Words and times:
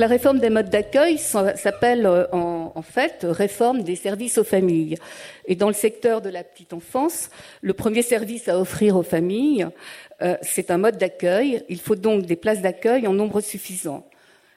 la 0.00 0.06
réforme 0.06 0.38
des 0.38 0.48
modes 0.48 0.70
d'accueil 0.70 1.18
s'appelle 1.18 2.06
euh, 2.06 2.24
en, 2.32 2.80
fait 2.80 3.18
réforme 3.22 3.82
des 3.82 3.96
services 3.96 4.38
aux 4.38 4.44
familles. 4.44 4.96
Et 5.44 5.56
dans 5.56 5.68
le 5.68 5.74
secteur 5.74 6.22
de 6.22 6.30
la 6.30 6.42
petite 6.42 6.72
enfance, 6.72 7.28
le 7.60 7.74
premier 7.74 8.00
service 8.00 8.48
à 8.48 8.58
offrir 8.58 8.96
aux 8.96 9.02
familles, 9.02 9.66
euh, 10.22 10.36
c'est 10.40 10.70
un 10.70 10.78
mode 10.78 10.96
d'accueil. 10.96 11.62
Il 11.68 11.78
faut 11.78 11.96
donc 11.96 12.24
des 12.24 12.36
places 12.36 12.62
d'accueil 12.62 13.06
en 13.06 13.12
nombre 13.12 13.42
suffisant. 13.42 14.06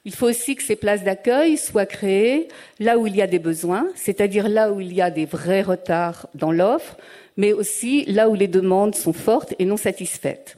Il 0.06 0.16
faut 0.16 0.30
aussi 0.30 0.56
que 0.56 0.64
ces 0.64 0.78
places 0.78 1.04
d'accueil 1.04 1.58
soient 1.58 1.86
créées 1.86 2.48
là 2.80 2.98
où 2.98 3.06
il 3.06 3.16
y 3.18 3.22
a 3.22 3.28
des 3.28 3.40
besoins, 3.40 3.90
c'est-à-dire 3.96 4.48
là 4.48 4.72
où 4.72 4.80
il 4.80 4.94
y 4.94 5.02
a 5.02 5.12
des 5.12 5.26
vrais 5.26 5.62
retards 5.62 6.28
dans 6.36 6.54
l'offre, 6.54 6.96
mais 7.36 7.52
aussi 7.52 8.06
là 8.06 8.30
où 8.30 8.36
les 8.36 8.48
demandes 8.48 8.96
sont 8.96 9.14
fortes 9.14 9.54
et 9.60 9.66
non 9.66 9.78
satisfaites. 9.78 10.58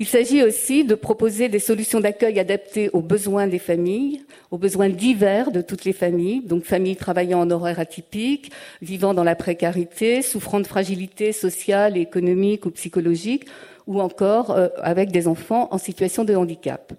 Il 0.00 0.06
s'agit 0.06 0.42
aussi 0.42 0.84
de 0.84 0.96
proposer 0.96 1.48
des 1.48 1.60
solutions 1.60 2.00
d'accueil 2.00 2.40
adaptées 2.40 2.90
aux 2.92 3.00
besoins 3.00 3.46
des 3.46 3.60
familles, 3.60 4.24
aux 4.50 4.58
besoins 4.58 4.88
divers 4.88 5.52
de 5.52 5.60
toutes 5.60 5.84
les 5.84 5.92
familles, 5.92 6.40
donc 6.44 6.64
familles 6.64 6.96
travaillant 6.96 7.40
en 7.40 7.50
horaire 7.50 7.78
atypique, 7.78 8.50
vivant 8.82 9.14
dans 9.14 9.22
la 9.22 9.36
précarité, 9.36 10.22
souffrant 10.22 10.58
de 10.58 10.66
fragilité 10.66 11.30
sociale, 11.32 11.96
économique 11.96 12.66
ou 12.66 12.70
psychologique, 12.72 13.46
ou 13.86 14.00
encore 14.00 14.50
euh, 14.50 14.68
avec 14.78 15.12
des 15.12 15.28
enfants 15.28 15.68
en 15.70 15.78
situation 15.78 16.24
de 16.24 16.34
handicap. 16.34 16.92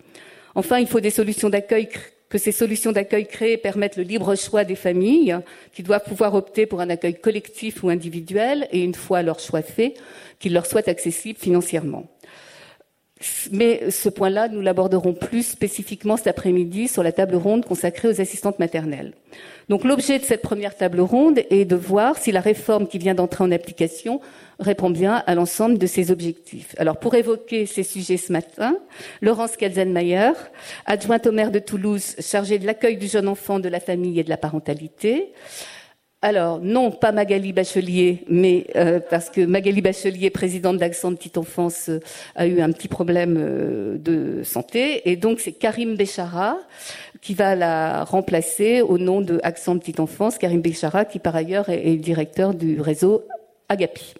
Enfin, 0.53 0.79
il 0.79 0.87
faut 0.87 1.01
des 1.01 1.09
solutions 1.09 1.49
d'accueil 1.49 1.89
que 2.29 2.37
ces 2.37 2.51
solutions 2.51 2.91
d'accueil 2.91 3.27
créées 3.27 3.57
permettent 3.57 3.97
le 3.97 4.03
libre 4.03 4.35
choix 4.35 4.63
des 4.63 4.75
familles, 4.75 5.37
qui 5.73 5.83
doivent 5.83 6.03
pouvoir 6.03 6.33
opter 6.33 6.65
pour 6.65 6.81
un 6.81 6.89
accueil 6.89 7.15
collectif 7.15 7.83
ou 7.83 7.89
individuel, 7.89 8.67
et 8.71 8.83
une 8.83 8.95
fois 8.95 9.21
leur 9.21 9.39
choix 9.39 9.61
fait, 9.61 9.95
qu'il 10.39 10.53
leur 10.53 10.65
soit 10.65 10.87
accessible 10.87 11.39
financièrement. 11.39 12.09
Mais 13.51 13.89
ce 13.91 14.09
point-là, 14.09 14.47
nous 14.49 14.61
l'aborderons 14.61 15.13
plus 15.13 15.43
spécifiquement 15.43 16.17
cet 16.17 16.27
après-midi 16.27 16.87
sur 16.87 17.03
la 17.03 17.11
table 17.11 17.35
ronde 17.35 17.65
consacrée 17.65 18.07
aux 18.07 18.21
assistantes 18.21 18.59
maternelles. 18.59 19.13
Donc 19.69 19.83
l'objet 19.83 20.19
de 20.19 20.23
cette 20.23 20.41
première 20.41 20.75
table 20.75 21.01
ronde 21.01 21.39
est 21.49 21.65
de 21.65 21.75
voir 21.75 22.17
si 22.17 22.31
la 22.31 22.39
réforme 22.39 22.87
qui 22.87 22.99
vient 22.99 23.15
d'entrer 23.15 23.43
en 23.43 23.51
application 23.51 24.21
répond 24.59 24.89
bien 24.89 25.23
à 25.25 25.35
l'ensemble 25.35 25.77
de 25.77 25.87
ces 25.87 26.11
objectifs. 26.11 26.75
Alors 26.77 26.97
pour 26.97 27.15
évoquer 27.15 27.65
ces 27.65 27.83
sujets 27.83 28.17
ce 28.17 28.31
matin, 28.31 28.77
Laurence 29.21 29.57
Kelsenmayer, 29.57 30.31
adjointe 30.85 31.25
au 31.27 31.31
maire 31.31 31.51
de 31.51 31.59
Toulouse 31.59 32.15
chargée 32.19 32.59
de 32.59 32.65
l'accueil 32.65 32.97
du 32.97 33.07
jeune 33.07 33.27
enfant, 33.27 33.59
de 33.59 33.69
la 33.69 33.79
famille 33.79 34.19
et 34.19 34.23
de 34.23 34.29
la 34.29 34.37
parentalité, 34.37 35.33
alors, 36.25 36.59
non, 36.59 36.89
pas 36.89 37.11
Magali 37.11 37.53
Bachelier, 37.53 38.25
mais 38.27 38.65
euh, 38.75 38.99
parce 39.11 39.29
que 39.29 39.41
Magali 39.41 39.79
Bachelier, 39.83 40.31
présidente 40.31 40.77
d'Accent 40.77 41.11
de 41.11 41.17
Petite 41.17 41.37
Enfance, 41.37 41.89
euh, 41.89 41.99
a 42.33 42.47
eu 42.47 42.61
un 42.61 42.71
petit 42.71 42.87
problème 42.87 43.35
euh, 43.37 43.95
de 43.99 44.41
santé. 44.41 45.07
Et 45.07 45.17
donc, 45.17 45.39
c'est 45.39 45.51
Karim 45.51 45.95
Béchara 45.95 46.57
qui 47.21 47.35
va 47.35 47.53
la 47.53 48.03
remplacer 48.05 48.81
au 48.81 48.97
nom 48.97 49.21
de 49.21 49.39
Accent 49.43 49.75
de 49.75 49.81
Petite 49.81 49.99
Enfance. 49.99 50.39
Karim 50.39 50.61
Béchara, 50.61 51.05
qui 51.05 51.19
par 51.19 51.35
ailleurs 51.35 51.69
est, 51.69 51.89
est 51.89 51.95
directeur 51.97 52.55
du 52.55 52.81
réseau 52.81 53.23
Agapi. 53.69 54.15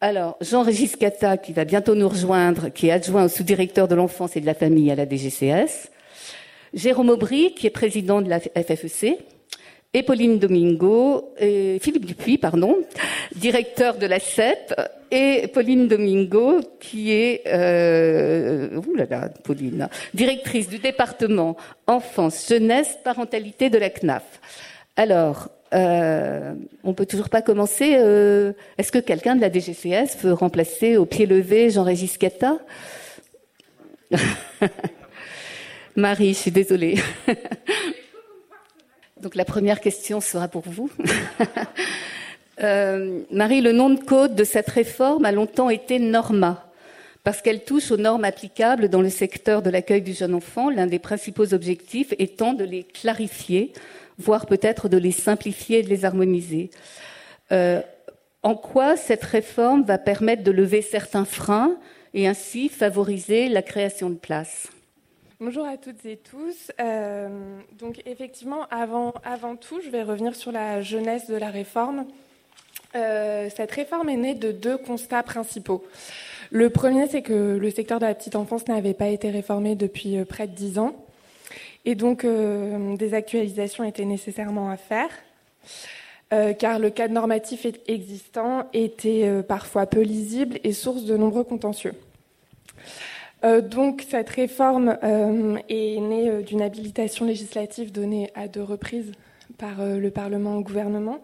Alors, 0.00 0.38
Jean-Régis 0.40 0.96
Cata, 0.96 1.36
qui 1.36 1.52
va 1.52 1.66
bientôt 1.66 1.94
nous 1.94 2.08
rejoindre, 2.08 2.70
qui 2.70 2.86
est 2.86 2.92
adjoint 2.92 3.24
au 3.24 3.28
sous-directeur 3.28 3.86
de 3.86 3.94
l'enfance 3.94 4.34
et 4.34 4.40
de 4.40 4.46
la 4.46 4.54
famille 4.54 4.90
à 4.90 4.94
la 4.94 5.04
DGCS. 5.04 5.90
Jérôme 6.72 7.10
Aubry, 7.10 7.52
qui 7.52 7.66
est 7.66 7.70
président 7.70 8.22
de 8.22 8.30
la 8.30 8.40
FFEC 8.40 9.18
et 9.96 10.02
Pauline 10.02 10.38
Domingo, 10.38 11.32
Philippe 11.38 12.04
Dupuis, 12.04 12.36
pardon, 12.36 12.76
directeur 13.34 13.96
de 13.96 14.04
la 14.04 14.20
CEP, 14.20 14.74
et 15.10 15.48
Pauline 15.48 15.88
Domingo, 15.88 16.60
qui 16.80 17.12
est, 17.12 17.42
euh, 17.46 18.78
Pauline, 19.42 19.88
directrice 20.12 20.68
du 20.68 20.78
département 20.78 21.56
enfance, 21.86 22.46
jeunesse, 22.48 22.98
parentalité 23.04 23.70
de 23.70 23.78
la 23.78 23.88
CNAF. 23.88 24.24
Alors, 24.96 25.48
euh, 25.72 26.54
on 26.84 26.92
peut 26.92 27.06
toujours 27.06 27.30
pas 27.30 27.40
commencer. 27.40 27.94
Euh, 27.96 28.52
Est-ce 28.76 28.92
que 28.92 28.98
quelqu'un 28.98 29.34
de 29.34 29.40
la 29.40 29.50
DGCS 29.50 30.18
veut 30.22 30.34
remplacer 30.34 30.98
au 30.98 31.06
pied 31.06 31.24
levé 31.24 31.70
Jean-Régis 31.70 32.18
Cata 32.18 32.58
Marie, 35.96 36.34
je 36.34 36.38
suis 36.38 36.50
désolée. 36.50 36.96
Donc 39.20 39.34
la 39.34 39.46
première 39.46 39.80
question 39.80 40.20
sera 40.20 40.46
pour 40.46 40.64
vous. 40.66 40.90
euh, 42.62 43.20
Marie, 43.30 43.62
le 43.62 43.72
nom 43.72 43.88
de 43.88 43.98
code 43.98 44.34
de 44.34 44.44
cette 44.44 44.68
réforme 44.68 45.24
a 45.24 45.32
longtemps 45.32 45.70
été 45.70 45.98
Norma, 45.98 46.70
parce 47.24 47.40
qu'elle 47.40 47.64
touche 47.64 47.90
aux 47.90 47.96
normes 47.96 48.24
applicables 48.24 48.88
dans 48.88 49.00
le 49.00 49.08
secteur 49.08 49.62
de 49.62 49.70
l'accueil 49.70 50.02
du 50.02 50.12
jeune 50.12 50.34
enfant, 50.34 50.68
l'un 50.68 50.86
des 50.86 50.98
principaux 50.98 51.54
objectifs 51.54 52.12
étant 52.18 52.52
de 52.52 52.64
les 52.64 52.84
clarifier, 52.84 53.72
voire 54.18 54.44
peut-être 54.44 54.88
de 54.90 54.98
les 54.98 55.12
simplifier 55.12 55.78
et 55.78 55.82
de 55.82 55.88
les 55.88 56.04
harmoniser. 56.04 56.70
Euh, 57.52 57.80
en 58.42 58.54
quoi 58.54 58.96
cette 58.96 59.24
réforme 59.24 59.82
va 59.82 59.96
permettre 59.96 60.42
de 60.42 60.50
lever 60.50 60.82
certains 60.82 61.24
freins 61.24 61.76
et 62.12 62.28
ainsi 62.28 62.68
favoriser 62.68 63.48
la 63.48 63.62
création 63.62 64.10
de 64.10 64.16
places? 64.16 64.68
Bonjour 65.38 65.66
à 65.66 65.76
toutes 65.76 66.06
et 66.06 66.16
tous. 66.16 66.72
Euh, 66.80 67.28
donc 67.78 68.00
effectivement, 68.06 68.66
avant, 68.70 69.12
tout, 69.60 69.82
je 69.84 69.90
vais 69.90 70.02
revenir 70.02 70.34
sur 70.34 70.50
la 70.50 70.80
jeunesse 70.80 71.28
de 71.28 71.36
la 71.36 71.50
réforme. 71.50 72.06
Euh, 72.94 73.50
cette 73.54 73.70
réforme 73.70 74.08
est 74.08 74.16
née 74.16 74.34
de 74.34 74.50
deux 74.50 74.78
constats 74.78 75.22
principaux. 75.22 75.84
Le 76.50 76.70
premier, 76.70 77.06
c'est 77.06 77.20
que 77.20 77.58
le 77.60 77.70
secteur 77.70 78.00
de 78.00 78.06
la 78.06 78.14
petite 78.14 78.34
enfance 78.34 78.66
n'avait 78.66 78.94
pas 78.94 79.08
été 79.08 79.28
réformé 79.28 79.74
depuis 79.74 80.16
euh, 80.16 80.24
près 80.24 80.46
de 80.46 80.54
dix 80.54 80.78
ans. 80.78 80.96
Et 81.84 81.94
donc, 81.94 82.24
des 82.24 83.14
actualisations 83.14 83.84
étaient 83.84 84.06
nécessairement 84.06 84.70
à 84.70 84.76
faire, 84.76 85.08
car 86.58 86.80
le 86.80 86.90
cadre 86.90 87.14
normatif 87.14 87.64
existant 87.86 88.66
était 88.72 89.44
parfois 89.46 89.86
peu 89.86 90.00
lisible 90.00 90.58
et 90.64 90.72
source 90.72 91.04
de 91.04 91.16
nombreux 91.16 91.44
contentieux. 91.44 91.92
Euh, 93.46 93.60
donc 93.60 94.04
cette 94.08 94.30
réforme 94.30 94.98
euh, 95.04 95.56
est 95.68 96.00
née 96.00 96.28
euh, 96.28 96.42
d'une 96.42 96.62
habilitation 96.62 97.24
législative 97.24 97.92
donnée 97.92 98.30
à 98.34 98.48
deux 98.48 98.62
reprises 98.62 99.12
par 99.58 99.86
le 99.86 100.10
Parlement 100.10 100.56
au 100.56 100.60
gouvernement. 100.60 101.20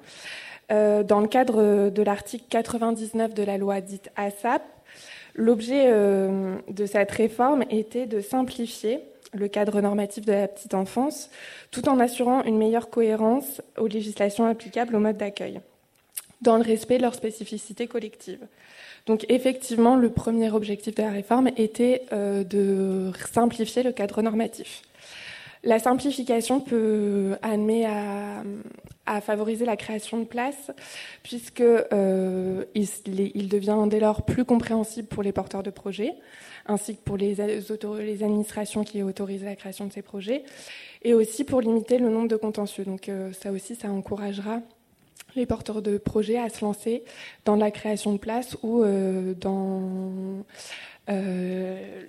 dans 0.71 1.21
le 1.21 1.27
cadre 1.27 1.91
de 1.91 2.03
l'article 2.03 2.45
99 2.49 3.35
de 3.35 3.43
la 3.43 3.59
loi 3.59 3.83
dite 3.83 4.11
ASAP, 4.17 4.63
l'objet 5.35 5.93
de 5.93 6.87
cette 6.87 7.11
réforme 7.11 7.63
était 7.69 8.07
de 8.07 8.23
simplifier 8.23 9.01
le 9.35 9.49
cadre 9.49 9.83
normatif 9.83 10.25
de 10.25 10.33
la 10.33 10.49
petite 10.49 10.73
enfance, 10.73 11.29
tout 11.71 11.91
en 11.91 12.01
assurant 12.01 12.43
une 12.45 12.57
meilleure 12.57 12.89
cohérence 12.89 13.61
aux 13.77 13.89
législations 13.89 14.47
applicables 14.47 14.97
au 14.97 15.01
mode 15.01 15.19
d'accueil, 15.19 15.61
dans 16.41 16.57
le 16.57 16.63
respect 16.63 16.97
de 16.97 17.03
leurs 17.03 17.17
spécificités 17.17 17.87
collectives. 17.87 18.47
Donc 19.07 19.27
effectivement, 19.29 19.97
le 19.97 20.11
premier 20.11 20.51
objectif 20.51 20.95
de 20.95 21.03
la 21.03 21.11
réforme 21.11 21.49
était 21.57 22.03
euh, 22.13 22.45
de 22.45 23.13
simplifier 23.33 23.83
le 23.83 23.93
cadre 23.93 24.23
normatif. 24.23 24.83
La 25.65 25.79
simplification 25.79 26.61
peut 26.61 27.37
amener 27.43 27.87
à, 27.87 29.21
favoriser 29.21 29.65
la 29.65 29.77
création 29.77 30.19
de 30.19 30.25
places, 30.25 30.73
puisque 31.23 31.61
euh, 31.61 32.65
devient 32.75 33.87
dès 33.89 34.01
lors 34.01 34.25
plus 34.25 34.45
compréhensible 34.45 35.07
pour 35.07 35.23
les 35.23 35.31
porteurs 35.31 35.63
de 35.63 35.71
projets, 35.71 36.15
ainsi 36.67 36.97
que 36.97 37.03
pour 37.03 37.17
les, 37.17 37.35
les, 37.35 38.23
administrations 38.25 38.83
qui 38.83 39.03
autorisent 39.03 39.45
la 39.45 39.55
création 39.55 39.87
de 39.87 39.93
ces 39.93 40.03
projets, 40.03 40.43
et 41.03 41.15
aussi 41.15 41.45
pour 41.45 41.61
limiter 41.61 41.99
le 41.99 42.09
nombre 42.11 42.29
de 42.29 42.37
contentieux. 42.37 42.85
Donc 42.85 43.09
euh, 43.09 43.33
ça 43.33 43.53
aussi, 43.53 43.77
ça 43.77 43.89
encouragera 43.89 44.63
les 45.37 45.47
porteurs 45.47 45.83
de 45.83 45.99
projets 45.99 46.39
à 46.39 46.49
se 46.49 46.65
lancer 46.65 47.05
dans 47.45 47.57
la 47.57 47.71
création 47.71 48.13
de 48.13 48.19
places 48.19 48.57
ou 48.63 48.83
euh, 48.83 49.35
dans, 49.35 50.45
euh, 51.11 52.05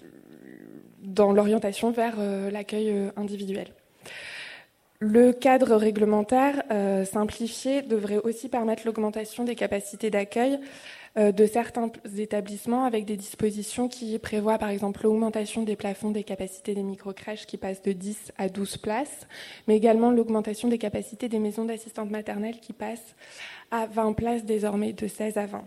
dans 0.99 1.31
l'orientation 1.31 1.91
vers 1.91 2.15
euh, 2.19 2.51
l'accueil 2.51 2.93
individuel. 3.15 3.67
Le 4.99 5.33
cadre 5.33 5.75
réglementaire 5.75 6.63
simplifié 7.05 7.81
devrait 7.81 8.19
aussi 8.19 8.47
permettre 8.47 8.83
l'augmentation 8.85 9.43
des 9.43 9.55
capacités 9.55 10.09
d'accueil 10.09 10.59
de 11.15 11.45
certains 11.45 11.91
établissements 12.17 12.85
avec 12.85 13.05
des 13.05 13.17
dispositions 13.17 13.87
qui 13.87 14.17
prévoient 14.17 14.57
par 14.57 14.69
exemple 14.69 15.03
l'augmentation 15.03 15.63
des 15.63 15.75
plafonds 15.75 16.11
des 16.11 16.23
capacités 16.23 16.73
des 16.73 16.83
microcrèches 16.83 17.45
qui 17.45 17.57
passent 17.57 17.83
de 17.83 17.91
10 17.91 18.33
à 18.37 18.49
12 18.49 18.77
places, 18.77 19.27
mais 19.67 19.77
également 19.77 20.11
l'augmentation 20.11 20.69
des 20.69 20.79
capacités 20.79 21.29
des 21.29 21.39
maisons 21.39 21.65
d'assistantes 21.65 22.09
maternelles 22.09 22.59
qui 22.59 22.73
passent 22.73 23.15
à 23.69 23.85
20 23.85 24.13
places 24.13 24.45
désormais 24.45 24.93
de 24.93 25.07
16 25.07 25.37
à 25.37 25.45
20. 25.45 25.63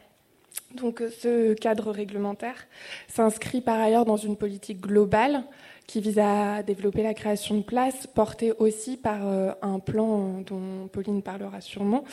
Donc 0.77 1.03
ce 1.21 1.55
cadre 1.55 1.91
réglementaire 1.91 2.67
s'inscrit 3.09 3.61
par 3.61 3.81
ailleurs 3.81 4.05
dans 4.05 4.17
une 4.17 4.37
politique 4.37 4.81
globale 4.81 5.45
qui 5.87 6.01
vise 6.01 6.19
à 6.19 6.63
développer 6.63 7.03
la 7.03 7.15
création 7.15 7.57
de 7.57 7.63
places, 7.63 8.07
portée 8.09 8.53
aussi 8.59 8.97
par 8.97 9.27
euh, 9.27 9.53
un 9.63 9.79
plan 9.79 10.41
dont 10.47 10.89
Pauline 10.91 11.23
parlera 11.23 11.61
sûrement, 11.61 12.05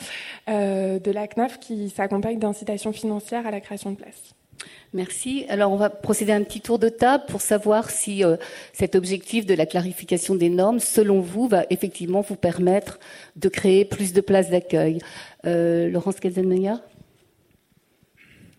euh, 0.48 0.98
de 1.00 1.10
la 1.10 1.26
CNAF 1.26 1.58
qui 1.58 1.90
s'accompagne 1.90 2.38
d'incitations 2.38 2.92
financières 2.92 3.46
à 3.46 3.50
la 3.50 3.60
création 3.60 3.90
de 3.90 3.96
places. 3.96 4.34
Merci. 4.92 5.44
Alors, 5.48 5.72
on 5.72 5.76
va 5.76 5.90
procéder 5.90 6.32
à 6.32 6.36
un 6.36 6.44
petit 6.44 6.60
tour 6.60 6.78
de 6.78 6.88
table 6.88 7.24
pour 7.28 7.40
savoir 7.40 7.90
si 7.90 8.24
euh, 8.24 8.36
cet 8.72 8.94
objectif 8.94 9.44
de 9.46 9.54
la 9.54 9.66
clarification 9.66 10.34
des 10.34 10.48
normes, 10.48 10.78
selon 10.78 11.20
vous, 11.20 11.48
va 11.48 11.64
effectivement 11.70 12.20
vous 12.20 12.36
permettre 12.36 13.00
de 13.36 13.48
créer 13.48 13.84
plus 13.84 14.12
de 14.12 14.20
places 14.20 14.50
d'accueil. 14.50 14.98
Euh, 15.46 15.90
Laurence 15.90 16.20
Kelsenmeyer? 16.20 16.74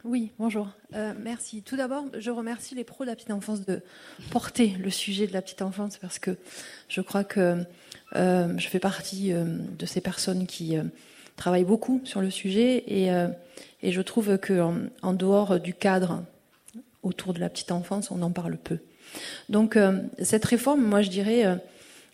Oui, 0.05 0.31
bonjour. 0.39 0.69
Euh, 0.93 1.13
merci. 1.19 1.61
Tout 1.61 1.75
d'abord, 1.75 2.05
je 2.17 2.31
remercie 2.31 2.75
les 2.75 2.83
pros 2.83 3.03
de 3.03 3.09
la 3.09 3.15
petite 3.15 3.31
enfance 3.31 3.65
de 3.65 3.81
porter 4.31 4.75
le 4.79 4.89
sujet 4.89 5.27
de 5.27 5.33
la 5.33 5.41
petite 5.41 5.61
enfance 5.61 5.97
parce 5.97 6.19
que 6.19 6.37
je 6.87 7.01
crois 7.01 7.23
que 7.23 7.57
je 8.13 8.67
fais 8.69 8.79
partie 8.79 9.33
de 9.33 9.85
ces 9.85 9.99
personnes 9.99 10.47
qui 10.47 10.77
travaillent 11.35 11.65
beaucoup 11.65 11.99
sur 12.05 12.21
le 12.21 12.29
sujet 12.29 12.83
et 12.87 13.91
je 13.91 14.01
trouve 14.01 14.37
qu'en 14.37 14.75
en, 15.01 15.13
dehors 15.13 15.59
du 15.59 15.73
cadre 15.73 16.23
autour 17.05 17.33
de 17.33 17.39
la 17.39 17.49
petite 17.49 17.71
enfance, 17.71 18.11
on 18.11 18.21
en 18.21 18.31
parle 18.31 18.57
peu. 18.57 18.79
Donc 19.49 19.77
euh, 19.77 19.99
cette 20.21 20.45
réforme, 20.45 20.81
moi 20.81 21.01
je 21.01 21.09
dirais, 21.09 21.45
euh, 21.45 21.55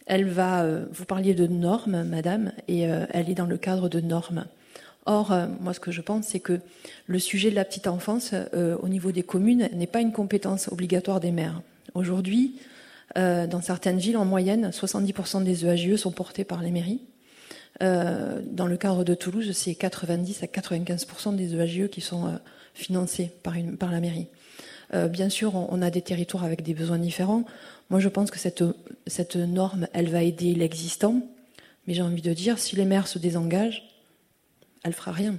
elle 0.06 0.26
va, 0.26 0.64
euh, 0.64 0.86
vous 0.92 1.06
parliez 1.06 1.34
de 1.34 1.48
normes, 1.48 2.04
madame, 2.04 2.52
et 2.68 2.82
elle 2.82 3.30
est 3.30 3.36
dans 3.36 3.46
le 3.46 3.58
cadre 3.58 3.90
de 3.90 4.02
normes. 4.02 4.46
Or, 5.06 5.34
moi 5.60 5.74
ce 5.74 5.80
que 5.80 5.92
je 5.92 6.02
pense, 6.02 6.28
c'est 6.28 6.40
que 6.40 6.60
le 7.08 7.20
sujet 7.20 7.50
de 7.50 7.56
la 7.56 7.66
petite 7.66 7.88
enfance 7.88 8.36
au 8.54 8.88
niveau 8.88 9.12
des 9.12 9.24
communes 9.24 9.68
n'est 9.74 9.88
pas 9.88 10.02
une 10.02 10.12
compétence 10.12 10.68
obligatoire 10.68 11.20
des 11.20 11.32
maires. 11.32 11.62
Aujourd'hui, 11.96 12.60
dans 13.16 13.62
certaines 13.62 13.98
villes, 13.98 14.18
en 14.18 14.26
moyenne, 14.26 14.70
70% 14.70 15.44
des 15.44 15.66
EAGE 15.66 15.96
sont 15.96 16.12
portés 16.12 16.44
par 16.44 16.62
les 16.62 16.70
mairies. 16.70 17.02
Euh, 17.82 18.42
dans 18.46 18.68
le 18.68 18.78
cadre 18.78 19.04
de 19.04 19.16
Toulouse, 19.16 19.52
c'est 19.54 19.76
90 19.76 20.44
à 20.44 20.46
95% 20.46 21.36
des 21.36 21.56
EAGE 21.56 21.90
qui 21.90 22.02
sont 22.02 22.28
euh, 22.28 22.32
financés 22.74 23.32
par, 23.44 23.56
la 23.92 24.00
mairie. 24.00 24.28
Euh, 24.94 25.08
bien 25.08 25.30
sûr, 25.30 25.56
on, 25.56 25.82
a 25.82 25.90
des 25.90 26.02
territoires 26.02 26.44
avec 26.44 26.64
des 26.64 26.74
besoins 26.74 27.00
différents. 27.00 27.44
Moi, 27.90 28.00
je 28.00 28.10
pense 28.10 28.30
que 28.30 28.38
cette, 28.38 28.64
cette 29.08 29.36
norme, 29.36 29.88
elle 29.94 30.10
va 30.10 30.22
aider 30.22 30.54
l'existant. 30.54 31.22
Mais 31.88 31.94
j'ai 31.94 32.04
envie 32.04 32.22
de 32.22 32.34
dire, 32.34 32.60
si 32.60 32.76
les 32.76 32.86
maires 32.86 33.08
se 33.08 33.18
désengagent, 33.18 33.84
elle 34.84 34.94
fera 34.94 35.12
rien. 35.12 35.38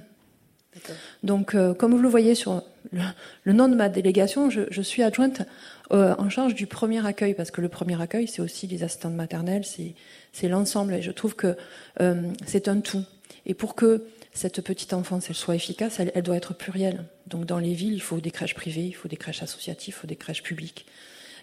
Donc, 1.21 1.55
comme 1.77 1.91
vous 1.91 2.01
le 2.01 2.09
voyez 2.09 2.33
sur 2.33 2.63
le, 2.91 3.53
nom 3.53 3.67
de 3.67 3.75
ma 3.75 3.89
délégation, 3.89 4.49
je, 4.49 4.61
je 4.71 4.81
suis 4.81 5.03
adjointe 5.03 5.43
en 5.91 6.29
charge 6.29 6.55
du 6.55 6.65
premier 6.65 7.05
accueil, 7.05 7.35
parce 7.35 7.51
que 7.51 7.61
le 7.61 7.69
premier 7.69 8.01
accueil, 8.01 8.27
c'est 8.27 8.41
aussi 8.41 8.65
les 8.65 8.83
assistantes 8.83 9.13
maternelles, 9.13 9.65
c'est 9.65 9.93
c'est 10.33 10.49
l'ensemble. 10.49 10.95
Et 10.95 11.01
je 11.01 11.11
trouve 11.11 11.35
que 11.35 11.55
euh, 12.01 12.29
c'est 12.45 12.67
un 12.67 12.81
tout. 12.81 13.05
Et 13.45 13.53
pour 13.53 13.75
que 13.75 14.03
cette 14.33 14.61
petite 14.61 14.93
enfance 14.93 15.29
elle 15.29 15.35
soit 15.35 15.55
efficace, 15.55 15.99
elle, 15.99 16.23
doit 16.23 16.35
être 16.35 16.53
plurielle. 16.53 17.05
Donc 17.27 17.45
dans 17.45 17.59
les 17.59 17.73
villes, 17.73 17.93
il 17.93 18.01
faut 18.01 18.19
des 18.19 18.31
crèches 18.31 18.55
privées, 18.55 18.85
il 18.85 18.93
faut 18.93 19.07
des 19.07 19.15
crèches 19.15 19.43
associatives, 19.43 19.93
il 19.95 19.99
faut 19.99 20.07
des 20.07 20.15
crèches 20.17 20.43
publiques. 20.43 20.85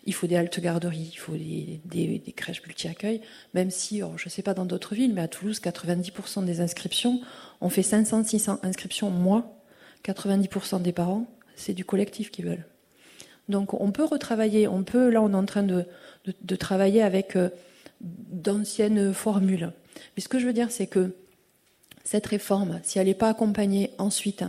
Il 0.06 0.14
faut 0.14 0.26
des 0.26 0.36
haltes 0.36 0.60
garderies, 0.60 1.10
il 1.12 1.18
faut 1.18 1.36
des, 1.36 2.32
crèches 2.34 2.62
multi-accueil, 2.64 3.20
même 3.52 3.70
si, 3.70 3.98
je 3.98 4.24
ne 4.24 4.30
sais 4.30 4.40
pas 4.40 4.54
dans 4.54 4.64
d'autres 4.64 4.94
villes, 4.94 5.12
mais 5.12 5.20
à 5.20 5.28
Toulouse, 5.28 5.60
90% 5.62 6.46
des 6.46 6.62
inscriptions, 6.62 7.20
on 7.60 7.68
fait 7.68 7.82
500-600 7.82 8.58
inscriptions 8.62 9.10
mois, 9.10 9.60
90% 10.04 10.82
des 10.82 10.92
parents, 10.92 11.26
c'est 11.56 11.74
du 11.74 11.84
collectif 11.84 12.30
qui 12.30 12.42
veulent. 12.42 12.64
Donc 13.48 13.74
on 13.74 13.90
peut 13.90 14.04
retravailler, 14.04 14.68
on 14.68 14.84
peut, 14.84 15.10
là 15.10 15.20
on 15.22 15.32
est 15.32 15.36
en 15.36 15.44
train 15.44 15.62
de, 15.62 15.84
de, 16.24 16.56
travailler 16.56 17.02
avec 17.02 17.36
euh, 17.36 17.50
d'anciennes 18.00 19.12
formules. 19.12 19.72
Mais 20.16 20.22
ce 20.22 20.28
que 20.28 20.38
je 20.38 20.46
veux 20.46 20.52
dire, 20.52 20.70
c'est 20.70 20.86
que 20.86 21.14
cette 22.04 22.26
réforme, 22.26 22.80
si 22.82 22.98
elle 22.98 23.08
n'est 23.08 23.14
pas 23.14 23.28
accompagnée 23.28 23.90
ensuite 23.98 24.44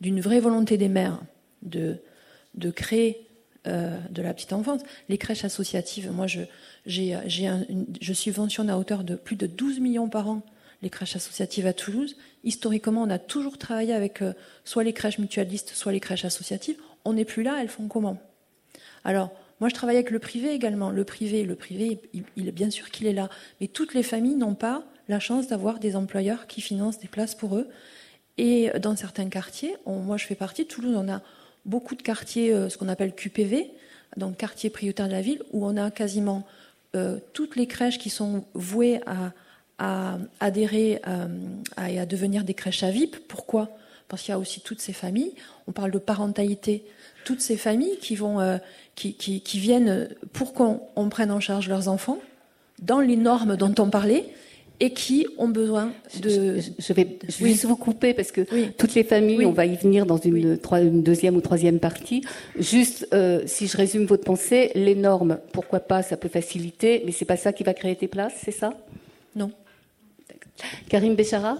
d'une 0.00 0.20
vraie 0.20 0.40
volonté 0.40 0.78
des 0.78 0.88
maires 0.88 1.20
de, 1.62 2.00
créer 2.74 3.26
euh, 3.66 3.98
de 4.10 4.22
la 4.22 4.32
petite 4.32 4.52
enfance, 4.52 4.80
les 5.08 5.18
crèches 5.18 5.44
associatives, 5.44 6.10
moi 6.10 6.26
je, 6.26 6.40
j'ai, 6.86 7.16
je 8.00 8.12
subventionne 8.12 8.70
à 8.70 8.78
hauteur 8.78 9.04
de 9.04 9.14
plus 9.14 9.36
de 9.36 9.46
12 9.46 9.80
millions 9.80 10.08
par 10.08 10.28
an 10.28 10.42
les 10.82 10.90
crèches 10.90 11.16
associatives 11.16 11.66
à 11.66 11.72
Toulouse. 11.72 12.16
Historiquement, 12.44 13.02
on 13.02 13.10
a 13.10 13.18
toujours 13.18 13.58
travaillé 13.58 13.92
avec 13.92 14.22
euh, 14.22 14.32
soit 14.64 14.84
les 14.84 14.92
crèches 14.92 15.18
mutualistes, 15.18 15.70
soit 15.74 15.92
les 15.92 16.00
crèches 16.00 16.24
associatives. 16.24 16.76
On 17.04 17.14
n'est 17.14 17.24
plus 17.24 17.42
là, 17.42 17.58
elles 17.60 17.68
font 17.68 17.88
comment? 17.88 18.18
Alors, 19.04 19.32
moi, 19.60 19.68
je 19.68 19.74
travaille 19.74 19.96
avec 19.96 20.10
le 20.10 20.18
privé 20.18 20.52
également. 20.52 20.90
Le 20.90 21.04
privé, 21.04 21.42
le 21.44 21.56
privé, 21.56 22.00
il, 22.36 22.52
bien 22.52 22.70
sûr 22.70 22.90
qu'il 22.90 23.06
est 23.06 23.12
là, 23.12 23.28
mais 23.60 23.66
toutes 23.66 23.94
les 23.94 24.02
familles 24.02 24.36
n'ont 24.36 24.54
pas 24.54 24.84
la 25.08 25.18
chance 25.18 25.48
d'avoir 25.48 25.78
des 25.78 25.96
employeurs 25.96 26.46
qui 26.46 26.60
financent 26.60 26.98
des 26.98 27.08
places 27.08 27.34
pour 27.34 27.56
eux. 27.56 27.68
Et 28.36 28.70
dans 28.80 28.94
certains 28.94 29.28
quartiers, 29.28 29.74
moi 29.86 30.16
je 30.16 30.26
fais 30.26 30.36
partie 30.36 30.62
de 30.62 30.68
Toulouse, 30.68 30.94
on 30.96 31.08
a 31.08 31.22
beaucoup 31.64 31.96
de 31.96 32.02
quartiers, 32.02 32.52
euh, 32.52 32.68
ce 32.68 32.78
qu'on 32.78 32.88
appelle 32.88 33.14
QPV, 33.14 33.70
donc 34.16 34.36
quartier 34.36 34.70
prioritaire 34.70 35.06
de 35.06 35.12
la 35.12 35.22
ville, 35.22 35.42
où 35.52 35.66
on 35.66 35.76
a 35.76 35.90
quasiment 35.90 36.46
euh, 36.94 37.18
toutes 37.32 37.56
les 37.56 37.66
crèches 37.66 37.98
qui 37.98 38.10
sont 38.10 38.44
vouées 38.54 39.00
à, 39.06 39.32
adhérer 39.78 41.00
euh, 41.06 41.26
et 41.88 41.98
à 42.00 42.06
devenir 42.06 42.44
des 42.44 42.54
crèches 42.54 42.82
à 42.82 42.90
VIP. 42.90 43.16
Pourquoi? 43.28 43.70
Parce 44.08 44.22
qu'il 44.22 44.32
y 44.32 44.34
a 44.34 44.38
aussi 44.38 44.60
toutes 44.60 44.80
ces 44.80 44.92
familles. 44.92 45.34
On 45.66 45.72
parle 45.72 45.90
de 45.90 45.98
parentalité 45.98 46.84
toutes 47.24 47.40
ces 47.42 47.58
familles 47.58 47.98
qui, 48.00 48.16
vont, 48.16 48.40
euh, 48.40 48.56
qui, 48.94 49.12
qui, 49.14 49.58
viennent 49.58 50.08
pour 50.32 50.54
qu'on 50.54 51.08
prenne 51.10 51.30
en 51.30 51.40
charge 51.40 51.68
leurs 51.68 51.88
enfants 51.88 52.18
dans 52.80 53.00
les 53.00 53.16
normes 53.16 53.56
dont 53.56 53.74
on 53.78 53.90
parlait 53.90 54.24
et 54.80 54.94
qui 54.94 55.26
ont 55.36 55.48
besoin 55.48 55.92
de. 56.22 56.58
Je, 56.78 56.92
vais 56.92 57.18
juste 57.28 57.66
vous 57.66 57.76
couper 57.76 58.14
parce 58.14 58.32
que 58.32 58.42
toutes 58.78 58.94
les 58.94 59.04
familles, 59.04 59.44
on 59.44 59.52
va 59.52 59.66
y 59.66 59.76
venir 59.76 60.06
dans 60.06 60.16
une, 60.16 60.56
deuxième 61.02 61.36
ou 61.36 61.40
troisième 61.40 61.80
partie. 61.80 62.22
Juste, 62.58 63.06
euh, 63.12 63.42
si 63.44 63.66
je 63.66 63.76
résume 63.76 64.06
votre 64.06 64.24
pensée, 64.24 64.70
les 64.74 64.94
normes, 64.94 65.38
pourquoi 65.52 65.80
pas, 65.80 66.02
ça 66.02 66.16
peut 66.16 66.28
faciliter, 66.28 67.02
mais 67.04 67.12
c'est 67.12 67.24
pas 67.24 67.36
ça 67.36 67.52
qui 67.52 67.64
va 67.64 67.74
créer 67.74 67.96
tes 67.96 68.08
places, 68.08 68.34
c'est 68.42 68.52
ça? 68.52 68.72
Non. 69.34 69.50
Karim 70.88 71.14
Béchara 71.14 71.56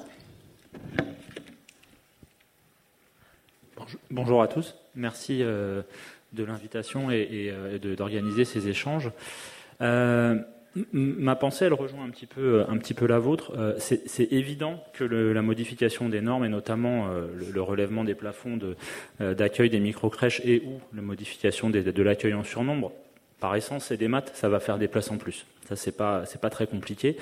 Bonjour 4.11 4.43
à 4.43 4.49
tous. 4.49 4.75
Merci 4.97 5.43
euh, 5.43 5.83
de 6.33 6.45
l'invitation 6.45 7.11
et, 7.11 7.51
euh, 7.51 7.79
d'organiser 7.79 8.45
ces 8.45 8.69
échanges. 8.69 9.11
Euh, 9.81 10.37
ma 10.93 11.37
pensée, 11.37 11.65
elle 11.65 11.75
rejoint 11.75 12.05
un 12.05 12.11
petit 12.11 12.27
peu, 12.27 12.65
un 12.69 12.77
petit 12.79 12.95
peu 12.95 13.07
la 13.07 13.19
vôtre. 13.19 13.53
c'est 13.79 14.33
évident 14.33 14.85
que 14.93 15.05
la 15.05 15.43
modification 15.43 16.09
des 16.09 16.21
normes, 16.21 16.45
et 16.45 16.49
notamment 16.49 17.09
le, 17.09 17.63
relèvement 17.63 18.05
des 18.05 18.15
plafonds 18.15 18.59
d'accueil 19.19 19.71
des 19.71 19.81
micro-crèches 19.81 20.41
et 20.45 20.63
ou 20.65 20.81
la 20.95 21.03
modification 21.03 21.71
de 21.71 22.03
l'accueil 22.03 22.35
en 22.35 22.45
surnombre, 22.45 22.93
par 23.41 23.55
essence, 23.55 23.87
c'est 23.87 23.97
des 23.97 24.09
maths, 24.09 24.33
ça 24.35 24.49
va 24.49 24.61
faire 24.61 24.79
des 24.79 24.89
places 24.89 25.11
en 25.11 25.17
plus. 25.17 25.47
Ça, 25.69 25.77
c'est 25.77 25.97
pas, 25.97 26.51
très 26.51 26.67
compliqué. 26.67 27.17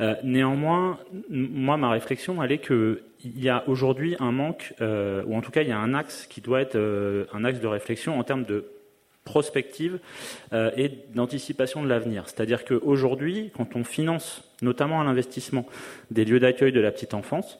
Euh, 0.00 0.14
néanmoins, 0.22 0.98
moi, 1.30 1.78
ma 1.78 1.90
réflexion, 1.90 2.42
elle 2.42 2.52
est 2.52 2.58
qu'il 2.58 2.98
y 3.24 3.48
a 3.48 3.64
aujourd'hui 3.66 4.14
un 4.20 4.30
manque, 4.30 4.74
euh, 4.80 5.22
ou 5.26 5.34
en 5.34 5.40
tout 5.40 5.50
cas, 5.50 5.62
il 5.62 5.68
y 5.68 5.72
a 5.72 5.78
un 5.78 5.94
axe 5.94 6.26
qui 6.26 6.42
doit 6.42 6.60
être 6.60 6.76
euh, 6.76 7.24
un 7.32 7.44
axe 7.44 7.60
de 7.60 7.66
réflexion 7.66 8.18
en 8.18 8.24
termes 8.24 8.44
de 8.44 8.66
prospective 9.24 9.98
et 10.54 10.90
d'anticipation 11.14 11.82
de 11.82 11.88
l'avenir. 11.88 12.22
C'est-à-dire 12.24 12.64
qu'aujourd'hui, 12.64 13.50
quand 13.54 13.76
on 13.76 13.84
finance, 13.84 14.42
notamment 14.62 15.02
à 15.02 15.04
l'investissement, 15.04 15.66
des 16.10 16.24
lieux 16.24 16.40
d'accueil 16.40 16.72
de 16.72 16.80
la 16.80 16.90
petite 16.90 17.12
enfance, 17.12 17.58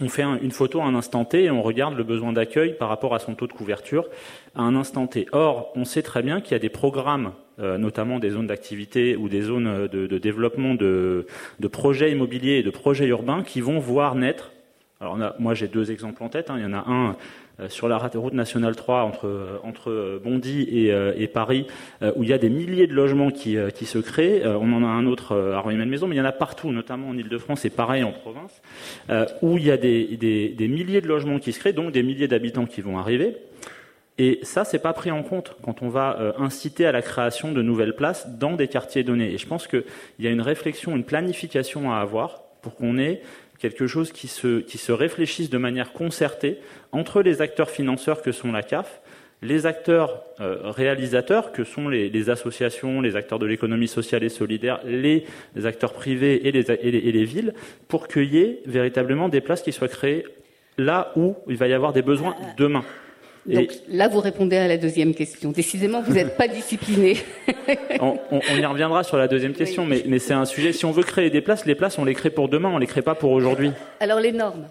on 0.00 0.08
fait 0.08 0.22
une 0.22 0.50
photo 0.50 0.80
à 0.80 0.84
un 0.84 0.94
instant 0.94 1.24
T 1.24 1.44
et 1.44 1.50
on 1.50 1.62
regarde 1.62 1.96
le 1.96 2.04
besoin 2.04 2.32
d'accueil 2.32 2.74
par 2.74 2.88
rapport 2.88 3.14
à 3.14 3.18
son 3.18 3.34
taux 3.34 3.46
de 3.46 3.52
couverture 3.52 4.08
à 4.54 4.62
un 4.62 4.74
instant 4.74 5.06
T. 5.06 5.26
Or, 5.32 5.72
on 5.76 5.84
sait 5.84 6.02
très 6.02 6.22
bien 6.22 6.40
qu'il 6.40 6.52
y 6.52 6.54
a 6.54 6.58
des 6.58 6.68
programmes, 6.68 7.32
euh, 7.60 7.78
notamment 7.78 8.18
des 8.18 8.30
zones 8.30 8.46
d'activité 8.46 9.16
ou 9.16 9.28
des 9.28 9.42
zones 9.42 9.86
de, 9.86 10.18
développement 10.18 10.74
de, 10.74 11.26
projets 11.70 12.10
immobiliers 12.10 12.58
et 12.58 12.62
de 12.62 12.70
projets 12.70 13.06
urbains 13.06 13.42
qui 13.42 13.60
vont 13.60 13.78
voir 13.78 14.14
naître. 14.14 14.50
Alors, 15.00 15.18
moi, 15.38 15.54
j'ai 15.54 15.68
deux 15.68 15.90
exemples 15.90 16.22
en 16.22 16.28
tête. 16.28 16.50
Hein. 16.50 16.54
Il 16.56 16.62
y 16.62 16.66
en 16.66 16.72
a 16.72 16.88
un 16.88 17.10
euh, 17.10 17.12
sur 17.68 17.88
la 17.88 17.98
route 17.98 18.32
nationale 18.32 18.74
3 18.74 19.02
entre, 19.02 19.60
entre 19.62 20.20
Bondy 20.22 20.66
et, 20.70 20.92
euh, 20.92 21.12
et 21.16 21.28
Paris, 21.28 21.66
où 22.16 22.22
il 22.22 22.28
y 22.28 22.32
a 22.32 22.38
des 22.38 22.50
milliers 22.50 22.86
de 22.86 22.94
logements 22.94 23.30
qui, 23.30 23.56
qui 23.74 23.86
se 23.86 23.98
créent. 23.98 24.46
on 24.46 24.72
en 24.72 24.84
a 24.84 24.88
un 24.88 25.06
autre 25.06 25.36
à 25.54 25.60
Rueil-Maison, 25.60 26.06
mais 26.06 26.16
il 26.16 26.18
y 26.18 26.22
en 26.22 26.26
a 26.26 26.32
partout, 26.32 26.72
notamment 26.72 27.08
en 27.08 27.16
Ile-de-France 27.16 27.64
et 27.64 27.70
pareil 27.70 28.02
en 28.02 28.12
province, 28.12 28.60
où 29.42 29.56
il 29.56 29.64
y 29.64 29.70
a 29.70 29.76
des, 29.76 30.16
des, 30.16 30.68
milliers 30.68 31.00
de 31.00 31.08
logements 31.08 31.38
qui 31.38 31.52
se 31.52 31.58
créent, 31.58 31.72
donc 31.72 31.92
des 31.92 32.02
milliers 32.02 32.28
d'habitants 32.28 32.66
qui 32.66 32.80
vont 32.80 32.98
arriver. 32.98 33.36
Et 34.16 34.38
ça, 34.42 34.64
c'est 34.64 34.78
pas 34.78 34.92
pris 34.92 35.10
en 35.10 35.22
compte 35.22 35.56
quand 35.62 35.82
on 35.82 35.88
va 35.88 36.16
euh, 36.20 36.32
inciter 36.38 36.86
à 36.86 36.92
la 36.92 37.02
création 37.02 37.52
de 37.52 37.62
nouvelles 37.62 37.96
places 37.96 38.28
dans 38.28 38.52
des 38.52 38.68
quartiers 38.68 39.02
donnés. 39.02 39.32
Et 39.32 39.38
je 39.38 39.46
pense 39.46 39.66
qu'il 39.66 39.84
y 40.20 40.28
a 40.28 40.30
une 40.30 40.40
réflexion, 40.40 40.94
une 40.94 41.04
planification 41.04 41.92
à 41.92 41.96
avoir 41.96 42.42
pour 42.62 42.76
qu'on 42.76 42.96
ait 42.96 43.22
quelque 43.58 43.86
chose 43.86 44.12
qui 44.12 44.28
se, 44.28 44.60
qui 44.60 44.78
se 44.78 44.92
réfléchisse 44.92 45.50
de 45.50 45.58
manière 45.58 45.92
concertée 45.92 46.58
entre 46.92 47.22
les 47.22 47.40
acteurs 47.40 47.70
financeurs 47.70 48.22
que 48.22 48.32
sont 48.32 48.52
la 48.52 48.62
CAF, 48.62 49.00
les 49.42 49.66
acteurs 49.66 50.22
euh, 50.40 50.70
réalisateurs 50.70 51.52
que 51.52 51.64
sont 51.64 51.88
les, 51.88 52.30
associations, 52.30 53.00
les 53.00 53.14
acteurs 53.16 53.38
de 53.38 53.46
l'économie 53.46 53.88
sociale 53.88 54.24
et 54.24 54.28
solidaire, 54.28 54.80
les, 54.84 55.24
acteurs 55.64 55.92
privés 55.92 56.48
et 56.48 56.52
les, 56.52 56.70
et 56.70 57.12
les 57.12 57.24
villes, 57.24 57.52
pour 57.88 58.08
qu'il 58.08 58.34
y 58.34 58.38
ait 58.38 58.60
véritablement 58.66 59.28
des 59.28 59.40
places 59.40 59.62
qui 59.62 59.72
soient 59.72 59.88
créées 59.88 60.24
là 60.78 61.12
où 61.16 61.36
il 61.46 61.56
va 61.56 61.68
y 61.68 61.72
avoir 61.72 61.92
des 61.92 62.02
besoins 62.02 62.34
demain. 62.56 62.84
Donc 63.46 63.68
là, 63.88 64.08
vous 64.08 64.20
répondez 64.20 64.56
à 64.56 64.68
la 64.68 64.78
deuxième 64.78 65.14
question. 65.14 65.50
Décidément, 65.50 66.00
vous 66.00 66.14
n'êtes 66.14 66.36
pas 66.36 66.48
discipliné. 66.48 67.18
on, 68.00 68.18
y 68.56 68.64
reviendra 68.64 69.04
sur 69.04 69.16
la 69.16 69.28
deuxième 69.28 69.52
question, 69.52 69.84
mais, 69.84 70.02
mais 70.06 70.18
c'est 70.18 70.34
un 70.34 70.46
sujet. 70.46 70.72
Si 70.72 70.84
on 70.86 70.92
veut 70.92 71.02
créer 71.02 71.30
des 71.30 71.42
places, 71.42 71.66
les 71.66 71.74
places, 71.74 71.98
on 71.98 72.04
les 72.04 72.14
crée 72.14 72.30
pour 72.30 72.48
demain, 72.48 72.70
on 72.72 72.78
les 72.78 72.86
crée 72.86 73.02
pas 73.02 73.14
pour 73.14 73.32
aujourd'hui. 73.32 73.70
Alors 74.00 74.20
les 74.20 74.32
normes, 74.32 74.68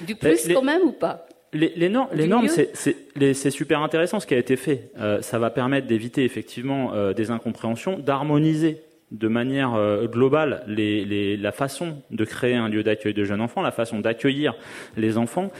du 0.00 0.16
plus 0.16 0.48
quand 0.52 0.62
même 0.62 0.82
ou 0.82 0.92
pas 0.92 1.26
les, 1.52 1.72
les, 1.76 1.88
normes, 1.88 2.10
les 2.14 2.26
normes 2.26 2.48
c'est 2.48 3.50
super 3.50 3.82
intéressant 3.82 4.20
ce 4.20 4.26
qui 4.26 4.34
a 4.34 4.38
été 4.38 4.56
fait. 4.56 4.92
Euh, 4.98 5.20
ça 5.22 5.38
va 5.38 5.50
permettre 5.50 5.86
d'éviter 5.86 6.24
effectivement 6.24 6.94
euh, 6.94 7.12
des 7.12 7.30
incompréhensions, 7.30 7.98
d'harmoniser 7.98 8.82
de 9.10 9.26
manière 9.26 9.74
euh, 9.74 10.06
globale 10.06 10.62
les, 10.68 11.04
les, 11.04 11.36
la 11.36 11.50
façon 11.50 11.96
de 12.10 12.24
créer 12.24 12.54
un 12.54 12.68
lieu 12.68 12.84
d'accueil 12.84 13.12
de 13.12 13.24
jeunes 13.24 13.40
enfants, 13.40 13.60
la 13.60 13.72
façon 13.72 13.98
d'accueillir 13.98 14.54
les 14.96 15.18
enfants. 15.18 15.50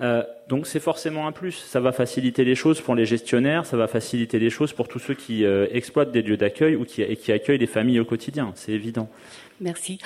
Euh, 0.00 0.22
donc 0.48 0.66
c'est 0.66 0.80
forcément 0.80 1.26
un 1.26 1.32
plus. 1.32 1.52
Ça 1.52 1.80
va 1.80 1.92
faciliter 1.92 2.44
les 2.44 2.54
choses 2.54 2.80
pour 2.80 2.94
les 2.94 3.04
gestionnaires, 3.04 3.66
ça 3.66 3.76
va 3.76 3.86
faciliter 3.86 4.38
les 4.38 4.48
choses 4.50 4.72
pour 4.72 4.88
tous 4.88 4.98
ceux 4.98 5.14
qui 5.14 5.44
euh, 5.44 5.66
exploitent 5.72 6.12
des 6.12 6.22
lieux 6.22 6.38
d'accueil 6.38 6.74
ou 6.74 6.84
qui, 6.84 7.04
qui, 7.16 7.32
accueillent 7.32 7.58
des 7.58 7.66
familles 7.66 8.00
au 8.00 8.04
quotidien. 8.04 8.52
C'est 8.54 8.72
évident. 8.72 9.10
Merci. 9.60 9.98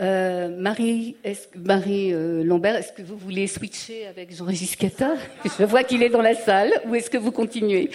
Euh, 0.00 0.48
Marie, 0.48 1.16
Marie 1.56 2.12
Lambert, 2.44 2.76
est-ce 2.76 2.92
que 2.92 3.02
vous 3.02 3.16
voulez 3.16 3.48
switcher 3.48 4.06
avec 4.06 4.34
Jean-Régis 4.34 4.76
Cata 4.76 5.14
Je 5.44 5.64
vois 5.64 5.82
qu'il 5.82 6.02
est 6.02 6.08
dans 6.08 6.22
la 6.22 6.34
salle. 6.34 6.72
Ou 6.86 6.94
est-ce 6.94 7.10
que 7.10 7.18
vous 7.18 7.32
continuez? 7.32 7.90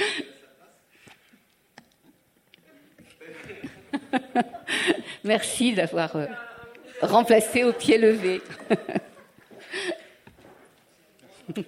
Merci 5.24 5.74
d'avoir 5.74 6.16
remplacé 7.02 7.64
au 7.64 7.72
pied 7.72 7.98
levé. 7.98 8.42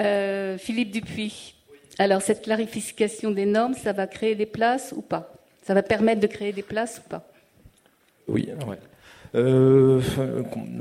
Euh, 0.00 0.58
Philippe 0.58 0.90
Dupuis. 0.90 1.54
Alors, 2.00 2.20
cette 2.20 2.42
clarification 2.42 3.30
des 3.30 3.46
normes, 3.46 3.74
ça 3.74 3.92
va 3.92 4.08
créer 4.08 4.34
des 4.34 4.44
places 4.44 4.92
ou 4.96 5.02
pas? 5.02 5.32
Ça 5.62 5.72
va 5.72 5.84
permettre 5.84 6.20
de 6.20 6.26
créer 6.26 6.52
des 6.52 6.64
places 6.64 7.00
ou 7.04 7.08
pas? 7.08 7.24
Oui. 8.26 8.48
Euh, 9.34 10.00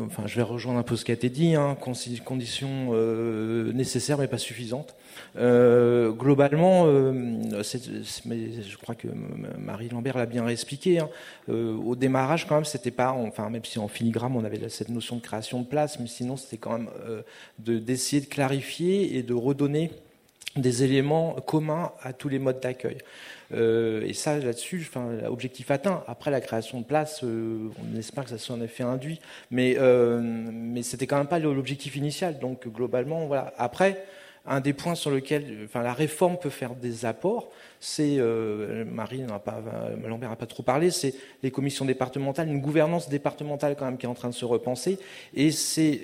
enfin, 0.06 0.28
je 0.28 0.36
vais 0.36 0.44
rejoindre 0.44 0.80
un 0.80 0.84
peu 0.84 0.96
ce 0.96 1.06
qui 1.06 1.12
a 1.12 1.14
été 1.16 1.30
dit, 1.30 1.56
hein, 1.56 1.76
conditions 2.24 2.90
euh, 2.94 3.72
nécessaires 3.74 4.18
mais 4.18 4.28
pas 4.28 4.38
suffisantes. 4.38 4.96
Euh, 5.38 6.12
globalement, 6.12 6.86
je 6.86 8.78
crois 8.78 8.96
que 8.96 9.08
Marie 9.58 9.90
Lambert 9.90 10.18
l'a 10.18 10.26
bien 10.26 10.48
expliqué. 10.48 11.00
Hein, 11.00 11.10
au 11.50 11.96
démarrage, 11.96 12.48
quand 12.48 12.56
même, 12.56 12.66
c'était 12.66 12.92
pas, 12.92 13.12
enfin, 13.12 13.50
même 13.50 13.66
si 13.66 13.80
en 13.80 13.88
filigrane 13.88 14.36
on 14.36 14.44
avait 14.44 14.70
cette 14.70 14.90
notion 14.90 15.16
de 15.16 15.22
création 15.22 15.62
de 15.62 15.66
place, 15.66 16.00
mais 16.00 16.08
sinon 16.08 16.38
c'était 16.38 16.58
quand 16.58 16.78
même 16.78 16.90
d'essayer 17.60 18.22
de 18.22 18.28
clarifier 18.28 19.18
et 19.18 19.24
de 19.24 19.34
redonner 19.34 19.92
des 20.56 20.84
éléments 20.84 21.34
communs 21.48 21.92
à 22.04 22.14
tous 22.14 22.30
les 22.30 22.38
modes 22.38 22.60
d'accueil. 22.60 22.98
Euh, 23.54 24.02
et 24.06 24.14
ça, 24.14 24.38
là-dessus, 24.38 24.90
objectif 25.28 25.72
atteint. 25.72 26.04
Après 26.08 26.32
la 26.32 26.42
création 26.42 26.80
de 26.80 26.86
places, 26.86 27.24
euh, 27.24 27.70
on 27.82 27.98
espère 27.98 28.24
que 28.24 28.30
ça 28.30 28.38
soit 28.38 28.56
en 28.56 28.62
effet 28.62 28.84
induit, 28.84 29.20
mais 29.52 29.76
euh, 29.78 30.20
mais 30.22 30.84
c'était 30.84 31.08
quand 31.08 31.18
même 31.18 31.28
pas 31.28 31.40
l'objectif 31.40 31.96
initial. 31.96 32.40
Donc 32.40 32.68
globalement, 32.68 33.26
voilà. 33.28 33.54
Après, 33.58 34.06
un 34.46 34.60
des 34.60 34.74
points 34.74 34.96
sur 34.96 35.10
lequel, 35.10 35.70
la 35.74 35.94
réforme 35.94 36.38
peut 36.38 36.50
faire 36.50 36.76
des 36.76 37.06
apports, 37.06 37.50
c'est 37.80 38.18
Marie 38.86 39.22
n'a 39.22 39.40
pas, 39.40 39.62
Lambert 40.06 40.30
n'a 40.30 40.36
pas 40.36 40.48
trop 40.48 40.64
parlé, 40.64 40.92
c'est 40.92 41.14
les 41.44 41.52
commissions 41.52 41.86
départementales, 41.86 42.50
une 42.50 42.60
gouvernance 42.60 43.08
départementale 43.08 43.78
quand 43.80 43.86
même 43.86 43.98
qui 43.98 44.06
est 44.06 44.10
en 44.10 44.14
train 44.16 44.28
de 44.28 44.34
se 44.34 44.44
repenser, 44.44 45.00
et 45.34 45.52
c'est 45.52 46.02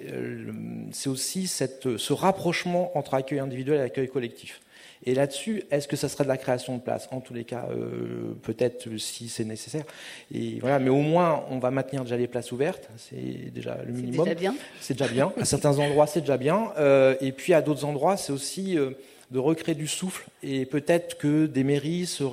c'est 0.91 1.09
aussi 1.09 1.47
ce 1.47 2.13
rapprochement 2.13 2.97
entre 2.97 3.15
accueil 3.15 3.39
individuel 3.39 3.81
et 3.81 3.83
accueil 3.83 4.07
collectif. 4.07 4.61
Et 5.05 5.15
là-dessus, 5.15 5.63
est-ce 5.71 5.87
que 5.87 5.95
ça 5.95 6.09
serait 6.09 6.25
de 6.25 6.29
la 6.29 6.37
création 6.37 6.75
de 6.75 6.81
place? 6.81 7.07
En 7.11 7.21
tous 7.21 7.33
les 7.33 7.45
cas, 7.45 7.67
euh, 7.71 8.33
peut-être 8.41 8.97
si 8.97 9.29
c'est 9.29 9.45
nécessaire. 9.45 9.85
Et 10.33 10.59
voilà, 10.59 10.77
mais 10.79 10.89
au 10.89 11.01
moins, 11.01 11.45
on 11.49 11.59
va 11.59 11.71
maintenir 11.71 12.03
déjà 12.03 12.17
les 12.17 12.27
places 12.27 12.51
ouvertes. 12.51 12.89
C'est 12.97 13.51
déjà 13.53 13.77
le 13.85 13.93
minimum. 13.93 14.25
C'est 14.25 14.35
déjà 14.35 14.39
bien. 14.39 14.55
C'est 14.81 14.93
déjà 14.97 15.11
bien. 15.11 15.33
À 15.39 15.45
certains 15.45 15.79
endroits, 15.79 16.05
c'est 16.05 16.21
déjà 16.21 16.37
bien. 16.37 16.73
Euh, 16.77 17.15
et 17.21 17.31
puis 17.31 17.53
à 17.53 17.61
d'autres 17.61 17.85
endroits, 17.85 18.17
c'est 18.17 18.33
aussi 18.33 18.77
euh, 18.77 18.91
de 19.31 19.39
recréer 19.39 19.75
du 19.75 19.87
souffle. 19.87 20.27
Et 20.43 20.65
peut-être 20.65 21.17
que 21.17 21.45
des 21.45 21.63
mairies 21.63 22.05
se, 22.05 22.23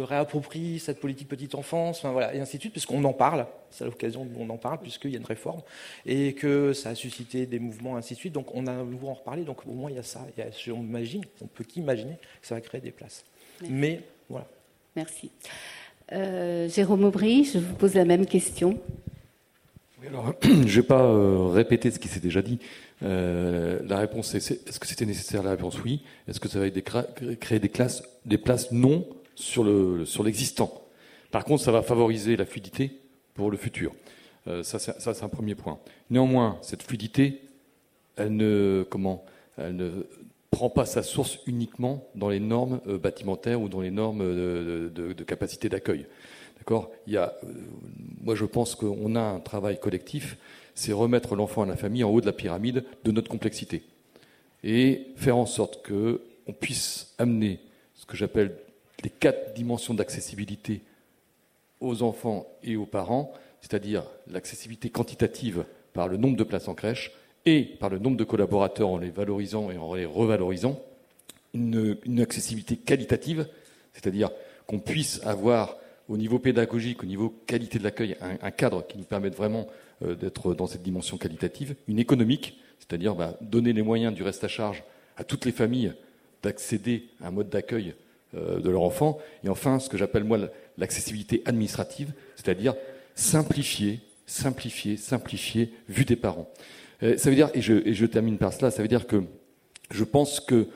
réapproprient 0.00 0.78
cette 0.78 1.00
politique 1.00 1.28
petite 1.28 1.54
enfance, 1.54 1.98
enfin, 1.98 2.12
voilà, 2.12 2.34
et 2.34 2.40
ainsi 2.40 2.56
de 2.56 2.62
suite, 2.62 2.72
puisqu'on 2.72 3.04
en 3.04 3.12
parle. 3.12 3.46
C'est 3.70 3.84
l'occasion 3.84 4.22
où 4.22 4.42
on 4.42 4.48
en 4.50 4.56
parle, 4.56 4.78
puisqu'il 4.80 5.10
y 5.10 5.14
a 5.14 5.18
une 5.18 5.26
réforme, 5.26 5.62
et 6.06 6.34
que 6.34 6.72
ça 6.72 6.90
a 6.90 6.94
suscité 6.94 7.46
des 7.46 7.58
mouvements, 7.58 7.96
ainsi 7.96 8.14
de 8.14 8.18
suite. 8.18 8.32
Donc 8.32 8.54
on 8.54 8.66
a 8.66 8.82
voulu 8.82 9.06
en 9.06 9.14
reparler. 9.14 9.42
Donc 9.42 9.66
au 9.66 9.72
moins, 9.72 9.90
il 9.90 9.96
y 9.96 10.00
a 10.00 10.02
ça. 10.02 10.26
Il 10.36 10.44
y 10.44 10.46
a, 10.46 10.74
on 10.74 10.82
imagine, 10.82 11.24
on 11.42 11.46
peut 11.46 11.64
qu'imaginer 11.64 12.16
que 12.40 12.46
ça 12.46 12.54
va 12.54 12.60
créer 12.60 12.80
des 12.80 12.92
places. 12.92 13.24
Mais 13.68 14.00
voilà. 14.28 14.46
Merci. 14.96 15.30
Euh, 16.12 16.68
Jérôme 16.68 17.04
Aubry, 17.04 17.44
je 17.44 17.58
vous 17.58 17.74
pose 17.74 17.94
la 17.94 18.04
même 18.04 18.26
question. 18.26 18.78
Alors, 20.08 20.34
je 20.42 20.48
ne 20.48 20.64
vais 20.64 20.82
pas 20.82 21.02
euh, 21.02 21.48
répéter 21.48 21.90
ce 21.90 21.98
qui 21.98 22.08
s'est 22.08 22.20
déjà 22.20 22.42
dit. 22.42 22.58
Euh, 23.02 23.80
la 23.86 23.98
réponse 23.98 24.34
est 24.34 24.50
est-ce 24.50 24.80
que 24.80 24.86
c'était 24.86 25.06
nécessaire 25.06 25.42
La 25.42 25.50
réponse? 25.50 25.82
Oui. 25.82 26.02
Est-ce 26.28 26.40
que 26.40 26.48
ça 26.48 26.58
va 26.58 26.68
créer 26.70 27.58
des, 27.58 27.68
classes, 27.68 28.02
des 28.24 28.38
places 28.38 28.72
Non 28.72 29.06
sur 29.34 29.64
le 29.64 30.04
sur 30.04 30.22
l'existant? 30.22 30.82
Par 31.30 31.44
contre, 31.44 31.62
ça 31.62 31.72
va 31.72 31.82
favoriser 31.82 32.36
la 32.36 32.44
fluidité 32.44 32.92
pour 33.34 33.50
le 33.50 33.56
futur. 33.56 33.92
Euh, 34.46 34.62
ça, 34.62 34.78
c'est 34.78 35.22
un 35.22 35.28
premier 35.28 35.54
point. 35.54 35.78
Néanmoins, 36.10 36.58
cette 36.62 36.82
fluidité, 36.82 37.40
elle 38.16 38.36
ne 38.36 38.86
comment 38.88 39.24
Elle 39.56 39.76
ne 39.76 39.90
prend 40.50 40.70
pas 40.70 40.86
sa 40.86 41.02
source 41.02 41.40
uniquement 41.46 42.06
dans 42.14 42.28
les 42.28 42.38
normes 42.38 42.80
bâtimentaires 43.02 43.60
ou 43.60 43.68
dans 43.68 43.80
les 43.80 43.90
normes 43.90 44.20
de 44.22 45.24
capacité 45.24 45.68
d'accueil. 45.68 46.06
A, 46.72 47.32
moi, 48.22 48.34
je 48.34 48.44
pense 48.44 48.74
qu'on 48.74 49.16
a 49.16 49.20
un 49.20 49.40
travail 49.40 49.78
collectif 49.78 50.36
c'est 50.74 50.92
remettre 50.92 51.36
l'enfant 51.36 51.62
à 51.62 51.66
la 51.66 51.76
famille 51.76 52.04
en 52.04 52.10
haut 52.10 52.20
de 52.20 52.26
la 52.26 52.32
pyramide 52.32 52.84
de 53.04 53.12
notre 53.12 53.30
complexité. 53.30 53.82
Et 54.62 55.06
faire 55.16 55.36
en 55.36 55.46
sorte 55.46 55.86
qu'on 55.86 56.52
puisse 56.52 57.14
amener 57.18 57.60
ce 57.94 58.06
que 58.06 58.16
j'appelle 58.16 58.56
les 59.02 59.10
quatre 59.10 59.54
dimensions 59.54 59.94
d'accessibilité 59.94 60.82
aux 61.80 62.02
enfants 62.02 62.46
et 62.62 62.76
aux 62.76 62.86
parents, 62.86 63.32
c'est-à-dire 63.60 64.04
l'accessibilité 64.30 64.90
quantitative 64.90 65.64
par 65.92 66.08
le 66.08 66.16
nombre 66.16 66.36
de 66.36 66.44
places 66.44 66.68
en 66.68 66.74
crèche 66.74 67.12
et 67.46 67.62
par 67.62 67.90
le 67.90 67.98
nombre 67.98 68.16
de 68.16 68.24
collaborateurs 68.24 68.88
en 68.88 68.98
les 68.98 69.10
valorisant 69.10 69.70
et 69.70 69.76
en 69.76 69.94
les 69.94 70.06
revalorisant, 70.06 70.80
une, 71.52 72.20
accessibilité 72.20 72.76
qualitative, 72.76 73.46
c'est-à-dire 73.92 74.30
qu'on 74.66 74.80
puisse 74.80 75.20
avoir 75.24 75.76
au 76.08 76.16
niveau 76.16 76.38
pédagogique, 76.38 77.02
au 77.02 77.06
niveau 77.06 77.34
qualité 77.46 77.78
de 77.78 77.84
l'accueil, 77.84 78.16
un, 78.20 78.50
cadre 78.50 78.86
qui 78.86 78.98
nous 78.98 79.04
permette 79.04 79.34
vraiment 79.34 79.66
euh, 80.02 80.14
d'être 80.14 80.54
dans 80.54 80.66
cette 80.66 80.82
dimension 80.82 81.16
qualitative, 81.16 81.74
une 81.88 81.98
économique, 81.98 82.58
c'est-à-dire 82.78 83.14
bah, 83.14 83.36
donner 83.40 83.72
les 83.72 83.82
moyens 83.82 84.14
du 84.14 84.22
reste 84.22 84.44
à 84.44 84.48
charge 84.48 84.84
à 85.16 85.24
toutes 85.24 85.44
les 85.44 85.52
familles 85.52 85.92
d'accéder 86.42 87.08
à 87.22 87.28
un 87.28 87.30
mode 87.30 87.48
d'accueil 87.48 87.94
euh, 88.34 88.60
de 88.60 88.70
leur 88.70 88.82
enfant, 88.82 89.18
et 89.44 89.48
enfin 89.48 89.78
ce 89.78 89.88
que 89.88 89.96
j'appelle 89.96 90.24
moi 90.24 90.38
l'accessibilité 90.76 91.42
administrative, 91.46 92.12
c'est-à-dire 92.36 92.74
simplifier, 93.14 94.00
simplifier, 94.26 94.96
simplifier, 94.96 95.72
vu 95.88 96.04
des 96.04 96.16
parents. 96.16 96.50
Euh, 97.02 97.16
ça 97.16 97.30
veut 97.30 97.36
dire, 97.36 97.50
et 97.54 97.62
je, 97.62 97.74
et 97.86 97.94
je 97.94 98.06
termine 98.06 98.38
par 98.38 98.52
cela, 98.52 98.70
ça 98.70 98.82
veut 98.82 98.88
dire 98.88 99.06
que 99.06 99.22
je 99.90 100.04
pense 100.04 100.40
que 100.40 100.68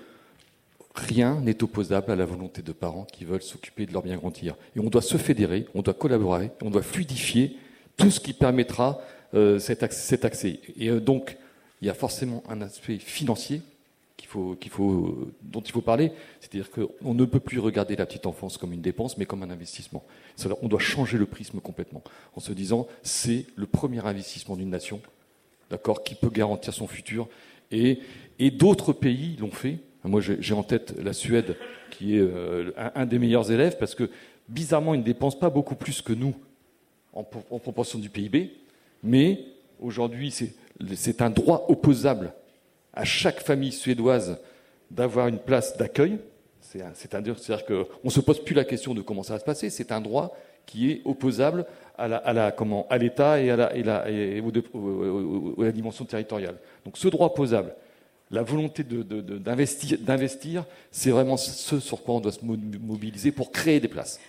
rien 0.98 1.40
n'est 1.40 1.62
opposable 1.62 2.12
à 2.12 2.16
la 2.16 2.24
volonté 2.24 2.62
de 2.62 2.72
parents 2.72 3.04
qui 3.04 3.24
veulent 3.24 3.42
s'occuper 3.42 3.86
de 3.86 3.92
leur 3.92 4.02
bien 4.02 4.16
grandir. 4.16 4.56
Et 4.76 4.80
on 4.80 4.90
doit 4.90 5.02
se 5.02 5.16
fédérer, 5.16 5.66
on 5.74 5.82
doit 5.82 5.94
collaborer, 5.94 6.50
on 6.62 6.70
doit 6.70 6.82
fluidifier 6.82 7.56
tout 7.96 8.10
ce 8.10 8.20
qui 8.20 8.32
permettra 8.32 9.00
euh, 9.34 9.58
cet, 9.58 9.82
accès, 9.82 10.60
Et 10.78 10.88
euh, 10.88 11.00
donc, 11.00 11.36
il 11.80 11.86
y 11.86 11.90
a 11.90 11.94
forcément 11.94 12.42
un 12.48 12.62
aspect 12.62 12.98
financier 12.98 13.62
dont 14.34 15.60
il 15.60 15.72
faut 15.72 15.80
parler. 15.80 16.12
C'est-à-dire 16.40 16.70
qu'on 16.70 17.14
ne 17.14 17.24
peut 17.24 17.40
plus 17.40 17.58
regarder 17.58 17.96
la 17.96 18.06
petite 18.06 18.26
enfance 18.26 18.58
comme 18.58 18.72
une 18.72 18.80
dépense, 18.80 19.16
mais 19.16 19.26
comme 19.26 19.42
un 19.42 19.50
investissement. 19.50 20.04
On 20.62 20.68
doit 20.68 20.80
changer 20.80 21.18
le 21.18 21.26
prisme 21.26 21.60
complètement, 21.60 22.02
en 22.34 22.40
se 22.40 22.52
disant 22.52 22.86
c'est 23.02 23.46
le 23.56 23.66
premier 23.66 24.04
investissement 24.04 24.56
d'une 24.56 24.70
nation, 24.70 25.00
d'accord, 25.70 26.02
qui 26.02 26.14
peut 26.14 26.30
garantir 26.30 26.74
son 26.74 26.86
futur. 26.86 27.28
Et 27.70 28.00
d'autres 28.52 28.92
pays 28.92 29.36
l'ont 29.38 29.50
fait. 29.50 29.78
Moi, 30.04 30.20
j'ai 30.20 30.54
en 30.54 30.62
tête 30.62 30.94
la 31.02 31.12
Suède, 31.12 31.56
qui 31.90 32.16
est 32.16 32.20
euh, 32.20 32.70
un, 32.94 33.06
des 33.06 33.18
meilleurs 33.18 33.50
élèves, 33.50 33.76
parce 33.78 33.94
que 33.94 34.10
bizarrement, 34.48 34.94
ils 34.94 35.00
ne 35.00 35.04
dépensent 35.04 35.38
pas 35.38 35.50
beaucoup 35.50 35.74
plus 35.74 36.02
que 36.02 36.12
nous 36.12 36.34
en, 37.12 37.24
proportion 37.24 37.98
du 37.98 38.08
PIB, 38.08 38.52
mais 39.02 39.40
aujourd'hui, 39.80 40.32
c'est 40.94 41.22
un 41.22 41.30
droit 41.30 41.66
opposable 41.68 42.32
à 42.94 43.04
chaque 43.04 43.40
famille 43.40 43.72
suédoise 43.72 44.38
d'avoir 44.90 45.26
une 45.28 45.38
place 45.38 45.76
d'accueil. 45.76 46.18
C'est-à-dire 46.60 47.36
qu'on 47.66 47.86
ne 48.04 48.10
se 48.10 48.20
pose 48.20 48.44
plus 48.44 48.54
la 48.54 48.64
question 48.64 48.94
de 48.94 49.00
comment 49.00 49.22
ça 49.22 49.34
va 49.34 49.40
se 49.40 49.44
passer, 49.44 49.70
c'est 49.70 49.90
un 49.90 50.00
droit 50.00 50.36
qui 50.66 50.92
est 50.92 51.02
opposable 51.04 51.64
à 51.96 52.98
l'État 52.98 53.40
et 53.40 53.50
à 53.50 53.56
la, 53.56 53.72
la 53.74 55.72
dimension 55.72 56.04
territoriale. 56.04 56.56
Donc 56.84 56.98
ce 56.98 57.08
droit 57.08 57.26
opposable 57.26 57.74
la 58.30 58.42
volonté 58.42 58.84
d'investir, 58.84 60.64
c'est 60.90 61.10
vraiment 61.10 61.36
ce 61.36 61.80
sur 61.80 62.02
quoi 62.02 62.16
on 62.16 62.20
doit 62.20 62.32
se 62.32 62.44
mobiliser 62.44 63.32
pour 63.32 63.52
créer 63.52 63.80
des 63.80 63.88
places. 63.88 64.20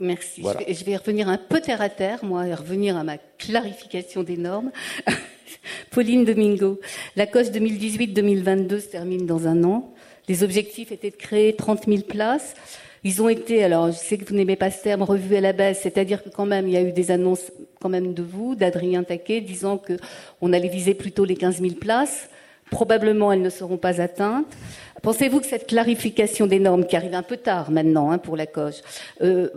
Merci. 0.00 0.44
Je, 0.68 0.84
vais, 0.84 0.96
revenir 0.96 1.28
un 1.28 1.38
peu 1.38 1.60
terre 1.60 1.82
à 1.82 1.88
terre, 1.88 2.24
moi, 2.24 2.46
et 2.46 2.54
revenir 2.54 2.96
à 2.96 3.02
ma 3.02 3.18
clarification 3.18 4.22
des 4.22 4.36
normes. 4.36 4.70
Pauline 5.90 6.24
Domingo, 6.24 6.78
la 7.16 7.26
COS 7.26 7.50
2018-2022 7.50 8.80
se 8.80 8.86
termine 8.86 9.26
dans 9.26 9.48
un 9.48 9.64
an. 9.64 9.92
Les 10.28 10.44
objectifs 10.44 10.92
étaient 10.92 11.10
de 11.10 11.16
créer 11.16 11.56
30 11.56 11.86
000 11.86 12.02
places. 12.02 12.54
Ils 13.02 13.22
ont 13.22 13.28
été, 13.28 13.64
alors 13.64 13.90
je 13.90 13.96
sais 13.96 14.18
que 14.18 14.24
vous 14.24 14.34
n'aimez 14.34 14.56
pas 14.56 14.70
ce 14.70 14.82
terme, 14.82 15.02
revus 15.02 15.36
à 15.36 15.40
la 15.40 15.52
baisse, 15.52 15.80
c'est-à-dire 15.82 16.22
que 16.22 16.28
quand 16.28 16.46
même 16.46 16.68
il 16.68 16.74
y 16.74 16.76
a 16.76 16.82
eu 16.82 16.92
des 16.92 17.10
annonces 17.10 17.50
quand 17.80 17.88
même 17.88 18.12
de 18.14 18.22
vous, 18.22 18.54
d'Adrien 18.54 19.02
Taquet, 19.02 19.40
disant 19.40 19.78
que 19.78 19.94
on 20.40 20.52
allait 20.52 20.68
viser 20.68 20.94
plutôt 20.94 21.24
les 21.24 21.36
15 21.36 21.60
000 21.60 21.74
places. 21.74 22.28
Probablement, 22.70 23.32
elles 23.32 23.42
ne 23.42 23.50
seront 23.50 23.78
pas 23.78 24.00
atteintes. 24.00 24.56
Pensez-vous 25.02 25.40
que 25.40 25.46
cette 25.46 25.66
clarification 25.66 26.46
des 26.46 26.58
normes, 26.58 26.84
qui 26.84 26.96
arrive 26.96 27.14
un 27.14 27.22
peu 27.22 27.36
tard 27.36 27.70
maintenant 27.70 28.10
hein, 28.10 28.18
pour 28.18 28.36
la 28.36 28.46
coche, 28.46 28.82
euh, 29.22 29.48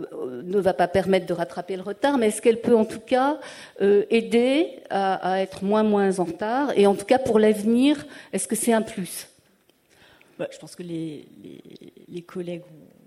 ne 0.44 0.58
va 0.60 0.72
pas 0.72 0.86
permettre 0.88 1.26
de 1.26 1.32
rattraper 1.32 1.76
le 1.76 1.82
retard, 1.82 2.16
mais 2.16 2.28
est-ce 2.28 2.40
qu'elle 2.40 2.60
peut 2.60 2.76
en 2.76 2.84
tout 2.84 3.00
cas 3.00 3.40
euh, 3.80 4.04
aider 4.10 4.68
à, 4.90 5.40
être 5.40 5.64
moins 5.64 5.82
moins 5.82 6.20
en 6.20 6.24
retard 6.24 6.72
Et 6.76 6.86
en 6.86 6.94
tout 6.94 7.06
cas 7.06 7.18
pour 7.18 7.38
l'avenir, 7.38 8.06
est-ce 8.32 8.46
que 8.46 8.54
c'est 8.54 8.72
un 8.72 8.82
plus? 8.82 9.26
Bah, 10.38 10.46
Je 10.52 10.58
pense 10.58 10.76
que 10.76 10.82
les, 10.82 11.26
les 12.08 12.22
collègues 12.22 12.62
ont 12.62 13.01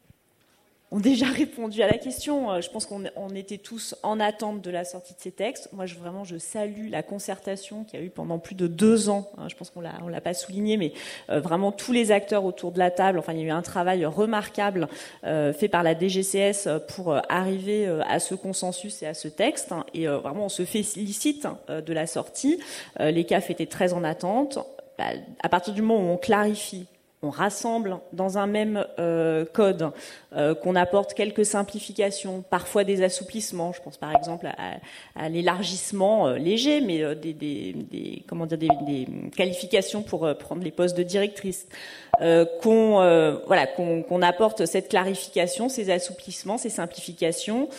déjà 0.91 1.25
répondu 1.25 1.81
à 1.81 1.87
la 1.87 1.97
question. 1.97 2.51
Euh, 2.51 2.61
je 2.61 2.69
pense 2.69 2.85
qu'on 2.85 3.29
était 3.35 3.57
tous 3.57 3.95
en 4.03 4.19
attente 4.19 4.61
de 4.61 4.71
la 4.71 4.85
sortie 4.85 5.13
de 5.13 5.19
ces 5.19 5.31
textes. 5.31 5.69
Moi, 5.73 5.85
je, 5.85 5.95
vraiment, 5.95 6.23
je 6.23 6.37
salue 6.37 6.89
la 6.89 7.03
concertation 7.03 7.83
qu'il 7.83 7.99
y 7.99 8.03
a 8.03 8.05
eu 8.05 8.09
pendant 8.09 8.39
plus 8.39 8.55
de 8.55 8.67
deux 8.67 9.09
ans. 9.09 9.29
Hein. 9.37 9.47
Je 9.49 9.55
pense 9.55 9.69
qu'on 9.69 9.81
l'a, 9.81 9.93
on 10.03 10.07
l'a 10.07 10.21
pas 10.21 10.33
souligné, 10.33 10.77
mais 10.77 10.93
euh, 11.29 11.39
vraiment 11.39 11.71
tous 11.71 11.91
les 11.91 12.11
acteurs 12.11 12.45
autour 12.45 12.71
de 12.71 12.79
la 12.79 12.91
table. 12.91 13.19
Enfin, 13.19 13.33
il 13.33 13.39
y 13.39 13.43
a 13.43 13.47
eu 13.47 13.51
un 13.51 13.61
travail 13.61 14.05
remarquable 14.05 14.87
euh, 15.23 15.53
fait 15.53 15.67
par 15.67 15.83
la 15.83 15.97
DGCS 15.97 16.69
pour 16.87 17.15
arriver 17.29 17.87
à 18.07 18.19
ce 18.19 18.35
consensus 18.35 19.01
et 19.01 19.07
à 19.07 19.13
ce 19.13 19.27
texte. 19.27 19.71
Hein. 19.71 19.85
Et 19.93 20.07
vraiment, 20.07 20.45
on 20.45 20.49
se 20.49 20.65
félicite 20.65 21.47
de 21.69 21.93
la 21.93 22.07
sortie. 22.07 22.59
les 22.99 23.25
CAF 23.25 23.49
étaient 23.49 23.65
très 23.65 23.93
en 23.93 24.03
attente. 24.03 24.59
Bah, 24.97 25.05
à 25.43 25.49
partir 25.49 25.73
du 25.73 25.81
moment 25.81 25.99
où 25.99 26.13
on 26.13 26.17
clarifie 26.17 26.87
on 27.25 27.29
rassemble 27.29 27.97
dans 28.13 28.37
un 28.37 28.47
même 28.47 28.85
euh, 28.99 29.45
code, 29.45 29.91
euh, 30.35 30.53
qu'on 30.53 30.75
apporte 30.75 31.13
quelques 31.13 31.45
simplifications, 31.45 32.43
parfois 32.49 32.83
des 32.83 33.01
assouplissements. 33.03 33.73
Je 33.73 33.81
pense 33.81 33.97
par 33.97 34.15
exemple 34.15 34.47
à, 35.15 35.29
l'élargissement 35.29 36.27
euh, 36.27 36.37
léger, 36.37 36.81
mais 36.81 37.15
des, 37.15 38.23
comment 38.27 38.45
dire, 38.45 38.57
des, 38.57 39.07
qualifications 39.35 40.03
pour 40.03 40.33
prendre 40.37 40.63
les 40.63 40.71
postes 40.71 40.97
de 40.97 41.03
directrice. 41.03 41.67
qu'on 42.61 43.39
voilà, 43.47 43.67
qu'on 43.67 44.21
apporte 44.21 44.65
cette 44.65 44.89
clarification, 44.89 45.69
ces 45.69 45.89
assouplissements, 45.89 46.57
ces 46.57 46.69
simplifications, 46.69 47.69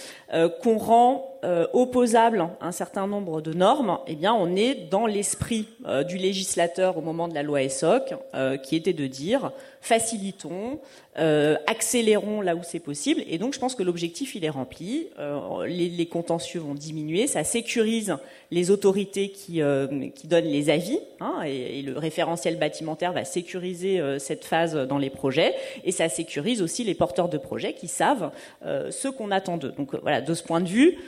qu'on 0.63 0.79
rend 0.79 1.36
opposable 1.73 2.49
un 2.61 2.73
certain 2.73 3.07
nombre 3.07 3.41
de 3.41 3.53
normes. 3.53 3.99
Eh 4.07 4.15
bien, 4.15 4.35
on 4.35 4.57
est 4.57 4.89
dans 4.91 5.07
l'esprit 5.07 5.69
du 6.09 6.17
législateur 6.17 6.97
au 6.97 7.01
moment 7.01 7.29
de 7.29 7.35
la 7.35 7.43
loi 7.43 7.63
ESSOC, 7.63 8.15
qui 8.63 8.77
était 8.77 8.93
de 8.93 9.07
dire 9.07 9.53
facilitons, 9.87 10.81
euh, 11.19 11.57
accélérons 11.67 12.41
là 12.41 12.57
où 12.57 12.61
c'est 12.63 12.81
possible. 12.81 13.23
Et 13.29 13.39
donc, 13.39 13.55
je 13.55 13.61
pense 13.61 13.75
que 13.75 13.85
l'objectif, 13.85 14.35
il 14.35 14.45
est 14.45 14.51
rempli. 14.51 15.07
Euh, 15.19 15.65
les, 15.67 16.07
contentieux 16.07 16.61
vont 16.61 16.75
diminuer. 16.75 17.27
Ça 17.27 17.45
sécurise 17.45 18.17
les 18.51 18.71
autorités 18.71 19.31
qui, 19.31 19.63
euh, 19.63 20.09
qui 20.15 20.27
donnent 20.27 20.45
les 20.45 20.71
avis. 20.71 20.99
Hein, 21.21 21.43
et, 21.47 21.83
le 21.83 21.97
référentiel 21.97 22.59
bâtimentaire 22.59 23.13
va 23.13 23.25
sécuriser 23.25 24.03
cette 24.19 24.45
phase 24.45 24.75
dans 24.75 24.99
les 24.99 25.09
projets. 25.09 25.55
Et 25.85 25.93
ça 25.93 26.09
sécurise 26.09 26.63
aussi 26.63 26.83
les 26.83 26.95
porteurs 26.95 27.29
de 27.29 27.39
projets 27.39 27.73
qui 27.73 27.87
savent 27.87 28.31
ce 28.65 29.09
qu'on 29.09 29.31
attend 29.31 29.57
d'eux. 29.57 29.73
Donc, 29.77 29.95
voilà, 29.95 30.21
de 30.21 30.35
ce 30.35 30.43
point 30.43 30.61
de 30.61 30.69
vue, 30.69 30.99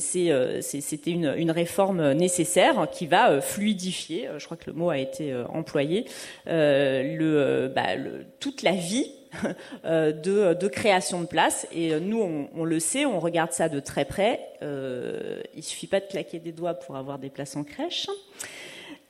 c'était 0.00 1.10
une, 1.10 1.34
une, 1.36 1.50
réforme 1.50 2.12
nécessaire 2.12 2.88
qui 2.90 3.06
va 3.06 3.40
fluidifier, 3.40 4.28
je 4.38 4.44
crois 4.44 4.56
que 4.56 4.70
le 4.70 4.76
mot 4.76 4.90
a 4.90 4.98
été 4.98 5.34
employé, 5.52 6.06
le, 6.46 7.70
bah, 7.74 7.89
toute 8.38 8.62
la 8.62 8.72
vie 8.72 9.12
Euh, 9.84 10.12
de, 10.12 10.68
création 10.68 11.20
de 11.20 11.26
places. 11.26 11.66
Et 11.72 11.92
euh, 11.92 12.00
nous, 12.00 12.48
on, 12.54 12.64
le 12.64 12.78
sait, 12.80 13.06
on 13.06 13.18
regarde 13.18 13.52
ça 13.52 13.68
de 13.68 13.80
très 13.80 14.04
près. 14.04 14.40
Euh, 14.62 15.40
il 15.54 15.62
suffit 15.62 15.86
pas 15.86 16.00
de 16.00 16.06
claquer 16.06 16.38
des 16.38 16.52
doigts 16.52 16.74
pour 16.74 16.96
avoir 16.96 17.18
des 17.18 17.30
places 17.30 17.56
en 17.56 17.64
crèche. 17.64 18.08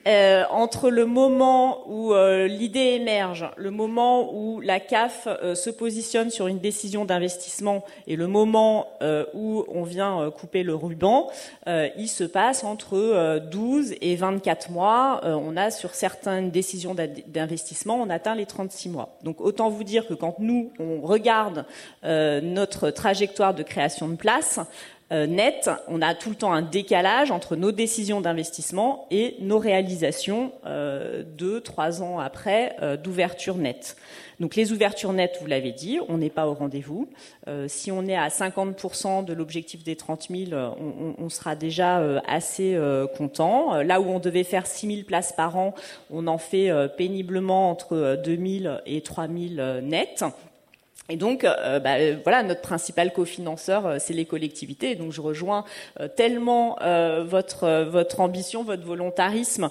Euh, 0.06 0.44
entre 0.50 0.88
le 0.88 1.04
moment 1.04 1.84
où 1.86 2.14
euh, 2.14 2.46
l'idée 2.46 2.96
émerge, 3.00 3.50
le 3.58 3.70
moment 3.70 4.32
où 4.32 4.58
la 4.60 4.80
CAF 4.80 5.28
euh, 5.28 5.54
se 5.54 5.68
positionne 5.68 6.30
sur 6.30 6.46
une 6.46 6.58
décision 6.58 7.04
d'investissement 7.04 7.84
et 8.06 8.16
le 8.16 8.26
moment 8.26 8.86
où 9.34 9.64
on 9.68 9.82
vient 9.82 10.30
couper 10.30 10.62
le 10.62 10.74
ruban, 10.74 11.28
il 11.66 12.08
se 12.08 12.24
passe 12.24 12.64
entre 12.64 13.40
12 13.50 13.94
et 14.00 14.16
24 14.16 14.70
mois. 14.70 15.20
on 15.24 15.56
a 15.56 15.70
sur 15.70 15.94
certaines 15.94 16.50
décisions 16.50 16.94
d'investissement, 17.26 17.96
on 17.96 18.10
atteint 18.10 18.34
les 18.34 18.46
36 18.46 18.88
mois. 18.90 19.16
Donc 19.22 19.40
autant 19.40 19.68
vous 19.68 19.84
dire 19.84 20.06
que 20.06 20.14
quand 20.14 20.36
nous, 20.38 20.72
on 20.78 21.00
regarde 21.00 21.64
notre 22.02 22.90
trajectoire 22.90 23.54
de 23.54 23.62
création 23.62 24.08
de 24.08 24.16
places, 24.16 24.60
euh, 24.60 24.99
net, 25.10 25.70
on 25.88 26.02
a 26.02 26.14
tout 26.14 26.30
le 26.30 26.36
temps 26.36 26.52
un 26.52 26.62
décalage 26.62 27.30
entre 27.30 27.56
nos 27.56 27.72
décisions 27.72 28.20
d'investissement 28.20 29.06
et 29.10 29.36
nos 29.40 29.58
réalisations 29.58 30.52
euh, 30.66 31.22
deux, 31.24 31.60
trois 31.60 32.02
ans 32.02 32.18
après 32.18 32.76
euh, 32.82 32.96
d'ouverture 32.96 33.56
nette. 33.56 33.96
Donc 34.38 34.56
les 34.56 34.72
ouvertures 34.72 35.12
nettes, 35.12 35.36
vous 35.40 35.46
l'avez 35.46 35.72
dit, 35.72 35.98
on 36.08 36.18
n'est 36.18 36.30
pas 36.30 36.46
au 36.46 36.54
rendez-vous. 36.54 37.10
Euh, 37.48 37.66
si 37.68 37.92
on 37.92 38.06
est 38.06 38.16
à 38.16 38.28
50% 38.28 39.24
de 39.24 39.32
l'objectif 39.34 39.84
des 39.84 39.96
30 39.96 40.28
000, 40.30 40.52
on, 40.52 41.14
on 41.18 41.28
sera 41.28 41.56
déjà 41.56 42.00
assez 42.26 42.78
content. 43.18 43.82
Là 43.82 44.00
où 44.00 44.06
on 44.06 44.18
devait 44.18 44.44
faire 44.44 44.66
6 44.66 44.86
000 44.86 45.06
places 45.06 45.32
par 45.32 45.58
an, 45.58 45.74
on 46.10 46.26
en 46.26 46.38
fait 46.38 46.70
péniblement 46.96 47.70
entre 47.70 48.18
2 48.24 48.60
000 48.62 48.74
et 48.86 49.02
3 49.02 49.26
000 49.28 49.80
nets. 49.82 50.24
Et 51.10 51.16
donc, 51.16 51.42
euh, 51.42 51.80
bah, 51.80 51.96
euh, 51.96 52.16
voilà, 52.22 52.44
notre 52.44 52.60
principal 52.60 53.12
cofinanceur, 53.12 53.86
euh, 53.86 53.96
c'est 53.98 54.12
les 54.12 54.24
collectivités. 54.24 54.94
Donc, 54.94 55.12
je 55.12 55.20
rejoins 55.20 55.64
tellement 56.16 56.76
votre 57.24 58.20
ambition, 58.20 58.62
votre 58.62 58.84
volontarisme 58.84 59.68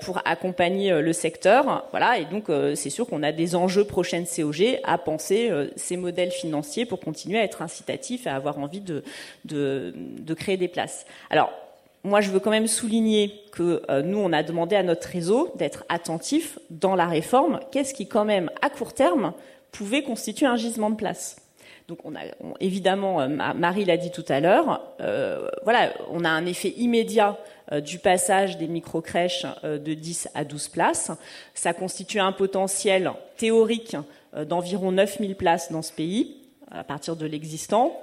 pour 0.00 0.20
accompagner 0.24 1.00
le 1.00 1.12
secteur. 1.12 1.86
Voilà, 1.90 2.18
et 2.18 2.24
donc 2.24 2.46
c'est 2.74 2.90
sûr 2.90 3.06
qu'on 3.06 3.22
a 3.22 3.32
des 3.32 3.54
enjeux 3.54 3.84
prochaines 3.84 4.24
COG 4.26 4.78
à 4.84 4.98
penser 4.98 5.50
ces 5.76 5.96
modèles 5.96 6.30
financiers 6.30 6.86
pour 6.86 7.00
continuer 7.00 7.38
à 7.38 7.44
être 7.44 7.62
incitatifs 7.62 8.26
et 8.26 8.30
à 8.30 8.36
avoir 8.36 8.58
envie 8.58 8.80
de 8.80 10.34
créer 10.34 10.56
des 10.56 10.68
places. 10.68 11.06
Alors. 11.30 11.52
Moi, 12.04 12.20
je 12.20 12.30
veux 12.30 12.38
quand 12.38 12.52
même 12.52 12.68
souligner 12.68 13.34
que 13.50 13.82
nous, 14.02 14.18
on 14.18 14.32
a 14.32 14.44
demandé 14.44 14.76
à 14.76 14.84
notre 14.84 15.08
réseau 15.08 15.52
d'être 15.56 15.84
attentif 15.88 16.56
dans 16.70 16.94
la 16.94 17.06
réforme. 17.06 17.58
Qu'est-ce 17.72 17.92
qui, 17.92 18.06
quand 18.06 18.24
même, 18.24 18.50
à 18.62 18.70
court 18.70 18.94
terme, 18.94 19.32
pouvait 19.72 20.02
constituer 20.02 20.46
un 20.46 20.56
gisement 20.56 20.90
de 20.90 20.96
place. 20.96 21.36
Donc 21.88 22.00
on 22.04 22.14
a 22.14 22.20
évidemment, 22.60 23.22
euh, 23.22 23.28
Marie 23.28 23.86
l'a 23.86 23.96
dit 23.96 24.10
tout 24.10 24.24
à 24.28 24.40
l'heure, 24.40 24.82
euh, 25.00 25.48
voilà, 25.64 25.94
on 26.10 26.22
a 26.22 26.28
un 26.28 26.44
effet 26.44 26.74
immédiat 26.76 27.38
euh, 27.72 27.80
du 27.80 27.98
passage 27.98 28.58
des 28.58 28.66
micro-crèches 28.66 29.46
de 29.64 29.94
10 29.94 30.28
à 30.34 30.44
12 30.44 30.68
places. 30.68 31.10
Ça 31.54 31.72
constitue 31.72 32.20
un 32.20 32.32
potentiel 32.32 33.10
théorique 33.38 33.96
d'environ 34.36 34.92
9000 34.92 35.34
places 35.36 35.72
dans 35.72 35.80
ce 35.80 35.92
pays 35.92 36.34
à 36.70 36.84
partir 36.84 37.16
de 37.16 37.24
l'existant, 37.24 37.98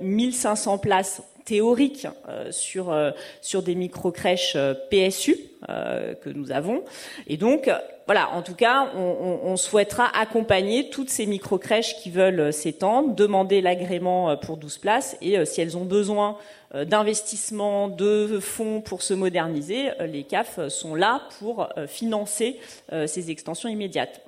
1500 0.00 0.78
places 0.78 1.22
théoriques 1.48 2.06
sur 2.50 2.94
sur 3.40 3.62
des 3.62 3.74
micro-crèches 3.74 4.56
PSU 4.90 5.36
que 5.66 6.28
nous 6.28 6.52
avons. 6.52 6.82
Et 7.26 7.36
donc 7.36 7.70
voilà, 8.08 8.30
en 8.30 8.40
tout 8.40 8.54
cas, 8.54 8.90
on, 8.94 9.58
souhaitera 9.58 10.08
accompagner 10.18 10.88
toutes 10.88 11.10
ces 11.10 11.26
micro-crèches 11.26 11.94
qui 11.96 12.08
veulent 12.08 12.40
euh, 12.40 12.52
s'étendre, 12.52 13.14
demander 13.14 13.60
l'agrément 13.60 14.30
euh, 14.30 14.36
pour 14.36 14.56
12 14.56 14.78
places 14.78 15.18
et 15.20 15.36
euh, 15.36 15.44
si 15.44 15.60
elles 15.60 15.76
ont 15.76 15.84
besoin 15.84 16.38
d'investissement, 16.74 17.88
de 17.88 18.40
fonds 18.40 18.82
pour 18.82 19.00
se 19.00 19.14
moderniser, 19.14 19.90
les 20.00 20.22
CAF 20.22 20.68
sont 20.68 20.94
là 20.94 21.22
pour 21.38 21.66
financer 21.86 22.60
ces 23.06 23.30
extensions 23.30 23.70
immédiates 23.70 24.20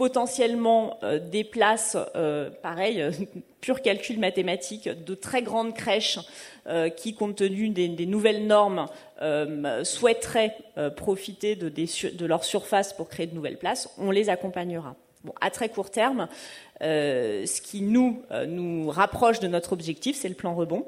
potentiellement 0.00 0.98
des 1.30 1.44
places, 1.44 1.94
pareil, 2.62 3.04
pur 3.60 3.82
calcul 3.82 4.18
mathématique, 4.18 4.88
de 4.88 5.14
très 5.14 5.42
grandes 5.42 5.74
crèches 5.74 6.18
euh, 6.66 6.88
qui, 6.88 7.14
compte 7.14 7.36
tenu 7.36 7.68
des, 7.70 8.06
nouvelles 8.06 8.46
normes, 8.46 8.86
euh, 9.22 9.84
souhaiteraient 9.84 10.56
euh, 10.78 10.90
profiter 10.90 11.56
de, 11.56 12.26
leur 12.26 12.44
surface 12.44 12.92
pour 12.92 13.08
créer 13.08 13.26
de 13.26 13.34
nouvelles 13.34 13.58
places, 13.58 13.88
on 13.98 14.10
les 14.10 14.28
accompagnera. 14.28 14.94
À 15.40 15.50
très 15.50 15.68
court 15.68 15.90
terme, 15.90 16.28
ce 16.80 17.60
qui 17.60 17.82
nous, 17.82 18.22
nous 18.46 18.88
rapproche 18.88 19.38
de 19.38 19.48
notre 19.48 19.74
objectif, 19.74 20.16
c'est 20.16 20.30
le 20.30 20.34
plan 20.34 20.54
rebond. 20.54 20.86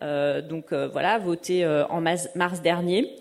donc 0.00 0.72
voilà, 0.72 1.18
voté 1.18 1.66
en 1.66 2.00
mars 2.00 2.62
dernier. 2.62 3.12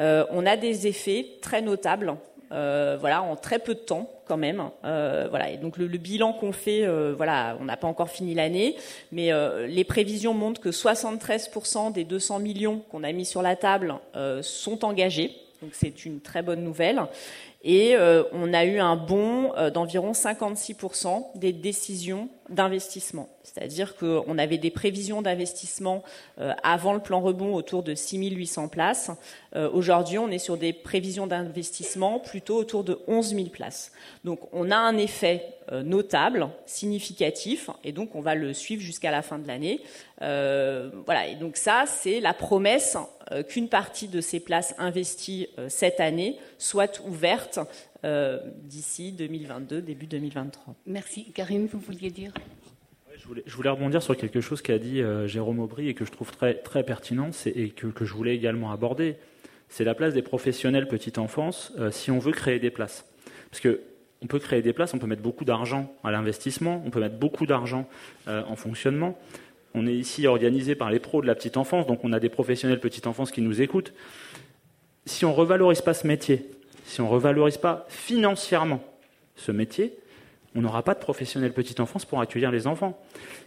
on 0.00 0.44
a 0.44 0.56
des 0.56 0.88
effets 0.88 1.38
très 1.40 1.62
notables 1.62 2.16
voilà, 2.50 3.22
en 3.22 3.36
très 3.36 3.60
peu 3.60 3.74
de 3.74 3.80
temps 3.80 4.10
même. 4.36 4.70
voilà, 4.82 5.50
et 5.50 5.56
donc 5.56 5.76
le, 5.76 5.86
bilan 5.86 6.32
qu'on 6.32 6.52
fait, 6.52 6.86
voilà, 7.16 7.56
on 7.60 7.64
n'a 7.64 7.76
pas 7.76 7.88
encore 7.88 8.10
fini 8.10 8.34
l'année, 8.34 8.76
mais 9.10 9.30
les 9.66 9.84
prévisions 9.84 10.34
montrent 10.34 10.60
que 10.60 10.70
73% 10.70 11.92
des 11.92 12.04
200 12.04 12.38
millions 12.38 12.82
qu'on 12.90 13.04
a 13.04 13.12
mis 13.12 13.24
sur 13.24 13.42
la 13.42 13.56
table 13.56 13.94
sont 14.42 14.84
engagés. 14.84 15.32
Donc 15.62 15.70
c'est 15.74 16.04
une 16.04 16.20
très 16.20 16.42
bonne 16.42 16.64
nouvelle. 16.64 17.00
Et 17.64 17.94
euh, 17.94 18.24
on 18.32 18.52
a 18.52 18.64
eu 18.64 18.78
un 18.78 18.96
bond 18.96 19.52
euh, 19.56 19.70
d'environ 19.70 20.12
56% 20.12 21.26
des 21.36 21.52
décisions 21.52 22.28
d'investissement. 22.48 23.28
C'est-à-dire 23.44 23.96
qu'on 23.96 24.36
avait 24.36 24.58
des 24.58 24.70
prévisions 24.70 25.22
d'investissement 25.22 26.02
euh, 26.40 26.52
avant 26.64 26.92
le 26.92 26.98
plan 26.98 27.20
rebond 27.20 27.54
autour 27.54 27.84
de 27.84 27.94
6800 27.94 28.68
places. 28.68 29.10
Aujourd'hui, 29.54 30.18
on 30.18 30.30
est 30.30 30.38
sur 30.38 30.56
des 30.56 30.72
prévisions 30.72 31.26
d'investissement 31.26 32.18
plutôt 32.18 32.56
autour 32.56 32.84
de 32.84 32.98
11 33.06 33.34
000 33.34 33.44
places. 33.50 33.92
Donc 34.24 34.40
on 34.52 34.70
a 34.70 34.76
un 34.76 34.96
effet 34.96 35.44
notable, 35.70 36.48
significatif, 36.64 37.68
et 37.84 37.92
donc 37.92 38.14
on 38.14 38.22
va 38.22 38.34
le 38.34 38.54
suivre 38.54 38.80
jusqu'à 38.80 39.10
la 39.10 39.20
fin 39.20 39.38
de 39.38 39.46
l'année. 39.46 39.82
voilà, 40.20 41.26
et 41.28 41.34
donc 41.34 41.58
ça, 41.58 41.84
c'est 41.86 42.20
la 42.20 42.32
promesse 42.32 42.96
qu'une 43.48 43.68
partie 43.68 44.08
de 44.08 44.20
ces 44.20 44.40
places 44.40 44.74
investies 44.78 45.48
cette 45.68 46.00
année 46.00 46.38
soit 46.58 47.00
ouverte 47.06 47.58
euh, 48.04 48.40
d'ici 48.64 49.12
2022, 49.12 49.80
début 49.80 50.06
2023. 50.06 50.74
Merci. 50.86 51.30
Karine, 51.32 51.68
vous 51.72 51.78
vouliez 51.78 52.10
dire? 52.10 52.32
Je 53.16 53.54
voulais, 53.54 53.70
rebondir 53.70 54.02
sur 54.02 54.16
quelque 54.16 54.40
chose 54.40 54.60
qu'a 54.60 54.78
dit 54.78 55.00
euh, 55.00 55.28
Jérôme 55.28 55.60
Aubry 55.60 55.88
et 55.88 55.94
que 55.94 56.04
je 56.04 56.10
trouve 56.10 56.32
très, 56.32 56.54
très 56.54 56.82
pertinent 56.82 57.30
et 57.46 57.70
que, 57.70 57.86
que, 57.86 58.04
je 58.04 58.12
voulais 58.12 58.34
également 58.34 58.72
aborder. 58.72 59.14
C'est 59.68 59.84
la 59.84 59.94
place 59.94 60.14
des 60.14 60.22
professionnels 60.22 60.88
petite 60.88 61.18
enfance 61.18 61.72
euh, 61.78 61.92
si 61.92 62.10
on 62.10 62.18
veut 62.18 62.32
créer 62.32 62.58
des 62.58 62.72
places. 62.72 63.04
Parce 63.50 63.60
que 63.60 63.82
on 64.20 64.26
peut 64.26 64.40
créer 64.40 64.62
des 64.62 64.72
places, 64.72 64.94
on 64.94 64.98
peut 64.98 65.06
mettre 65.06 65.22
beaucoup 65.22 65.44
d'argent 65.44 65.94
à 66.02 66.10
l'investissement, 66.10 66.82
on 66.84 66.90
peut 66.90 67.00
mettre 67.00 67.16
beaucoup 67.16 67.46
d'argent 67.46 67.88
en 68.28 68.54
fonctionnement. 68.54 69.18
On 69.74 69.86
est 69.86 69.94
ici 69.94 70.26
organisé 70.26 70.74
par 70.74 70.90
les 70.90 70.98
pros 70.98 71.22
de 71.22 71.26
la 71.26 71.34
petite 71.34 71.56
enfance, 71.56 71.86
donc 71.86 72.04
on 72.04 72.12
a 72.12 72.20
des 72.20 72.28
professionnels 72.28 72.80
petite 72.80 73.06
enfance 73.06 73.30
qui 73.30 73.40
nous 73.40 73.62
écoutent. 73.62 73.92
Si 75.06 75.24
on 75.24 75.32
revalorise 75.32 75.80
pas 75.80 75.94
ce 75.94 76.06
métier, 76.06 76.46
si 76.84 77.00
on 77.00 77.04
ne 77.04 77.10
revalorise 77.10 77.56
pas 77.56 77.86
financièrement 77.88 78.82
ce 79.36 79.50
métier, 79.50 79.94
on 80.54 80.60
n'aura 80.60 80.82
pas 80.82 80.94
de 80.94 80.98
professionnels 80.98 81.52
petite 81.52 81.80
enfance 81.80 82.04
pour 82.04 82.20
accueillir 82.20 82.50
les 82.50 82.66
enfants. 82.66 83.00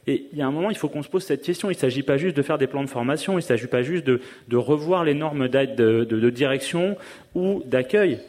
Et 0.07 0.27
il 0.31 0.38
y 0.39 0.41
a 0.41 0.47
un 0.47 0.51
moment, 0.51 0.71
il 0.71 0.77
faut 0.77 0.89
qu'on 0.89 1.03
se 1.03 1.09
pose 1.09 1.23
cette 1.23 1.43
question. 1.43 1.69
Il 1.69 1.75
ne 1.75 1.79
s'agit 1.79 2.03
pas 2.03 2.17
juste 2.17 2.35
de 2.35 2.41
faire 2.41 2.57
des 2.57 2.67
plans 2.67 2.83
de 2.83 2.89
formation, 2.89 3.33
il 3.33 3.38
ne 3.38 3.41
s'agit 3.41 3.67
pas 3.67 3.83
juste 3.83 4.05
de, 4.05 4.19
revoir 4.57 5.03
les 5.03 5.13
normes 5.13 5.47
d'aide 5.47 5.75
de, 5.75 6.29
direction 6.29 6.97
ou 7.35 7.61
d'accueil. 7.65 8.19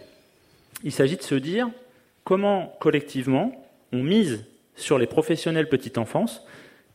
Il 0.84 0.92
s'agit 0.92 1.16
de 1.16 1.22
se 1.22 1.34
dire 1.34 1.70
comment 2.24 2.76
collectivement 2.80 3.64
on 3.92 4.02
mise 4.02 4.44
sur 4.74 4.98
les 4.98 5.06
professionnels 5.06 5.70
petite 5.70 5.96
enfance 5.96 6.44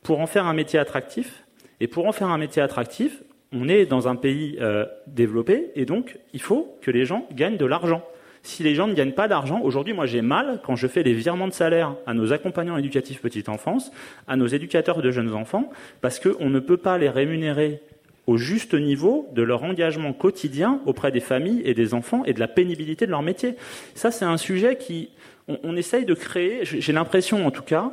pour 0.04 0.20
en 0.20 0.28
faire 0.28 0.46
un 0.46 0.54
métier 0.54 0.80
attractif. 0.80 1.44
Et 1.80 1.88
pour 1.88 2.08
en 2.08 2.12
faire 2.12 2.28
un 2.28 2.38
métier 2.38 2.62
attractif, 2.62 3.24
on 3.54 3.68
est 3.68 3.86
dans 3.86 4.08
un 4.08 4.16
pays 4.16 4.58
euh, 4.62 4.86
développé 5.08 5.72
et 5.76 5.86
donc 5.86 6.18
il 6.34 6.42
faut 6.42 6.78
que 6.82 6.92
les 6.92 7.06
gens 7.06 7.28
gagnent 7.34 7.58
de 7.58 7.66
l'argent. 7.66 8.04
Si 8.44 8.64
les 8.64 8.74
gens 8.74 8.88
ne 8.88 8.94
gagnent 8.94 9.12
pas 9.12 9.28
d'argent, 9.28 9.62
aujourd'hui 9.62 9.94
moi 9.94 10.06
j'ai 10.06 10.22
mal 10.22 10.62
quand 10.64 10.76
je 10.76 10.88
fais 10.88 11.04
les 11.04 11.14
virements 11.14 11.48
de 11.48 11.54
salaire 11.54 11.96
à 12.08 12.14
nos 12.14 12.34
accompagnants 12.34 12.78
éducatifs 12.78 13.22
petite 13.22 13.50
enfance, 13.50 13.92
à 14.28 14.36
nos 14.36 14.48
éducateurs 14.48 15.02
de 15.02 15.12
jeunes 15.12 15.34
enfants, 15.34 15.70
parce 16.02 16.20
qu'on 16.20 16.50
ne 16.50 16.60
peut 16.60 16.78
pas 16.78 16.98
les 16.98 17.10
rémunérer 17.10 17.82
au 18.26 18.38
juste 18.38 18.74
niveau 18.74 19.28
de 19.34 19.42
leur 19.42 19.64
engagement 19.64 20.14
quotidien 20.14 20.80
auprès 20.86 21.12
des 21.12 21.20
familles 21.20 21.62
et 21.66 21.74
des 21.74 21.94
enfants 21.94 22.24
et 22.26 22.34
de 22.34 22.40
la 22.40 22.48
pénibilité 22.48 23.06
de 23.06 23.12
leur 23.12 23.22
métier. 23.22 23.56
Ça 23.96 24.12
c'est 24.12 24.26
un 24.26 24.38
sujet 24.38 24.78
qui, 24.78 25.10
on 25.48 25.76
essaye 25.76 26.06
de 26.06 26.14
créer, 26.14 26.62
j'ai 26.64 26.94
l'impression 26.94 27.46
en 27.46 27.52
tout 27.52 27.64
cas, 27.64 27.92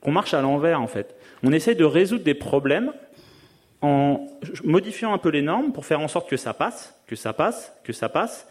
qu'on 0.00 0.12
marche 0.12 0.34
à 0.34 0.42
l'envers 0.42 0.80
en 0.80 0.86
fait. 0.86 1.14
On 1.42 1.52
essaye 1.52 1.76
de 1.76 1.84
résoudre 1.84 2.24
des 2.24 2.34
problèmes 2.34 2.92
en 3.82 4.26
modifiant 4.64 5.12
un 5.12 5.18
peu 5.18 5.28
les 5.28 5.42
normes 5.42 5.72
pour 5.72 5.86
faire 5.86 6.00
en 6.00 6.08
sorte 6.08 6.28
que 6.28 6.36
ça 6.36 6.54
passe, 6.54 6.94
que 7.06 7.16
ça 7.16 7.32
passe, 7.32 7.72
que 7.84 7.92
ça 7.92 8.08
passe. 8.08 8.48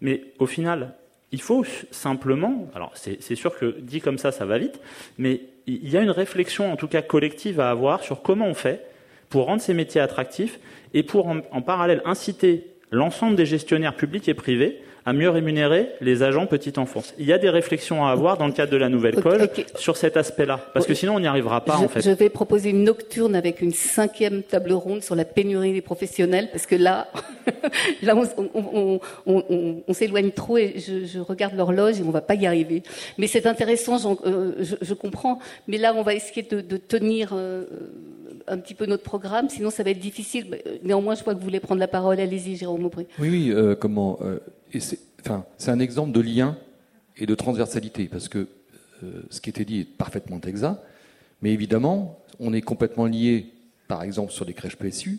Mais 0.00 0.24
au 0.38 0.46
final, 0.46 0.94
il 1.32 1.40
faut 1.40 1.64
simplement, 1.90 2.68
alors 2.74 2.92
c'est 2.94 3.34
sûr 3.34 3.58
que 3.58 3.76
dit 3.80 4.00
comme 4.00 4.18
ça, 4.18 4.32
ça 4.32 4.44
va 4.44 4.58
vite, 4.58 4.80
mais 5.18 5.42
il 5.66 5.88
y 5.88 5.96
a 5.96 6.02
une 6.02 6.10
réflexion 6.10 6.72
en 6.72 6.76
tout 6.76 6.88
cas 6.88 7.02
collective 7.02 7.60
à 7.60 7.70
avoir 7.70 8.02
sur 8.02 8.22
comment 8.22 8.46
on 8.46 8.54
fait 8.54 8.84
pour 9.30 9.46
rendre 9.46 9.62
ces 9.62 9.74
métiers 9.74 10.00
attractifs 10.00 10.60
et 10.92 11.02
pour 11.02 11.26
en 11.28 11.62
parallèle 11.62 12.02
inciter 12.04 12.66
l'ensemble 12.90 13.36
des 13.36 13.46
gestionnaires 13.46 13.96
publics 13.96 14.28
et 14.28 14.34
privés 14.34 14.80
à 15.06 15.12
mieux 15.12 15.28
rémunérer 15.28 15.90
les 16.00 16.22
agents 16.22 16.46
petite 16.46 16.78
enfance. 16.78 17.14
Il 17.18 17.26
y 17.26 17.32
a 17.32 17.38
des 17.38 17.50
réflexions 17.50 18.06
à 18.06 18.10
avoir 18.10 18.38
dans 18.38 18.46
le 18.46 18.52
cadre 18.52 18.72
de 18.72 18.76
la 18.76 18.88
nouvelle 18.88 19.16
code 19.16 19.50
sur 19.76 19.96
cet 19.96 20.16
aspect-là, 20.16 20.60
parce 20.72 20.86
que 20.86 20.94
sinon 20.94 21.16
on 21.16 21.20
n'y 21.20 21.26
arrivera 21.26 21.62
pas 21.62 21.76
je, 21.78 21.84
en 21.84 21.88
fait. 21.88 22.00
Je 22.00 22.10
vais 22.10 22.30
proposer 22.30 22.70
une 22.70 22.84
nocturne 22.84 23.34
avec 23.34 23.60
une 23.60 23.72
cinquième 23.72 24.42
table 24.42 24.72
ronde 24.72 25.02
sur 25.02 25.14
la 25.14 25.24
pénurie 25.24 25.72
des 25.72 25.82
professionnels, 25.82 26.48
parce 26.50 26.66
que 26.66 26.76
là, 26.76 27.08
là 28.02 28.14
on, 28.54 29.00
on, 29.26 29.92
s'éloigne 29.92 30.30
trop 30.30 30.58
et 30.58 30.76
je, 30.78 31.18
regarde 31.18 31.54
l'horloge 31.54 32.00
et 32.00 32.02
on 32.02 32.10
va 32.10 32.20
pas 32.20 32.34
y 32.34 32.46
arriver. 32.46 32.82
Mais 33.18 33.26
c'est 33.26 33.46
intéressant, 33.46 34.18
euh, 34.26 34.52
je, 34.58 34.76
je, 34.80 34.94
comprends. 34.94 35.38
Mais 35.68 35.78
là, 35.78 35.94
on 35.96 36.02
va 36.02 36.14
essayer 36.14 36.42
de, 36.42 36.60
de 36.60 36.76
tenir. 36.76 37.30
Euh, 37.32 37.64
un 38.46 38.58
petit 38.58 38.74
peu 38.74 38.84
notre 38.84 39.04
programme, 39.04 39.48
sinon 39.48 39.70
ça 39.70 39.82
va 39.82 39.88
être 39.88 39.98
difficile. 39.98 40.58
Néanmoins, 40.82 41.14
je 41.14 41.22
crois 41.22 41.32
que 41.32 41.38
vous 41.38 41.44
voulez 41.46 41.60
prendre 41.60 41.80
la 41.80 41.88
parole. 41.88 42.20
Allez-y, 42.20 42.56
Jérôme 42.56 42.84
Aubry. 42.84 43.06
Oui, 43.18 43.30
oui. 43.30 43.52
Euh, 43.54 43.74
comment 43.74 44.18
c'est, 44.80 44.98
enfin, 45.20 45.44
un 45.66 45.80
exemple 45.80 46.12
de 46.12 46.20
lien 46.20 46.56
et 47.16 47.26
de 47.26 47.34
transversalité, 47.34 48.08
parce 48.08 48.28
que 48.28 48.48
euh, 49.02 49.22
ce 49.30 49.40
qui 49.40 49.50
était 49.50 49.64
dit 49.64 49.80
est 49.80 49.84
parfaitement 49.84 50.40
exact, 50.40 50.80
mais 51.42 51.52
évidemment, 51.52 52.18
on 52.40 52.52
est 52.52 52.62
complètement 52.62 53.06
lié, 53.06 53.52
par 53.88 54.02
exemple, 54.02 54.32
sur 54.32 54.44
les 54.44 54.54
crèches 54.54 54.76
PSU, 54.76 55.18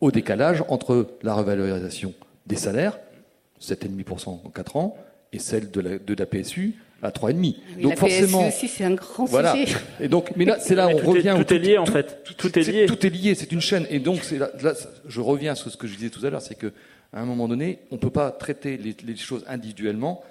au 0.00 0.10
décalage 0.10 0.64
entre 0.68 1.08
la 1.22 1.34
revalorisation 1.34 2.14
des 2.46 2.56
salaires, 2.56 2.98
7,5% 3.60 4.28
en 4.28 4.50
4 4.50 4.76
ans, 4.76 4.96
et 5.32 5.38
celle 5.38 5.70
de 5.70 5.80
la, 5.80 5.98
de 5.98 6.14
la 6.14 6.26
PSU 6.26 6.74
à 7.02 7.10
3,5. 7.10 7.54
donc 7.80 7.90
la 7.90 7.96
forcément, 7.96 8.48
PSU 8.48 8.48
aussi, 8.48 8.68
c'est 8.68 8.84
un 8.84 8.94
grand 8.94 9.24
voilà. 9.24 9.54
sujet. 9.54 9.76
Et 10.00 10.08
donc, 10.08 10.32
mais 10.36 10.44
là, 10.44 10.58
c'est 10.58 10.74
là, 10.74 10.88
on 10.88 10.96
revient. 10.96 11.36
tout, 11.36 11.54
est 11.54 11.58
lié 11.58 11.78
en 11.78 11.86
fait. 11.86 12.24
Tout, 12.36 12.58
est 12.58 12.62
lié. 12.62 12.86
Tout 12.86 13.06
est 13.06 13.10
lié. 13.10 13.34
C'est 13.34 13.52
une 13.52 13.60
chaîne. 13.60 13.86
Et 13.90 14.00
donc, 14.00 14.20
là, 14.62 14.72
je 15.06 15.20
reviens 15.20 15.54
sur 15.54 15.70
ce 15.70 15.76
que 15.76 15.86
je 15.86 15.94
disais 15.94 16.10
tout 16.10 16.24
à 16.24 16.30
l'heure, 16.30 16.42
c'est 16.42 16.56
que 16.56 16.72
à 17.12 17.20
un 17.20 17.24
moment 17.24 17.48
donné, 17.48 17.80
on 17.90 17.94
ne 17.94 18.00
peut 18.00 18.10
pas 18.10 18.30
traiter 18.30 18.76
les, 18.76 19.16
choses 19.16 19.44
individuellement. 19.48 20.22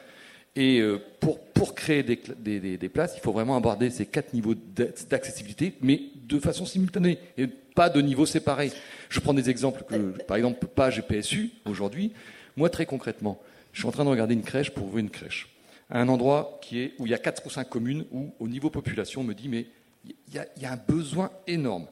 Et 0.55 0.79
euh, 0.79 0.99
pour, 1.19 1.39
pour 1.39 1.75
créer 1.75 2.03
des, 2.03 2.17
des, 2.59 2.89
places, 2.89 3.13
il 3.15 3.21
faut 3.21 3.31
vraiment 3.31 3.55
aborder 3.55 3.89
ces 3.89 4.05
quatre 4.05 4.33
niveaux 4.33 4.55
d'accessibilité, 4.55 5.75
mais 5.81 6.01
de 6.15 6.39
façon 6.39 6.65
simultanée, 6.65 7.19
et 7.37 7.47
pas 7.47 7.89
de 7.89 8.01
niveaux 8.01 8.25
séparés. 8.25 8.71
Je 9.09 9.19
prends 9.19 9.33
des 9.33 9.49
exemples, 9.49 9.83
que, 9.83 10.23
par 10.23 10.37
exemple, 10.37 10.65
page 10.67 11.05
PSU, 11.07 11.51
aujourd'hui. 11.65 12.13
Moi, 12.55 12.69
très 12.69 12.87
concrètement, 12.87 13.39
je 13.71 13.79
suis 13.79 13.87
en 13.87 13.91
train 13.91 14.03
de 14.03 14.09
regarder 14.09 14.33
une 14.33 14.41
crèche 14.41 14.71
pour 14.71 14.87
ouvrir 14.87 15.01
une 15.03 15.11
crèche. 15.11 15.49
À 15.89 16.01
un 16.01 16.09
endroit 16.09 16.59
qui 16.61 16.79
est, 16.79 16.93
où 16.97 17.05
il 17.05 17.11
y 17.11 17.15
a 17.15 17.19
4 17.19 17.45
ou 17.45 17.49
5 17.51 17.69
communes, 17.69 18.05
où, 18.11 18.33
au 18.39 18.47
niveau 18.47 18.69
population, 18.71 19.21
on 19.21 19.23
me 19.23 19.33
dit, 19.33 19.47
mais 19.47 19.67
il 20.05 20.15
y, 20.33 20.61
y, 20.61 20.65
a 20.65 20.71
un 20.71 20.79
besoin 20.87 21.29
énorme. 21.45 21.85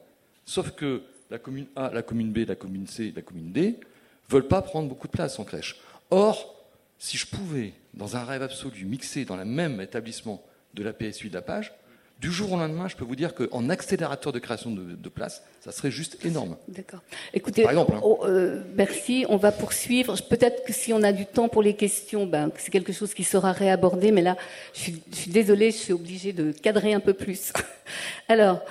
Sauf 0.44 0.72
que 0.72 1.04
la 1.30 1.38
commune 1.38 1.68
A, 1.76 1.92
la 1.94 2.02
commune 2.02 2.32
B, 2.32 2.48
la 2.48 2.56
commune 2.56 2.88
C, 2.88 3.14
la 3.16 3.22
commune 3.22 3.52
D, 3.52 3.80
veulent 4.30 4.48
pas 4.48 4.62
prendre 4.62 4.90
beaucoup 4.90 5.08
de 5.08 5.12
place 5.12 5.40
en 5.40 5.44
crèche. 5.44 5.78
Or, 6.10 6.56
si 7.00 7.18
je 7.18 7.28
pouvais, 7.28 7.74
dans 7.94 8.16
un 8.16 8.24
rêve 8.24 8.42
absolu, 8.42 8.86
mixer 8.86 9.26
dans 9.26 9.38
le 9.38 9.46
même 9.46 9.82
établissement 9.82 10.44
de 10.74 10.84
la 10.84 10.94
PSU 10.94 11.28
et 11.28 11.30
de 11.30 11.36
la 11.36 11.42
page, 11.42 11.74
du 12.20 12.32
jour 12.32 12.54
au 12.54 12.58
lendemain, 12.58 12.88
je 12.88 12.96
peux 12.96 13.04
vous 13.04 13.16
dire 13.16 13.36
qu'en 13.36 13.70
accélérateur 13.70 14.32
de 14.32 14.40
création 14.40 14.72
de, 14.72 15.10
places, 15.10 15.44
ça 15.60 15.72
serait 15.72 15.92
juste 15.92 16.24
énorme. 16.26 16.56
D'accord. 16.70 17.02
Écoutez, 17.34 17.64
Par 17.64 17.72
exemple, 17.72 17.94
hein. 17.96 18.02
oh, 18.04 18.22
euh, 18.24 18.64
merci. 18.74 19.26
On 19.28 19.36
va 19.36 19.52
poursuivre. 19.52 20.16
Peut-être 20.30 20.64
que 20.64 20.72
si 20.72 20.94
on 20.94 21.04
a 21.04 21.12
du 21.12 21.26
temps 21.26 21.50
pour 21.50 21.62
les 21.62 21.76
questions, 21.76 22.26
ben, 22.26 22.52
c'est 22.58 22.72
quelque 22.72 22.94
chose 22.94 23.14
qui 23.14 23.26
sera 23.26 23.52
réabordé. 23.52 24.12
Mais 24.12 24.22
là, 24.22 24.38
je 24.74 24.80
suis, 24.80 25.04
je 25.12 25.16
suis 25.16 25.32
désolée, 25.32 25.72
je 25.72 25.78
suis 25.78 25.94
obligée 25.94 26.32
de 26.32 26.54
cadrer 26.54 26.94
un 26.94 27.02
peu 27.02 27.14
plus. 27.14 27.52
Alors, 28.30 28.62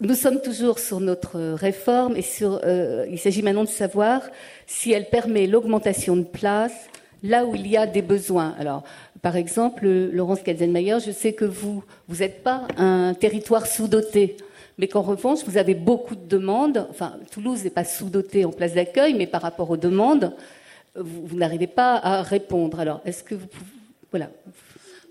nous 0.00 0.14
sommes 0.14 0.40
toujours 0.40 0.78
sur 0.78 0.98
notre 0.98 1.38
réforme 1.38 2.16
et 2.16 2.22
sur, 2.22 2.60
euh, 2.64 3.06
il 3.10 3.18
s'agit 3.18 3.42
maintenant 3.42 3.64
de 3.64 3.68
savoir 3.68 4.22
si 4.66 4.92
elle 4.92 5.08
permet 5.08 5.46
l'augmentation 5.46 6.16
de 6.16 6.24
places 6.24 6.88
là 7.22 7.44
où 7.44 7.54
il 7.54 7.66
y 7.66 7.76
a 7.76 7.86
des 7.86 8.00
besoins. 8.00 8.54
Alors, 8.58 8.82
par 9.20 9.36
exemple, 9.36 9.86
Laurence 9.86 10.40
Katzenmayer, 10.40 10.98
je 11.04 11.10
sais 11.10 11.34
que 11.34 11.44
vous, 11.44 11.84
vous 12.08 12.16
n'êtes 12.16 12.42
pas 12.42 12.66
un 12.78 13.12
territoire 13.12 13.66
sous-doté, 13.66 14.38
mais 14.78 14.88
qu'en 14.88 15.02
revanche, 15.02 15.40
vous 15.44 15.58
avez 15.58 15.74
beaucoup 15.74 16.14
de 16.14 16.26
demandes. 16.26 16.86
Enfin, 16.88 17.16
Toulouse 17.30 17.62
n'est 17.64 17.70
pas 17.70 17.84
sous-doté 17.84 18.46
en 18.46 18.52
place 18.52 18.72
d'accueil, 18.72 19.12
mais 19.12 19.26
par 19.26 19.42
rapport 19.42 19.68
aux 19.68 19.76
demandes, 19.76 20.34
vous, 20.94 21.36
n'arrivez 21.36 21.66
pas 21.66 21.96
à 21.96 22.22
répondre. 22.22 22.80
Alors, 22.80 23.02
est-ce 23.04 23.22
que 23.22 23.34
vous 23.34 23.46
pouvez... 23.46 23.70
Voilà. 24.10 24.30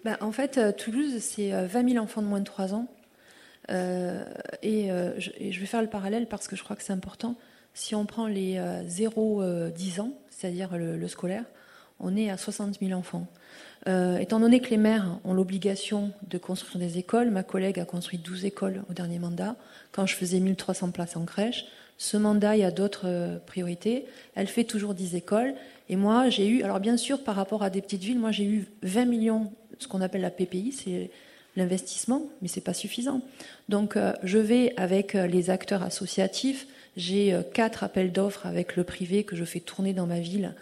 Ben, 0.03 0.17
en 0.21 0.31
fait, 0.31 0.57
euh, 0.57 0.71
Toulouse, 0.71 1.19
c'est 1.19 1.51
20 1.51 1.85
euh, 1.85 1.89
000 1.89 2.03
enfants 2.03 2.23
de 2.23 2.27
moins 2.27 2.39
de 2.39 2.45
3 2.45 2.73
ans. 2.73 2.87
Euh, 3.69 4.23
euh, 4.65 5.13
et, 5.17 5.51
je, 5.51 5.59
vais 5.59 5.65
faire 5.65 5.81
le 5.81 5.87
parallèle 5.87 6.27
parce 6.27 6.47
que 6.47 6.55
je 6.55 6.63
crois 6.63 6.75
que 6.75 6.83
c'est 6.83 6.93
important. 6.93 7.35
Si 7.73 7.95
on 7.95 8.05
prend 8.05 8.27
les 8.27 8.55
0-10 8.55 8.59
euh, 9.19 10.01
ans, 10.01 10.11
c'est-à-dire 10.29 10.77
le, 10.77 11.07
scolaire, 11.07 11.45
on 11.99 12.15
est 12.15 12.29
à 12.29 12.37
60 12.37 12.79
000 12.79 12.97
enfants. 12.97 13.27
Étant 14.19 14.39
donné 14.39 14.59
que 14.59 14.69
les 14.69 14.77
maires 14.77 15.19
ont 15.23 15.33
l'obligation 15.33 16.11
de 16.27 16.37
construire 16.37 16.77
des 16.79 16.97
écoles, 16.97 17.29
ma 17.29 17.43
collègue 17.43 17.79
a 17.79 17.85
construit 17.85 18.19
12 18.19 18.45
écoles 18.45 18.83
au 18.89 18.93
dernier 18.93 19.19
mandat. 19.19 19.55
Quand 19.91 20.05
je 20.05 20.15
faisais 20.15 20.39
1300 20.39 20.91
places 20.91 21.15
en 21.15 21.25
crèche, 21.25 21.65
ce 21.97 22.17
mandat, 22.17 22.55
il 22.55 22.59
y 22.59 22.65
a 22.65 22.71
d'autres 22.71 23.41
priorités. 23.45 24.05
Elle 24.35 24.47
fait 24.47 24.65
toujours 24.65 24.93
10 24.93 25.15
écoles. 25.15 25.55
Et 25.87 25.95
moi, 25.95 26.29
j'ai 26.29 26.47
eu, 26.47 26.63
alors 26.63 26.79
bien 26.79 26.97
sûr, 26.97 27.23
par 27.23 27.35
rapport 27.35 27.63
à 27.63 27.69
des 27.69 27.81
petites 27.81 28.03
villes, 28.03 28.19
moi 28.19 28.31
j'ai 28.31 28.45
eu 28.45 28.67
20 28.83 29.05
millions, 29.05 29.51
ce 29.79 29.87
qu'on 29.87 30.01
appelle 30.01 30.21
la 30.21 30.29
PPI, 30.29 30.71
c'est 30.71 31.09
l'investissement, 31.55 32.29
mais 32.41 32.47
c'est 32.47 32.61
pas 32.61 32.73
suffisant. 32.73 33.21
Donc 33.67 33.97
euh, 33.97 34.13
je 34.23 34.37
vais 34.37 34.73
avec 34.77 35.13
les 35.13 35.49
acteurs 35.49 35.83
associatifs. 35.83 36.67
J'ai 36.97 37.37
quatre 37.53 37.83
appels 37.83 38.11
d'offres 38.11 38.45
avec 38.45 38.75
le 38.75 38.83
privé 38.83 39.23
que 39.23 39.35
je 39.35 39.45
fais 39.45 39.59
tourner 39.59 39.93
dans 39.93 40.07
ma 40.07 40.19
ville 40.19 40.53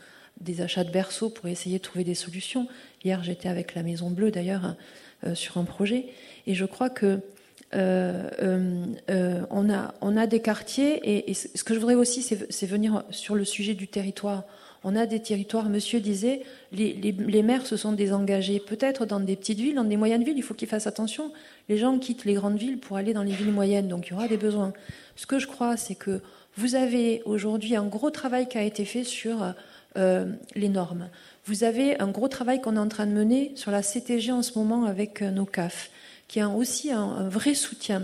des 0.42 0.62
achats 0.62 0.84
de 0.84 0.92
berceaux 0.92 1.30
pour 1.30 1.48
essayer 1.48 1.78
de 1.78 1.84
trouver 1.84 2.04
des 2.04 2.16
solutions. 2.16 2.68
Hier, 3.04 3.24
j'étais 3.24 3.50
avec 3.50 3.76
la 3.76 3.84
Maison 3.84 4.10
Bleue, 4.10 4.32
d'ailleurs, 4.32 4.76
euh, 5.26 5.36
sur 5.36 5.58
un 5.58 5.64
projet. 5.64 6.06
Et 6.46 6.54
je 6.54 6.66
crois 6.66 6.90
que 6.90 7.20
euh, 7.76 8.30
euh, 9.10 9.46
a 10.18 10.28
des 10.28 10.40
quartiers, 10.40 11.30
et, 11.30 11.34
ce 11.34 11.64
que 11.64 11.74
je 11.74 11.80
voudrais 11.80 11.96
aussi, 11.96 12.22
c'est 12.22 12.66
venir 12.66 13.04
sur 13.10 13.36
le 13.36 13.46
sujet 13.46 13.74
du 13.74 13.88
territoire. 13.88 14.44
On 14.90 14.96
a 14.96 15.06
des 15.06 15.20
territoires, 15.20 15.68
monsieur 15.68 16.00
disait, 16.00 16.44
les, 16.72 17.44
maires 17.44 17.66
se 17.66 17.76
sont 17.76 17.92
désengagés. 17.92 18.62
Peut-être 18.62 19.06
dans 19.06 19.20
des 19.20 19.36
petites 19.36 19.60
villes, 19.60 19.76
dans 19.76 19.84
des 19.84 19.98
moyennes 19.98 20.24
villes, 20.24 20.38
il 20.38 20.44
faut 20.44 20.54
qu'ils 20.54 20.70
fassent 20.70 20.88
attention. 20.88 21.34
Les 21.68 21.78
gens 21.78 22.00
quittent 22.00 22.24
les 22.24 22.36
grandes 22.36 22.58
villes 22.58 22.80
pour 22.80 22.96
aller 22.96 23.12
dans 23.12 23.24
les 23.24 23.34
villes 23.34 23.52
moyennes, 23.52 23.90
donc 23.90 24.08
il 24.08 24.12
y 24.12 24.14
aura 24.14 24.30
des 24.30 24.38
besoins. 24.38 24.72
Ce 25.18 25.26
que 25.26 25.40
je 25.40 25.48
crois, 25.48 25.76
c'est 25.76 25.96
que 25.96 26.22
vous 26.56 26.76
avez 26.76 27.22
aujourd'hui 27.26 27.76
un 27.76 27.86
gros 27.86 28.12
travail 28.12 28.48
qui 28.48 28.58
a 28.58 28.64
été 28.64 28.86
fait 28.86 29.04
sur 29.04 29.54
euh, 29.98 30.32
les 30.56 30.70
normes. 30.70 31.10
Vous 31.44 31.66
avez 31.66 32.00
un 32.00 32.08
gros 32.08 32.30
travail 32.30 32.62
qu'on 32.62 32.78
est 32.78 32.80
en 32.80 32.88
train 32.88 33.08
de 33.08 33.12
mener 33.12 33.52
sur 33.56 33.72
la 33.72 33.82
CTG 33.82 34.32
en 34.32 34.42
ce 34.42 34.58
moment 34.58 34.86
avec 34.86 35.22
euh, 35.22 35.32
nos 35.32 35.46
CAF, 35.46 35.92
qui 36.30 36.40
a 36.40 36.48
aussi 36.48 36.94
un, 36.94 37.28
vrai 37.28 37.56
soutien. 37.56 38.04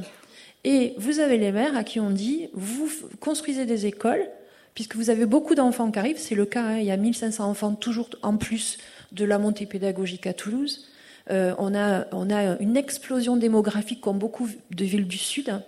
Et 0.66 0.96
vous 0.98 1.20
avez 1.20 1.38
les 1.38 1.54
maires 1.54 1.78
à 1.78 1.86
qui 1.86 2.02
on 2.02 2.10
dit, 2.10 2.50
vous 2.52 2.90
construisez 3.22 3.66
des 3.66 3.86
écoles, 3.86 4.28
puisque 4.76 4.96
vous 4.96 5.10
avez 5.10 5.26
beaucoup 5.26 5.56
d'enfants 5.56 5.92
qui 5.92 6.00
arrivent, 6.00 6.18
c'est 6.18 6.36
le 6.36 6.46
cas, 6.46 6.64
hein, 6.64 6.78
il 6.78 6.86
y 6.86 6.92
a 6.92 6.98
1500 6.98 7.48
enfants 7.48 7.74
toujours 7.74 8.10
en 8.22 8.38
plus 8.38 8.78
de 9.12 9.26
la 9.26 9.38
montée 9.38 9.66
pédagogique 9.66 10.28
à 10.28 10.34
Toulouse. 10.34 10.86
Euh, 11.30 11.54
on, 11.58 11.74
a, 11.76 12.06
on 12.12 12.30
a 12.30 12.58
une 12.60 12.76
explosion 12.76 13.38
démographique 13.38 14.02
comme 14.02 14.18
beaucoup 14.18 14.50
de 14.72 14.84
villes 14.84 15.08
du 15.08 15.18
Sud. 15.18 15.62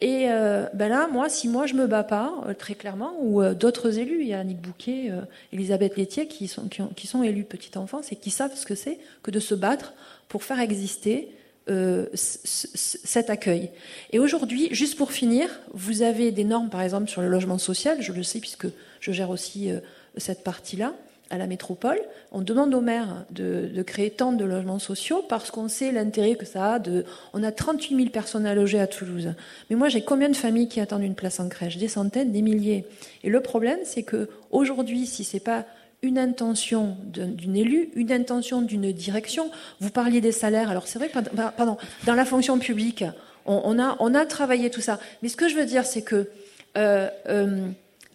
Et 0.00 0.30
euh, 0.30 0.66
ben 0.72 0.88
là, 0.88 1.08
moi, 1.08 1.28
si 1.28 1.46
moi 1.46 1.66
je 1.66 1.74
me 1.74 1.86
bats 1.86 2.04
pas, 2.04 2.32
euh, 2.46 2.54
très 2.54 2.74
clairement, 2.74 3.12
ou 3.20 3.44
d'autres 3.52 3.98
élus, 3.98 4.22
il 4.22 4.28
y 4.28 4.32
a 4.32 4.38
Annick 4.38 4.60
Bouquet, 4.60 5.10
Elisabeth 5.52 5.96
Laitier, 5.96 6.26
qui 6.26 6.48
sont, 6.48 6.68
qui, 6.68 7.06
sont 7.06 7.22
élus 7.22 7.44
petite 7.44 7.76
enfance 7.76 8.10
et 8.12 8.16
qui 8.16 8.30
savent 8.30 8.54
ce 8.54 8.64
que 8.64 8.74
c'est 8.74 8.98
que 9.22 9.30
de 9.30 9.40
se 9.40 9.54
battre 9.54 9.92
pour 10.28 10.44
faire 10.44 10.60
exister 10.60 11.28
cet 12.14 13.30
accueil. 13.30 13.70
Et 14.12 14.18
aujourd'hui, 14.18 14.68
juste 14.72 14.96
pour 14.96 15.12
finir, 15.12 15.48
vous 15.72 16.02
avez 16.02 16.32
des 16.32 16.44
normes, 16.44 16.68
par 16.68 16.82
exemple, 16.82 17.08
sur 17.08 17.22
le 17.22 17.28
logement 17.28 17.58
social, 17.58 17.98
je 18.00 18.12
le 18.12 18.22
sais 18.22 18.40
puisque 18.40 18.66
je 19.00 19.12
gère 19.12 19.30
aussi 19.30 19.70
cette 20.16 20.42
partie-là 20.42 20.94
à 21.30 21.38
la 21.38 21.46
métropole, 21.46 22.00
on 22.32 22.42
demande 22.42 22.74
aux 22.74 22.80
maires 22.80 23.24
de, 23.30 23.82
créer 23.82 24.10
tant 24.10 24.32
de 24.32 24.44
logements 24.44 24.80
sociaux 24.80 25.24
parce 25.28 25.50
qu'on 25.50 25.68
sait 25.68 25.92
l'intérêt 25.92 26.34
que 26.34 26.44
ça 26.44 26.74
a. 26.74 26.78
De, 26.80 27.04
on 27.32 27.42
a 27.44 27.52
38 27.52 27.96
000 27.96 28.08
personnes 28.10 28.46
à 28.46 28.54
loger 28.54 28.80
à 28.80 28.88
Toulouse. 28.88 29.32
Mais 29.70 29.76
moi, 29.76 29.88
j'ai 29.88 30.02
combien 30.02 30.28
de 30.28 30.36
familles 30.36 30.68
qui 30.68 30.80
attendent 30.80 31.04
une 31.04 31.14
place 31.14 31.38
en 31.38 31.48
crèche? 31.48 31.78
Des 31.78 31.88
centaines, 31.88 32.32
des 32.32 32.42
milliers. 32.42 32.84
Et 33.22 33.30
le 33.30 33.40
problème, 33.40 33.78
c'est 33.84 34.02
que 34.02 34.28
aujourd'hui, 34.50 35.06
si 35.06 35.22
c'est 35.22 35.40
pas 35.40 35.64
une 36.02 36.18
intention 36.18 36.96
d'une 37.04 37.56
élue, 37.56 37.90
une 37.94 38.12
intention 38.12 38.62
d'une 38.62 38.92
direction. 38.92 39.50
Vous 39.80 39.90
parliez 39.90 40.20
des 40.20 40.32
salaires. 40.32 40.70
Alors 40.70 40.86
c'est 40.86 40.98
vrai, 40.98 41.10
pardon, 41.56 41.76
dans 42.06 42.14
la 42.14 42.24
fonction 42.24 42.58
publique, 42.58 43.04
on, 43.46 43.78
a, 43.78 44.26
travaillé 44.26 44.70
tout 44.70 44.80
ça. 44.80 44.98
Mais 45.22 45.28
ce 45.28 45.36
que 45.36 45.48
je 45.48 45.56
veux 45.56 45.66
dire, 45.66 45.84
c'est 45.84 46.02
que 46.02 46.28
euh, 46.76 47.08
euh, 47.28 47.68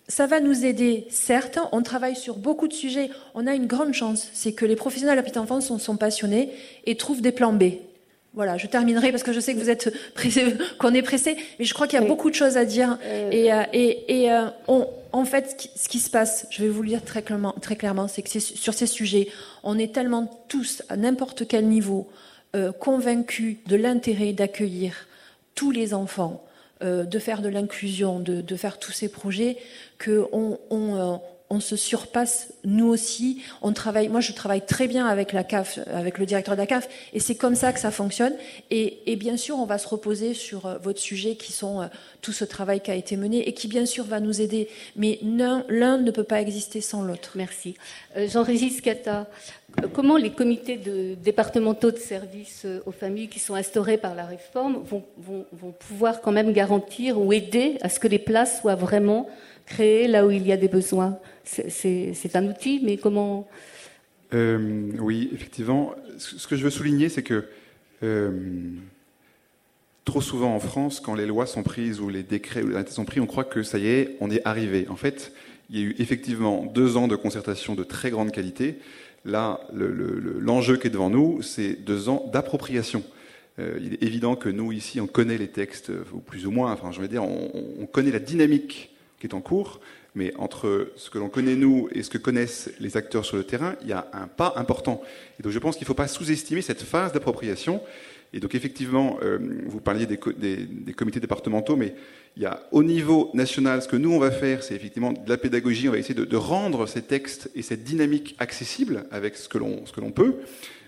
ça 0.07 0.27
va 0.27 0.39
nous 0.39 0.65
aider, 0.65 1.07
certes. 1.09 1.59
On 1.71 1.81
travaille 1.81 2.15
sur 2.15 2.37
beaucoup 2.37 2.67
de 2.67 2.73
sujets. 2.73 3.09
On 3.33 3.47
a 3.47 3.53
une 3.53 3.67
grande 3.67 3.93
chance, 3.93 4.29
c'est 4.33 4.53
que 4.53 4.65
les 4.65 4.75
professionnels 4.75 5.13
à 5.13 5.15
la 5.15 5.23
petite 5.23 5.37
enfance 5.37 5.75
sont, 5.77 5.97
passionnés 5.97 6.51
et 6.85 6.95
trouvent 6.95 7.21
des 7.21 7.31
plans 7.31 7.53
B. 7.53 7.63
Voilà, 8.35 8.57
je 8.57 8.67
terminerai 8.67 9.11
parce 9.11 9.23
que 9.23 9.31
je 9.31 9.39
sais 9.39 9.53
que 9.53 9.59
vous 9.59 9.69
êtes 9.69 9.93
pressé, 10.13 10.57
qu'on 10.77 10.93
est 10.93 11.01
pressé, 11.01 11.37
mais 11.57 11.63
je 11.63 11.73
crois 11.73 11.87
qu'il 11.87 11.99
y 11.99 12.03
a 12.03 12.05
beaucoup 12.05 12.29
de 12.29 12.35
choses 12.35 12.57
à 12.57 12.65
dire. 12.65 12.97
Euh, 13.03 13.29
et, 13.31 13.53
euh, 13.53 13.63
et, 13.71 14.31
euh, 14.31 14.47
en 14.67 15.23
fait, 15.23 15.71
ce 15.75 15.87
qui, 15.87 15.99
se 15.99 16.09
passe, 16.09 16.45
je 16.49 16.61
vais 16.61 16.67
vous 16.67 16.81
le 16.81 16.89
dire 16.89 17.03
très 17.05 17.21
clairement, 17.21 17.55
très 17.61 17.77
clairement, 17.77 18.09
c'est 18.09 18.21
que 18.21 18.39
sur 18.39 18.73
ces 18.73 18.87
sujets, 18.87 19.29
on 19.63 19.79
est 19.79 19.93
tellement 19.93 20.45
tous, 20.49 20.83
à 20.89 20.97
n'importe 20.97 21.47
quel 21.47 21.67
niveau, 21.67 22.09
convaincus 22.79 23.57
de 23.67 23.75
l'intérêt 23.75 24.31
d'accueillir 24.31 25.07
tous 25.55 25.71
les 25.71 25.93
enfants, 25.93 26.45
de 26.81 27.19
faire 27.19 27.41
de 27.41 27.49
l'inclusion, 27.49 28.19
de, 28.19 28.39
de, 28.39 28.55
faire 28.55 28.79
tous 28.79 28.93
ces 28.93 29.09
projets, 29.09 29.57
qu'on 30.03 30.59
on, 30.69 30.95
euh, 30.95 31.17
on, 31.49 31.59
se 31.59 31.75
surpasse 31.75 32.53
nous 32.63 32.87
aussi. 32.87 33.41
On 33.61 33.73
travaille, 33.73 34.09
moi, 34.09 34.21
je 34.21 34.31
travaille 34.33 34.65
très 34.65 34.87
bien 34.87 35.05
avec 35.07 35.33
la 35.33 35.43
CAF, 35.43 35.79
avec 35.93 36.17
le 36.17 36.25
directeur 36.25 36.55
de 36.55 36.61
la 36.61 36.67
CAF, 36.67 36.87
et 37.13 37.19
c'est 37.19 37.35
comme 37.35 37.55
ça 37.55 37.73
que 37.73 37.79
ça 37.79 37.91
fonctionne. 37.91 38.33
Et, 38.71 39.15
bien 39.15 39.37
sûr, 39.37 39.57
on 39.59 39.65
va 39.65 39.77
se 39.77 39.87
reposer 39.87 40.33
sur 40.33 40.65
euh, 40.65 40.77
votre 40.77 40.99
sujet, 40.99 41.35
qui 41.35 41.51
sont 41.51 41.81
euh, 41.81 41.85
tout 42.21 42.33
ce 42.33 42.45
travail 42.45 42.81
qui 42.81 42.91
a 42.91 42.95
été 42.95 43.17
mené 43.17 43.47
et 43.47 43.53
qui, 43.53 43.67
bien 43.67 43.85
sûr, 43.85 44.03
va 44.05 44.19
nous 44.19 44.41
aider. 44.41 44.67
Mais 44.95 45.19
l'un 45.21 45.97
ne 45.97 46.11
peut 46.11 46.23
pas 46.23 46.41
exister 46.41 46.81
sans 46.81 47.03
l'autre. 47.03 47.33
Merci. 47.35 47.75
Jean-Régis 48.15 48.81
Cata, 48.81 49.27
comment 49.93 50.17
les 50.17 50.31
comités 50.31 50.79
départementaux 51.21 51.91
de 51.91 51.97
services 51.97 52.65
aux 52.85 52.91
familles 52.91 53.27
qui 53.27 53.39
sont 53.39 53.55
instaurés 53.55 53.97
par 53.97 54.15
la 54.15 54.25
réforme 54.25 54.83
vont, 54.83 55.03
pouvoir 55.79 56.21
quand 56.21 56.31
même 56.31 56.53
garantir 56.53 57.19
ou 57.19 57.33
aider 57.33 57.77
à 57.81 57.89
ce 57.89 57.99
que 57.99 58.07
les 58.07 58.19
places 58.19 58.61
soient 58.61 58.75
vraiment 58.75 59.27
créer 59.65 60.07
là 60.07 60.25
où 60.25 60.31
il 60.31 60.45
y 60.45 60.51
a 60.51 60.57
des 60.57 60.67
besoins? 60.67 61.17
C'est 61.45 62.35
un 62.35 62.47
outil, 62.47 62.81
mais 62.83 62.97
comment 62.97 63.47
euh, 64.33 64.91
Oui, 64.99 65.29
effectivement. 65.33 65.93
Ce 66.17 66.47
que 66.47 66.55
je 66.55 66.63
veux 66.63 66.69
souligner, 66.69 67.09
c'est 67.09 67.23
que 67.23 67.45
euh, 68.03 68.31
trop 70.05 70.21
souvent 70.21 70.55
en 70.55 70.59
France, 70.59 70.99
quand 70.99 71.15
les 71.15 71.25
lois 71.25 71.45
sont 71.45 71.63
prises 71.63 71.99
ou 71.99 72.09
les 72.09 72.23
décrets 72.23 72.63
ou 72.63 72.69
les 72.69 72.85
sont 72.87 73.05
pris, 73.05 73.19
on 73.19 73.27
croit 73.27 73.43
que 73.43 73.63
ça 73.63 73.77
y 73.77 73.87
est, 73.87 74.17
on 74.21 74.31
est 74.31 74.41
arrivé. 74.45 74.87
En 74.89 74.95
fait, 74.95 75.33
il 75.69 75.79
y 75.79 75.81
a 75.81 75.85
eu 75.85 75.95
effectivement 75.99 76.65
deux 76.65 76.97
ans 76.97 77.07
de 77.07 77.15
concertation 77.15 77.75
de 77.75 77.83
très 77.83 78.09
grande 78.09 78.31
qualité. 78.31 78.79
Là, 79.23 79.61
l'enjeu 79.73 80.73
le, 80.73 80.79
qui 80.79 80.87
est 80.87 80.91
devant 80.91 81.09
nous, 81.09 81.41
c'est 81.41 81.73
deux 81.73 82.09
ans 82.09 82.29
d'appropriation. 82.31 83.03
Euh, 83.57 83.79
il 83.81 83.93
est 83.93 84.03
évident 84.03 84.35
que 84.35 84.49
nous, 84.49 84.71
ici, 84.71 84.99
on 84.99 85.07
connaît 85.07 85.37
les 85.37 85.47
textes, 85.47 85.91
ou 86.13 86.19
plus 86.19 86.45
ou 86.45 86.51
moins, 86.51 86.71
enfin, 86.71 86.91
je 86.91 87.01
veux 87.01 87.07
dire, 87.07 87.23
on 87.23 87.87
connaît 87.91 88.11
la 88.11 88.19
dynamique 88.19 88.95
qui 89.19 89.27
est 89.27 89.33
en 89.33 89.41
cours, 89.41 89.79
mais 90.15 90.33
entre 90.37 90.91
ce 90.95 91.09
que 91.09 91.19
l'on 91.19 91.29
connaît 91.29 91.55
nous 91.55 91.89
et 91.93 92.01
ce 92.01 92.09
que 92.09 92.17
connaissent 92.17 92.71
les 92.79 92.97
acteurs 92.97 93.25
sur 93.25 93.37
le 93.37 93.43
terrain, 93.43 93.75
il 93.81 93.89
y 93.89 93.93
a 93.93 94.07
un 94.13 94.27
pas 94.27 94.53
important. 94.55 95.01
Et 95.39 95.43
donc 95.43 95.51
je 95.51 95.59
pense 95.59 95.75
qu'il 95.75 95.83
ne 95.83 95.87
faut 95.87 95.93
pas 95.93 96.07
sous-estimer 96.07 96.61
cette 96.61 96.81
phase 96.81 97.11
d'appropriation. 97.11 97.81
Et 98.33 98.39
donc 98.39 98.55
effectivement, 98.55 99.17
euh, 99.23 99.37
vous 99.65 99.79
parliez 99.79 100.05
des, 100.05 100.17
comités 100.17 101.19
départementaux, 101.19 101.75
mais 101.75 101.93
il 102.35 102.43
y 102.43 102.45
a 102.45 102.67
au 102.71 102.83
niveau 102.83 103.29
national, 103.33 103.81
ce 103.81 103.87
que 103.87 103.95
nous 103.95 104.11
on 104.11 104.19
va 104.19 104.31
faire, 104.31 104.63
c'est 104.63 104.75
effectivement 104.75 105.13
de 105.13 105.29
la 105.29 105.37
pédagogie. 105.37 105.87
On 105.89 105.91
va 105.91 105.97
essayer 105.97 106.15
de, 106.15 106.25
de 106.25 106.37
rendre 106.37 106.87
ces 106.87 107.01
textes 107.01 107.49
et 107.55 107.61
cette 107.61 107.83
dynamique 107.83 108.35
accessible 108.39 109.05
avec 109.11 109.35
ce 109.35 109.47
que 109.47 109.57
l'on 109.57 110.11
peut. 110.11 110.35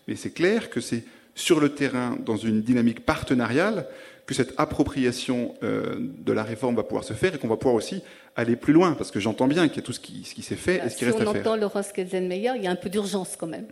Mais 0.07 0.15
c'est 0.15 0.31
clair 0.31 0.69
que 0.69 0.81
c'est 0.81 1.03
sur 1.35 1.59
le 1.59 1.69
terrain, 1.69 2.17
dans 2.25 2.35
une 2.35 2.61
dynamique 2.61 3.05
partenariale, 3.05 3.87
que 4.27 4.33
cette 4.33 4.53
appropriation 4.57 5.55
euh, 5.63 5.95
de 5.99 6.33
la 6.33 6.43
réforme 6.43 6.75
va 6.75 6.83
pouvoir 6.83 7.05
se 7.05 7.13
faire 7.13 7.33
et 7.33 7.37
qu'on 7.37 7.47
va 7.47 7.55
pouvoir 7.55 7.75
aussi 7.75 8.03
aller 8.35 8.57
plus 8.57 8.73
loin, 8.73 8.91
parce 8.91 9.09
que 9.09 9.21
j'entends 9.21 9.47
bien 9.47 9.69
qu'il 9.69 9.77
y 9.77 9.79
a 9.79 9.83
tout 9.83 9.93
ce 9.93 10.01
qui, 10.01 10.23
s'est 10.43 10.55
fait 10.55 10.81
et 10.85 10.89
ce 10.89 10.97
qui 10.97 11.05
reste 11.05 11.15
à 11.15 11.23
faire. 11.23 11.31
Si 11.31 11.37
on 11.37 11.39
entend 11.39 11.55
Laurence 11.55 11.93
Kelsenmeyer, 11.93 12.51
il 12.57 12.63
y 12.63 12.67
a 12.67 12.71
un 12.71 12.75
peu 12.75 12.89
d'urgence 12.89 13.35
quand 13.37 13.47
même. 13.47 13.65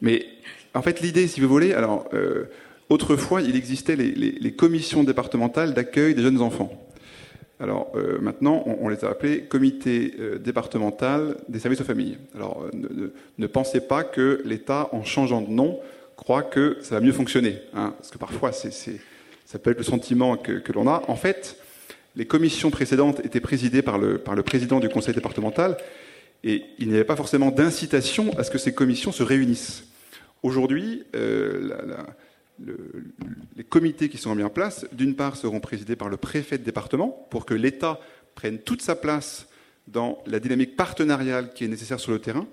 Mais 0.00 0.24
en 0.72 0.82
fait, 0.82 1.00
l'idée, 1.00 1.26
si 1.26 1.40
vous 1.40 1.48
voulez, 1.48 1.74
alors 1.74 2.08
euh, 2.14 2.44
autrefois, 2.88 3.42
il 3.42 3.56
existait 3.56 3.96
les, 3.96 4.52
commissions 4.52 5.02
départementales 5.02 5.74
d'accueil 5.74 6.14
des 6.14 6.22
jeunes 6.22 6.40
enfants. 6.40 6.70
Alors 7.58 7.90
euh, 7.96 8.20
maintenant, 8.20 8.62
on, 8.66 8.88
les 8.88 9.04
a 9.04 9.08
appelés 9.08 9.42
comité 9.42 10.14
départemental 10.38 11.38
des 11.48 11.58
services 11.58 11.80
aux 11.80 11.84
familles. 11.84 12.18
Alors 12.36 12.66
ne, 12.72 13.46
pensez 13.48 13.80
pas 13.80 14.04
que 14.04 14.42
l'État, 14.44 14.90
en 14.92 15.02
changeant 15.02 15.40
de 15.40 15.50
nom, 15.50 15.80
croit 16.14 16.44
que 16.44 16.76
ça 16.82 16.94
va 16.94 17.00
mieux 17.00 17.12
fonctionner, 17.12 17.58
hein, 17.74 17.94
parce 17.98 18.10
que 18.10 18.18
parfois 18.18 18.52
c'est 18.52 18.70
ça 19.46 19.60
peut 19.60 19.70
être 19.70 19.78
le 19.78 19.84
sentiment 19.84 20.36
que, 20.36 20.72
l'on 20.72 20.88
a. 20.88 21.02
En 21.08 21.16
fait, 21.16 21.56
les 22.16 22.26
commissions 22.26 22.70
précédentes 22.70 23.24
étaient 23.24 23.40
présidées 23.40 23.80
par 23.80 23.96
le, 23.96 24.18
par 24.18 24.34
le 24.34 24.42
président 24.42 24.80
du 24.80 24.88
conseil 24.88 25.14
départemental 25.14 25.78
et 26.44 26.64
il 26.78 26.88
n'y 26.88 26.94
avait 26.94 27.04
pas 27.04 27.16
forcément 27.16 27.50
d'incitation 27.50 28.36
à 28.38 28.44
ce 28.44 28.50
que 28.50 28.58
ces 28.58 28.74
commissions 28.74 29.12
se 29.12 29.22
réunissent. 29.22 29.84
Aujourd'hui, 30.42 31.04
euh, 31.14 31.76
les 33.56 33.64
comités 33.64 34.08
qui 34.08 34.18
sont 34.18 34.34
mis 34.34 34.42
en 34.42 34.50
place, 34.50 34.86
d'une 34.92 35.14
part, 35.14 35.36
seront 35.36 35.60
présidés 35.60 35.96
par 35.96 36.08
le 36.08 36.16
préfet 36.16 36.58
de 36.58 36.64
département 36.64 37.26
pour 37.30 37.46
que 37.46 37.54
l'État 37.54 38.00
prenne 38.34 38.58
toute 38.58 38.82
sa 38.82 38.96
place 38.96 39.48
dans 39.86 40.22
la 40.26 40.40
dynamique 40.40 40.76
partenariale 40.76 41.52
qui 41.54 41.64
est 41.64 41.68
nécessaire 41.68 42.00
sur 42.00 42.12
le 42.12 42.18
terrain. 42.18 42.46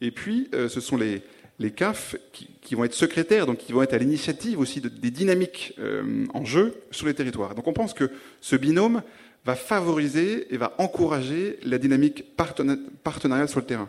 Et 0.00 0.10
puis, 0.10 0.48
euh, 0.54 0.68
ce 0.68 0.80
sont 0.80 0.96
les, 0.96 1.22
les 1.58 1.70
CAF 1.70 2.16
qui, 2.32 2.74
vont 2.74 2.84
être 2.84 2.94
secrétaires, 2.94 3.46
donc 3.46 3.58
qui 3.58 3.72
vont 3.72 3.82
être 3.82 3.92
à 3.92 3.98
l'initiative 3.98 4.58
aussi 4.58 4.80
des 4.80 5.10
dynamiques 5.10 5.74
euh, 5.78 6.26
en 6.34 6.44
jeu 6.44 6.74
sur 6.90 7.06
les 7.06 7.14
territoires. 7.14 7.54
Donc 7.54 7.66
on 7.66 7.72
pense 7.72 7.94
que 7.94 8.10
ce 8.40 8.56
binôme 8.56 9.02
va 9.44 9.54
favoriser 9.54 10.52
et 10.52 10.56
va 10.56 10.74
encourager 10.78 11.58
la 11.64 11.78
dynamique 11.78 12.24
partenariale 12.36 13.48
sur 13.48 13.60
le 13.60 13.66
terrain. 13.66 13.88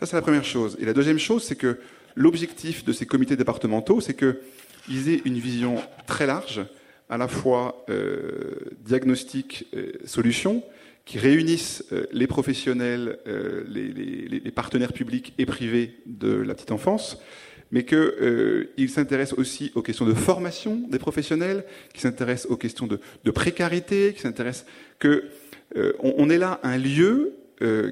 Ça, 0.00 0.06
c'est 0.06 0.16
la 0.16 0.22
première 0.22 0.44
chose. 0.44 0.76
Et 0.80 0.84
la 0.84 0.92
deuxième 0.92 1.18
chose, 1.18 1.42
c'est 1.42 1.56
que 1.56 1.78
l'objectif 2.14 2.84
de 2.84 2.92
ces 2.92 3.06
comités 3.06 3.36
départementaux, 3.36 4.00
c'est 4.00 4.14
qu'ils 4.14 5.08
aient 5.08 5.22
une 5.24 5.38
vision 5.38 5.76
très 6.06 6.26
large, 6.26 6.64
à 7.08 7.16
la 7.16 7.28
fois 7.28 7.84
euh, 7.88 8.54
diagnostic, 8.80 9.66
euh, 9.74 9.92
solution, 10.04 10.62
qui 11.06 11.18
réunissent 11.18 11.84
euh, 11.92 12.04
les 12.12 12.26
professionnels, 12.26 13.18
euh, 13.26 13.64
les, 13.68 14.50
partenaires 14.50 14.92
publics 14.92 15.32
et 15.38 15.46
privés 15.46 15.94
de 16.04 16.32
la 16.34 16.54
petite 16.54 16.72
enfance, 16.72 17.18
mais 17.70 17.84
qu'ils 17.84 17.96
euh, 17.98 18.88
s'intéressent 18.88 19.38
aussi 19.38 19.70
aux 19.74 19.82
questions 19.82 20.04
de 20.04 20.14
formation 20.14 20.82
des 20.90 20.98
professionnels, 20.98 21.64
qui 21.94 22.00
s'intéressent 22.00 22.50
aux 22.50 22.56
questions 22.56 22.86
de, 22.86 23.30
précarité, 23.30 24.12
qui 24.14 24.20
s'intéressent 24.20 24.66
que 24.98 25.24
on, 25.98 26.30
est 26.30 26.38
là 26.38 26.60
un 26.62 26.78
lieu 26.78 27.34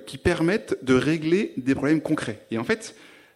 qui 0.07 0.17
permette 0.17 0.79
de 0.83 0.95
régler 0.95 1.53
des 1.57 1.75
problèmes 1.75 2.01
concrets. 2.01 2.39
Et 2.53 2.57
en 2.57 2.65
fait, 2.65 2.95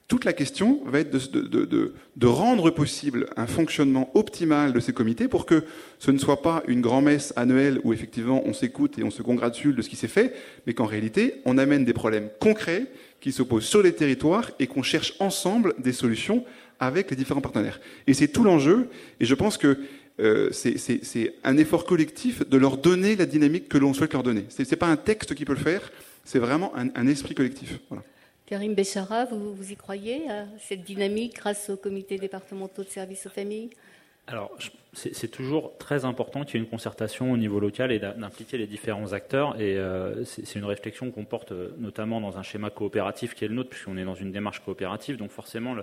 toute 0.09 0.25
la 0.25 0.33
question 0.33 0.81
va 0.87 1.01
être 1.01 1.11
de, 1.11 2.27
rendre 2.27 2.71
possible 2.71 3.29
un 3.37 3.47
fonctionnement 3.47 4.11
optimal 4.15 4.73
de 4.73 4.81
ces 4.81 4.95
comités 4.95 5.29
pour 5.29 5.45
que 5.45 5.65
ce 5.99 6.11
ne 6.11 6.19
soit 6.19 6.41
pas 6.41 6.63
une 6.67 6.81
grand-messe 6.81 7.35
annuelle 7.37 7.79
où 7.85 7.93
effectivement 7.93 8.43
on 8.47 8.55
s'écoute 8.55 8.99
et 8.99 9.05
on 9.05 9.11
se 9.11 9.23
congratule 9.23 9.77
de 9.77 9.83
ce 9.83 9.91
qui 9.91 9.97
s'est 9.97 10.09
fait, 10.09 10.35
mais 10.67 10.73
qu'en 10.73 10.87
réalité 10.87 11.35
on 11.45 11.59
amène 11.59 11.85
des 11.85 11.93
problèmes 11.93 12.31
concrets 12.41 12.87
qui 13.21 13.33
s'opposent 13.33 13.67
sur 13.67 13.83
les 13.83 13.93
territoires 13.93 14.51
et 14.59 14.67
qu'on 14.67 14.83
cherche 14.83 15.15
ensemble 15.19 15.75
des 15.79 15.93
solutions 15.93 16.45
avec 16.81 17.11
les 17.11 17.17
différents 17.17 17.43
partenaires. 17.43 17.79
Et 18.07 18.15
c'est 18.15 18.29
tout 18.29 18.45
l'enjeu, 18.45 18.89
et 19.21 19.27
je 19.27 19.35
pense 19.35 19.59
que 19.59 19.79
euh, 20.21 20.49
c'est 20.53 21.35
un 21.45 21.59
effort 21.59 21.85
collectif 21.85 22.49
de 22.49 22.57
leur 22.57 22.79
donner 22.79 23.15
la 23.15 23.27
dynamique 23.27 23.69
que 23.69 23.79
l'on 23.79 23.93
souhaite 23.93 24.15
leur 24.15 24.23
donner. 24.23 24.47
Ce 24.49 24.63
n'est 24.63 24.77
pas 24.77 24.87
un 24.87 24.97
texte 24.97 25.35
qui 25.35 25.45
peut 25.45 25.53
le 25.53 25.59
faire, 25.59 25.93
c'est 26.25 26.39
vraiment 26.39 26.73
un, 26.77 27.07
esprit 27.07 27.35
collectif. 27.35 27.79
Karim 28.49 28.75
Béchara, 28.75 29.27
vous, 29.27 29.55
vous 29.55 29.73
y 29.73 29.77
croyez 29.77 30.27
à 30.31 30.47
cette 30.59 30.83
dynamique 30.83 31.37
grâce 31.37 31.69
aux 31.69 31.77
comités 31.77 32.17
départementaux 32.17 32.83
de 32.83 32.89
services 32.89 33.27
aux 33.27 33.31
familles? 33.31 33.69
Alors, 34.27 34.57
c'est 34.95 35.31
toujours 35.31 35.77
très 35.77 36.07
important 36.07 36.45
qu'il 36.45 36.55
y 36.55 36.57
ait 36.59 36.65
une 36.65 36.71
concertation 36.71 37.31
au 37.31 37.37
niveau 37.37 37.61
local 37.61 37.93
et 37.93 37.99
d'impliquer 37.99 38.57
les 38.57 38.67
différents 38.67 39.13
acteurs. 39.13 39.61
Et 39.61 39.77
euh, 39.77 40.25
c'est 40.25 40.55
une 40.55 40.65
réflexion 40.65 41.11
qu'on 41.11 41.27
porte 41.27 41.53
euh, 41.53 41.75
notamment 41.77 42.23
dans 42.23 42.39
un 42.39 42.43
schéma 42.43 42.71
coopératif 42.71 43.35
qui 43.35 43.45
est 43.45 43.49
le 43.49 43.55
nôtre, 43.55 43.69
puisqu'on 43.69 43.99
est 43.99 44.05
dans 44.05 44.15
une 44.15 44.33
démarche 44.33 44.61
coopérative. 44.61 45.19
Donc 45.19 45.31
forcément, 45.31 45.77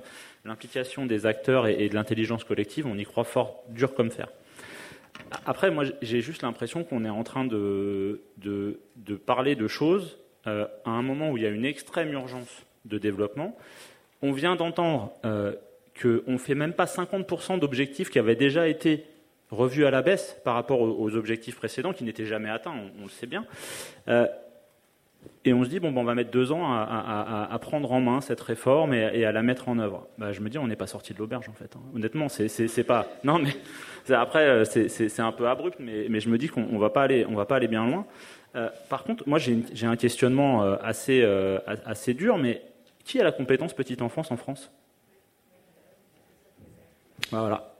l'implication 0.43 1.05
des 1.05 1.27
acteurs 1.27 1.67
et, 1.67 1.87
de 1.87 1.93
l'intelligence 1.93 2.43
collective, 2.43 2.87
on 2.87 2.97
y 2.97 3.03
croit 3.03 3.25
fort, 3.25 3.63
dur 3.69 3.93
comme 3.93 4.09
fer. 4.09 4.27
Après, 5.45 5.69
moi, 5.69 5.83
j'ai 6.01 6.21
juste 6.21 6.41
l'impression 6.41 6.83
qu'on 6.83 7.05
est 7.05 7.09
en 7.09 7.23
train 7.23 7.45
de, 7.45 8.21
de, 8.37 8.79
de 8.95 9.15
parler 9.15 9.55
de 9.55 9.67
choses 9.67 10.17
euh, 10.47 10.65
à 10.85 10.91
un 10.91 11.01
moment 11.01 11.31
où 11.31 11.37
il 11.37 11.43
y 11.43 11.45
a 11.45 11.49
une 11.49 11.65
extrême 11.65 12.11
urgence 12.13 12.63
de 12.85 12.97
développement. 12.97 13.57
On 14.21 14.31
vient 14.31 14.55
d'entendre 14.55 15.13
euh, 15.25 15.53
qu'on 16.01 16.31
ne 16.31 16.37
fait 16.37 16.55
même 16.55 16.73
pas 16.73 16.85
50% 16.85 17.59
d'objectifs 17.59 18.09
qui 18.09 18.19
avaient 18.19 18.35
déjà 18.35 18.67
été 18.67 19.05
revus 19.51 19.85
à 19.85 19.91
la 19.91 20.01
baisse 20.01 20.37
par 20.43 20.55
rapport 20.55 20.81
aux, 20.81 21.15
objectifs 21.15 21.55
précédents, 21.55 21.93
qui 21.93 22.03
n'étaient 22.03 22.25
jamais 22.25 22.49
atteints, 22.49 22.73
on, 22.99 23.03
le 23.03 23.09
sait 23.09 23.27
bien. 23.27 23.45
Euh, 25.25 25.29
et 25.45 25.53
on 25.53 25.63
se 25.63 25.69
dit, 25.69 25.79
bon, 25.79 25.91
ben, 25.91 26.01
on 26.01 26.03
va 26.03 26.15
mettre 26.15 26.31
deux 26.31 26.51
ans 26.51 26.73
à, 26.73 27.57
prendre 27.61 27.91
en 27.91 28.01
main 28.01 28.21
cette 28.21 28.41
réforme 28.41 28.93
et, 28.93 29.25
à 29.25 29.31
la 29.31 29.43
mettre 29.43 29.69
en 29.69 29.79
œuvre. 29.79 30.07
Bah, 30.17 30.31
je 30.31 30.41
me 30.41 30.49
dis, 30.49 30.57
on 30.57 30.67
n'est 30.67 30.75
pas 30.75 30.87
sorti 30.87 31.13
de 31.13 31.19
l'auberge, 31.19 31.49
en 31.49 31.53
fait. 31.53 31.75
Hein. 31.75 31.81
Honnêtement, 31.95 32.29
c'est 32.29 32.83
pas. 32.83 33.07
Non, 33.23 33.39
mais 33.39 33.53
après, 34.13 34.65
c'est 34.65 35.19
un 35.19 35.31
peu 35.31 35.47
abrupt, 35.47 35.77
mais, 35.79 36.19
je 36.19 36.29
me 36.29 36.37
dis 36.37 36.47
qu'on 36.47 36.65
ne 36.65 36.79
va, 36.79 36.89
pas 36.89 37.03
aller, 37.03 37.23
va 37.23 37.45
pas 37.45 37.55
aller 37.55 37.67
bien 37.67 37.85
loin. 37.85 38.05
Euh, 38.55 38.69
par 38.89 39.03
contre, 39.03 39.27
moi 39.27 39.37
j'ai 39.37 39.85
un 39.85 39.97
questionnement 39.97 40.63
euh, 40.63 40.77
assez, 40.81 41.21
euh, 41.23 41.59
assez 41.85 42.13
dur, 42.13 42.37
mais 42.37 42.61
qui 43.03 43.19
a 43.19 43.23
la 43.23 43.31
compétence 43.31 43.73
petite 43.73 44.01
enfance 44.01 44.31
en 44.31 44.37
France? 44.37 44.71
Bah, 47.31 47.39
Voilà. 47.39 47.75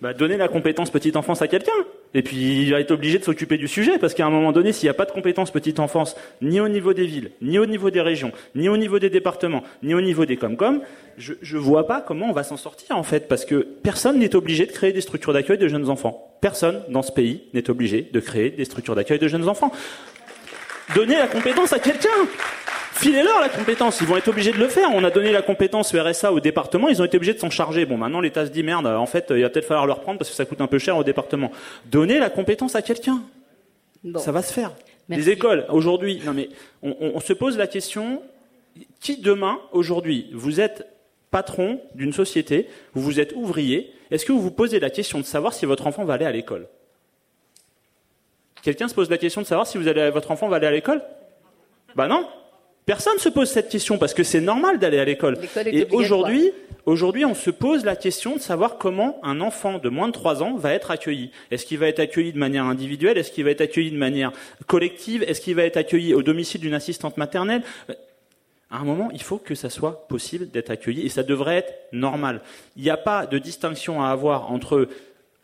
Bah, 0.00 0.12
donner 0.12 0.36
la 0.36 0.48
compétence 0.48 0.90
petite 0.90 1.16
enfance 1.16 1.40
à 1.40 1.48
quelqu'un? 1.48 1.72
Et 2.14 2.22
puis 2.22 2.62
il 2.62 2.70
va 2.70 2.80
être 2.80 2.90
obligé 2.90 3.18
de 3.18 3.24
s'occuper 3.24 3.56
du 3.56 3.68
sujet, 3.68 3.98
parce 3.98 4.14
qu'à 4.14 4.26
un 4.26 4.30
moment 4.30 4.52
donné, 4.52 4.72
s'il 4.72 4.86
n'y 4.86 4.90
a 4.90 4.94
pas 4.94 5.06
de 5.06 5.12
compétence 5.12 5.50
petite 5.50 5.80
enfance, 5.80 6.16
ni 6.40 6.60
au 6.60 6.68
niveau 6.68 6.92
des 6.92 7.06
villes, 7.06 7.30
ni 7.40 7.58
au 7.58 7.66
niveau 7.66 7.90
des 7.90 8.00
régions, 8.00 8.32
ni 8.54 8.68
au 8.68 8.76
niveau 8.76 8.98
des 8.98 9.10
départements, 9.10 9.62
ni 9.82 9.94
au 9.94 10.00
niveau 10.00 10.26
des 10.26 10.36
Comcom, 10.36 10.80
je 11.16 11.34
ne 11.34 11.60
vois 11.60 11.86
pas 11.86 12.00
comment 12.00 12.28
on 12.28 12.32
va 12.32 12.42
s'en 12.42 12.56
sortir 12.56 12.96
en 12.96 13.02
fait, 13.02 13.28
parce 13.28 13.44
que 13.44 13.66
personne 13.82 14.18
n'est 14.18 14.34
obligé 14.34 14.66
de 14.66 14.72
créer 14.72 14.92
des 14.92 15.00
structures 15.00 15.32
d'accueil 15.32 15.58
de 15.58 15.68
jeunes 15.68 15.88
enfants. 15.88 16.36
Personne 16.40 16.82
dans 16.88 17.02
ce 17.02 17.12
pays 17.12 17.42
n'est 17.54 17.70
obligé 17.70 18.08
de 18.12 18.20
créer 18.20 18.50
des 18.50 18.64
structures 18.64 18.94
d'accueil 18.94 19.18
de 19.18 19.28
jeunes 19.28 19.48
enfants. 19.48 19.72
Donnez 20.94 21.16
la 21.16 21.28
compétence 21.28 21.72
à 21.72 21.78
quelqu'un 21.78 22.08
Filez-leur 22.94 23.40
la 23.40 23.48
compétence, 23.48 24.00
ils 24.00 24.06
vont 24.06 24.16
être 24.16 24.28
obligés 24.28 24.52
de 24.52 24.58
le 24.58 24.68
faire. 24.68 24.90
On 24.92 25.02
a 25.02 25.10
donné 25.10 25.32
la 25.32 25.42
compétence 25.42 25.94
RSA 25.94 26.32
au 26.32 26.40
département, 26.40 26.88
ils 26.88 27.00
ont 27.00 27.04
été 27.04 27.16
obligés 27.16 27.34
de 27.34 27.38
s'en 27.38 27.50
charger. 27.50 27.86
Bon, 27.86 27.96
maintenant 27.96 28.20
l'État 28.20 28.46
se 28.46 28.50
dit 28.50 28.62
merde, 28.62 28.86
en 28.86 29.06
fait, 29.06 29.26
il 29.30 29.42
va 29.42 29.48
peut-être 29.48 29.66
falloir 29.66 29.86
le 29.86 29.92
reprendre 29.92 30.18
parce 30.18 30.30
que 30.30 30.36
ça 30.36 30.44
coûte 30.44 30.60
un 30.60 30.66
peu 30.66 30.78
cher 30.78 30.96
au 30.96 31.04
département. 31.04 31.50
Donnez 31.86 32.18
la 32.18 32.30
compétence 32.30 32.76
à 32.76 32.82
quelqu'un. 32.82 33.22
Ça 34.18 34.32
va 34.32 34.42
se 34.42 34.52
faire. 34.52 34.72
Les 35.08 35.30
écoles, 35.30 35.66
aujourd'hui, 35.68 36.22
non 36.24 36.32
mais 36.32 36.48
on, 36.82 37.20
se 37.20 37.32
pose 37.32 37.58
la 37.58 37.66
question 37.66 38.22
qui 39.00 39.18
demain, 39.18 39.58
aujourd'hui, 39.72 40.30
vous 40.32 40.60
êtes 40.60 40.86
patron 41.30 41.80
d'une 41.94 42.12
société, 42.12 42.68
vous 42.94 43.02
vous 43.02 43.20
êtes 43.20 43.32
ouvrier, 43.34 43.92
est-ce 44.10 44.24
que 44.24 44.32
vous 44.32 44.40
vous 44.40 44.50
posez 44.50 44.80
la 44.80 44.90
question 44.90 45.18
de 45.18 45.24
savoir 45.24 45.54
si 45.54 45.66
votre 45.66 45.86
enfant 45.86 46.04
va 46.04 46.14
aller 46.14 46.24
à 46.24 46.32
l'école? 46.32 46.68
Quelqu'un 48.62 48.88
se 48.88 48.94
pose 48.94 49.10
la 49.10 49.18
question 49.18 49.40
de 49.40 49.46
savoir 49.46 49.66
si 49.66 49.76
vous 49.76 49.88
allez, 49.88 50.10
votre 50.10 50.30
enfant 50.30 50.48
va 50.48 50.56
aller 50.56 50.66
à 50.66 50.70
l'école? 50.70 51.02
Bah 51.96 52.06
non. 52.06 52.28
Personne 52.84 53.14
ne 53.14 53.20
se 53.20 53.28
pose 53.28 53.48
cette 53.48 53.68
question 53.68 53.96
parce 53.98 54.12
que 54.12 54.24
c'est 54.24 54.40
normal 54.40 54.78
d'aller 54.78 54.98
à 54.98 55.04
l'école. 55.04 55.38
Et 55.66 55.86
aujourd'hui, 55.92 56.50
aujourd'hui, 56.84 57.24
on 57.24 57.34
se 57.34 57.50
pose 57.50 57.84
la 57.84 57.94
question 57.94 58.34
de 58.34 58.40
savoir 58.40 58.76
comment 58.76 59.20
un 59.22 59.40
enfant 59.40 59.78
de 59.78 59.88
moins 59.88 60.08
de 60.08 60.12
3 60.12 60.42
ans 60.42 60.56
va 60.56 60.72
être 60.72 60.90
accueilli. 60.90 61.30
Est-ce 61.52 61.64
qu'il 61.64 61.78
va 61.78 61.86
être 61.86 62.00
accueilli 62.00 62.32
de 62.32 62.38
manière 62.38 62.64
individuelle? 62.64 63.18
Est-ce 63.18 63.30
qu'il 63.30 63.44
va 63.44 63.50
être 63.50 63.60
accueilli 63.60 63.92
de 63.92 63.96
manière 63.96 64.32
collective? 64.66 65.22
Est-ce 65.22 65.40
qu'il 65.40 65.54
va 65.54 65.62
être 65.62 65.76
accueilli 65.76 66.12
au 66.12 66.22
domicile 66.22 66.60
d'une 66.60 66.74
assistante 66.74 67.16
maternelle? 67.18 67.62
À 68.68 68.78
un 68.78 68.84
moment, 68.84 69.10
il 69.12 69.22
faut 69.22 69.38
que 69.38 69.54
ça 69.54 69.70
soit 69.70 70.08
possible 70.08 70.50
d'être 70.50 70.70
accueilli 70.70 71.06
et 71.06 71.08
ça 71.08 71.22
devrait 71.22 71.58
être 71.58 71.74
normal. 71.92 72.40
Il 72.76 72.82
n'y 72.82 72.90
a 72.90 72.96
pas 72.96 73.26
de 73.26 73.38
distinction 73.38 74.02
à 74.02 74.08
avoir 74.08 74.50
entre 74.50 74.88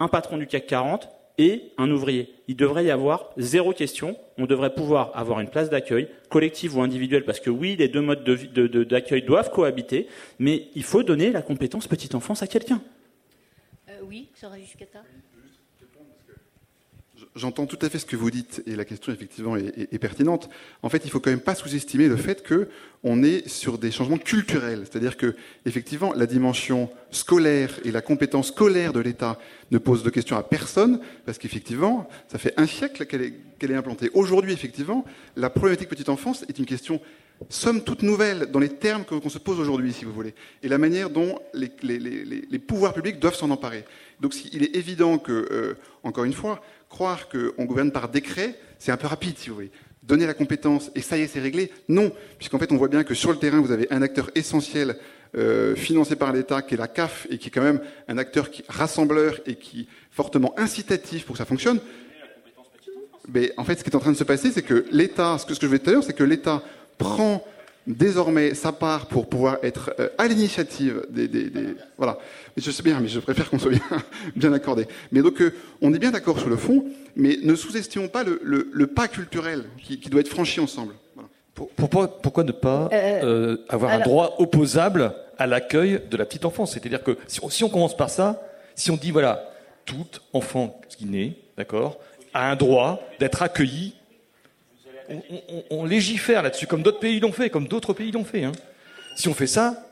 un 0.00 0.08
patron 0.08 0.38
du 0.38 0.46
CAC 0.46 0.66
40 0.66 1.08
et 1.38 1.72
un 1.78 1.90
ouvrier. 1.90 2.34
Il 2.48 2.56
devrait 2.56 2.84
y 2.84 2.90
avoir 2.90 3.30
zéro 3.36 3.72
question. 3.72 4.16
On 4.36 4.46
devrait 4.46 4.74
pouvoir 4.74 5.12
avoir 5.14 5.40
une 5.40 5.48
place 5.48 5.70
d'accueil, 5.70 6.08
collective 6.28 6.76
ou 6.76 6.82
individuelle, 6.82 7.24
parce 7.24 7.40
que 7.40 7.50
oui, 7.50 7.76
les 7.76 7.88
deux 7.88 8.00
modes 8.00 8.24
d'accueil 8.24 9.22
doivent 9.22 9.50
cohabiter, 9.50 10.08
mais 10.38 10.68
il 10.74 10.82
faut 10.82 11.02
donner 11.02 11.30
la 11.30 11.42
compétence 11.42 11.86
petite 11.86 12.14
enfance 12.14 12.42
à 12.42 12.46
quelqu'un. 12.46 12.82
Euh, 13.88 14.00
oui, 14.06 14.28
Jean-Ravis 14.40 14.74
J'entends 17.38 17.66
tout 17.66 17.78
à 17.82 17.88
fait 17.88 18.00
ce 18.00 18.06
que 18.06 18.16
vous 18.16 18.32
dites 18.32 18.64
et 18.66 18.74
la 18.74 18.84
question 18.84 19.12
effectivement 19.12 19.56
est, 19.56 19.98
pertinente. 19.98 20.50
En 20.82 20.88
fait, 20.88 21.02
il 21.04 21.10
faut 21.10 21.20
quand 21.20 21.30
même 21.30 21.38
pas 21.38 21.54
sous-estimer 21.54 22.08
le 22.08 22.16
fait 22.16 22.42
que 22.42 22.68
on 23.04 23.22
est 23.22 23.48
sur 23.48 23.78
des 23.78 23.92
changements 23.92 24.18
culturels, 24.18 24.84
c'est-à-dire 24.90 25.16
que 25.16 25.36
effectivement 25.64 26.12
la 26.14 26.26
dimension 26.26 26.90
scolaire 27.12 27.78
et 27.84 27.92
la 27.92 28.00
compétence 28.00 28.48
scolaire 28.48 28.92
de 28.92 28.98
l'État 28.98 29.38
ne 29.70 29.78
pose 29.78 30.02
de 30.02 30.10
questions 30.10 30.36
à 30.36 30.42
personne 30.42 31.00
parce 31.26 31.38
qu'effectivement 31.38 32.08
ça 32.26 32.38
fait 32.38 32.54
un 32.56 32.66
siècle 32.66 33.06
qu'elle 33.06 33.22
est, 33.70 33.74
implantée. 33.76 34.10
Aujourd'hui, 34.14 34.52
effectivement, 34.52 35.04
la 35.36 35.48
problématique 35.48 35.88
petite 35.88 36.08
enfance 36.08 36.44
est 36.48 36.58
une 36.58 36.66
question 36.66 37.00
somme 37.50 37.84
toute 37.84 38.02
nouvelle 38.02 38.46
dans 38.50 38.58
les 38.58 38.68
termes 38.68 39.04
qu'on 39.04 39.28
se 39.28 39.38
pose 39.38 39.60
aujourd'hui, 39.60 39.92
si 39.92 40.04
vous 40.04 40.12
voulez, 40.12 40.34
et 40.64 40.68
la 40.68 40.78
manière 40.78 41.08
dont 41.08 41.38
les 41.54 42.58
pouvoirs 42.58 42.94
publics 42.94 43.20
doivent 43.20 43.36
s'en 43.36 43.50
emparer. 43.50 43.84
Donc, 44.20 44.34
il 44.52 44.64
est 44.64 44.74
évident 44.74 45.18
que, 45.18 45.46
euh, 45.50 45.74
encore 46.02 46.24
une 46.24 46.32
fois, 46.32 46.60
croire 46.88 47.28
qu'on 47.28 47.64
gouverne 47.64 47.92
par 47.92 48.08
décret, 48.08 48.58
c'est 48.78 48.92
un 48.92 48.96
peu 48.96 49.06
rapide, 49.06 49.36
si 49.38 49.48
vous 49.48 49.56
voulez. 49.56 49.70
Donner 50.02 50.26
la 50.26 50.34
compétence 50.34 50.90
et 50.94 51.02
ça 51.02 51.18
y 51.18 51.22
est, 51.22 51.26
c'est 51.26 51.40
réglé 51.40 51.70
Non, 51.88 52.12
puisqu'en 52.38 52.58
fait, 52.58 52.72
on 52.72 52.76
voit 52.76 52.88
bien 52.88 53.04
que 53.04 53.14
sur 53.14 53.30
le 53.30 53.38
terrain, 53.38 53.60
vous 53.60 53.72
avez 53.72 53.86
un 53.90 54.00
acteur 54.00 54.30
essentiel 54.34 54.96
euh, 55.36 55.74
financé 55.76 56.16
par 56.16 56.32
l'État, 56.32 56.62
qui 56.62 56.74
est 56.74 56.78
la 56.78 56.88
CAF, 56.88 57.26
et 57.28 57.36
qui 57.36 57.48
est 57.48 57.50
quand 57.50 57.62
même 57.62 57.80
un 58.08 58.16
acteur 58.16 58.48
rassembleur 58.68 59.38
et 59.44 59.56
qui 59.56 59.88
fortement 60.10 60.58
incitatif 60.58 61.26
pour 61.26 61.34
que 61.34 61.38
ça 61.38 61.44
fonctionne. 61.44 61.80
Mais 63.28 63.52
en 63.58 63.64
fait, 63.64 63.78
ce 63.78 63.84
qui 63.84 63.90
est 63.90 63.96
en 63.96 64.00
train 64.00 64.12
de 64.12 64.16
se 64.16 64.24
passer, 64.24 64.50
c'est 64.50 64.62
que 64.62 64.86
l'État, 64.90 65.36
ce 65.36 65.44
que, 65.44 65.54
je 65.54 65.66
vais 65.66 65.80
l'heure, 65.84 66.02
c'est 66.02 66.14
que 66.14 66.24
l'État 66.24 66.62
prend 66.96 67.44
désormais 67.88 68.54
sa 68.54 68.70
part 68.70 69.06
pour 69.06 69.28
pouvoir 69.28 69.58
être 69.62 69.94
euh, 69.98 70.10
à 70.18 70.28
l'initiative 70.28 71.04
des, 71.08 71.26
des, 71.26 71.50
des, 71.50 71.74
Voilà. 71.96 72.18
Je 72.56 72.70
sais 72.70 72.82
bien, 72.82 73.00
mais 73.00 73.08
je 73.08 73.18
préfère 73.18 73.48
qu'on 73.48 73.58
soit 73.58 73.70
bien, 73.70 73.80
bien 74.36 74.52
accordé. 74.52 74.86
Mais 75.10 75.22
donc, 75.22 75.40
euh, 75.40 75.54
on 75.80 75.92
est 75.94 75.98
bien 75.98 76.10
d'accord 76.10 76.38
sur 76.38 76.50
le 76.50 76.56
fond, 76.56 76.84
mais 77.16 77.38
ne 77.42 77.54
sous-estimons 77.54 78.08
pas 78.08 78.22
le, 78.22 78.40
le, 78.44 78.68
le, 78.72 78.86
pas 78.86 79.08
culturel 79.08 79.64
qui, 79.82 79.98
qui, 79.98 80.10
doit 80.10 80.20
être 80.20 80.28
franchi 80.28 80.60
ensemble. 80.60 80.94
Voilà. 81.14 81.28
pourquoi, 82.22 82.44
ne 82.44 82.52
pas 82.52 82.90
avoir 83.68 83.92
un 83.92 84.00
droit 84.00 84.36
opposable 84.38 85.14
à 85.38 85.46
l'accueil 85.46 86.00
de 86.10 86.16
la 86.16 86.26
petite 86.26 86.44
enfance? 86.44 86.72
C'est-à-dire 86.72 87.02
que 87.02 87.16
si 87.26 87.40
on, 87.42 87.48
si 87.48 87.64
on, 87.64 87.68
commence 87.68 87.96
par 87.96 88.10
ça, 88.10 88.42
si 88.74 88.90
on 88.90 88.96
dit 88.96 89.10
voilà, 89.10 89.50
tout 89.86 90.06
enfant 90.32 90.80
qui 90.88 91.06
naît, 91.06 91.36
d'accord, 91.56 91.98
a 92.34 92.50
un 92.50 92.56
droit 92.56 93.00
d'être 93.18 93.42
accueilli 93.42 93.94
on, 95.70 95.84
légifère 95.84 96.42
là-dessus, 96.42 96.66
comme 96.66 96.82
d'autres 96.82 97.00
pays 97.00 97.20
l'ont 97.20 97.32
fait, 97.32 97.50
comme 97.50 97.68
d'autres 97.68 97.92
pays 97.92 98.10
l'ont 98.10 98.24
fait. 98.24 98.44
Hein. 98.44 98.52
Si 99.16 99.28
on 99.28 99.34
fait 99.34 99.46
ça, 99.46 99.86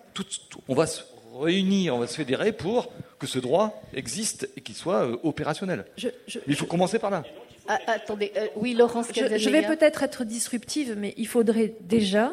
on 0.68 0.74
va 0.74 0.86
se 0.86 1.02
réunir, 1.40 1.94
on 1.94 1.98
va 1.98 2.06
se 2.06 2.16
fédérer 2.16 2.52
pour 2.52 2.92
que 3.18 3.26
ce 3.26 3.38
droit 3.38 3.82
existe 3.94 4.48
et 4.56 4.60
qu'il 4.60 4.74
soit 4.74 5.06
euh, 5.06 5.16
opérationnel. 5.22 5.84
Mais 6.02 6.10
il 6.46 6.56
faut 6.56 6.66
commencer 6.66 6.98
par 6.98 7.10
là. 7.10 7.24
Ah, 7.68 7.78
attendez, 7.86 8.32
euh, 8.36 8.46
oui, 8.56 8.74
Laurence 8.74 9.08
je, 9.14 9.38
je, 9.38 9.50
vais 9.50 9.62
peut-être 9.62 10.02
être 10.02 10.24
disruptive, 10.24 10.94
mais 10.96 11.14
il 11.16 11.26
faudrait 11.26 11.74
déjà 11.80 12.32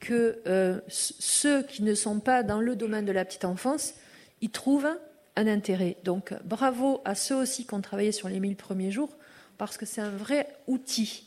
que 0.00 0.40
euh, 0.46 0.80
ceux 0.88 1.62
qui 1.62 1.82
ne 1.82 1.94
sont 1.94 2.20
pas 2.20 2.42
dans 2.42 2.60
le 2.60 2.76
domaine 2.76 3.06
de 3.06 3.12
la 3.12 3.24
petite 3.24 3.46
enfance 3.46 3.94
y 4.42 4.50
trouvent 4.50 4.90
un 5.36 5.46
intérêt. 5.46 5.96
Donc 6.04 6.34
bravo 6.44 7.00
à 7.04 7.14
ceux 7.14 7.36
aussi 7.36 7.66
qui 7.66 7.74
ont 7.74 7.80
travaillé 7.80 8.12
sur 8.12 8.28
les 8.28 8.40
1000 8.40 8.56
premiers 8.56 8.90
jours, 8.90 9.16
parce 9.56 9.78
que 9.78 9.86
c'est 9.86 10.02
un 10.02 10.10
vrai 10.10 10.48
outil 10.66 11.24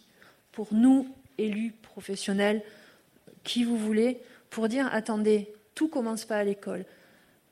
pour 0.58 0.70
nous, 0.72 1.08
élus, 1.38 1.72
professionnels, 1.84 2.64
qui 3.44 3.64
vous 3.64 3.78
voulez, 3.78 4.18
pour 4.50 4.68
dire 4.68 4.90
attendez, 4.92 5.54
tout 5.76 5.88
commence 5.88 6.26
pas 6.26 6.38
à 6.38 6.44
l'école. 6.44 6.84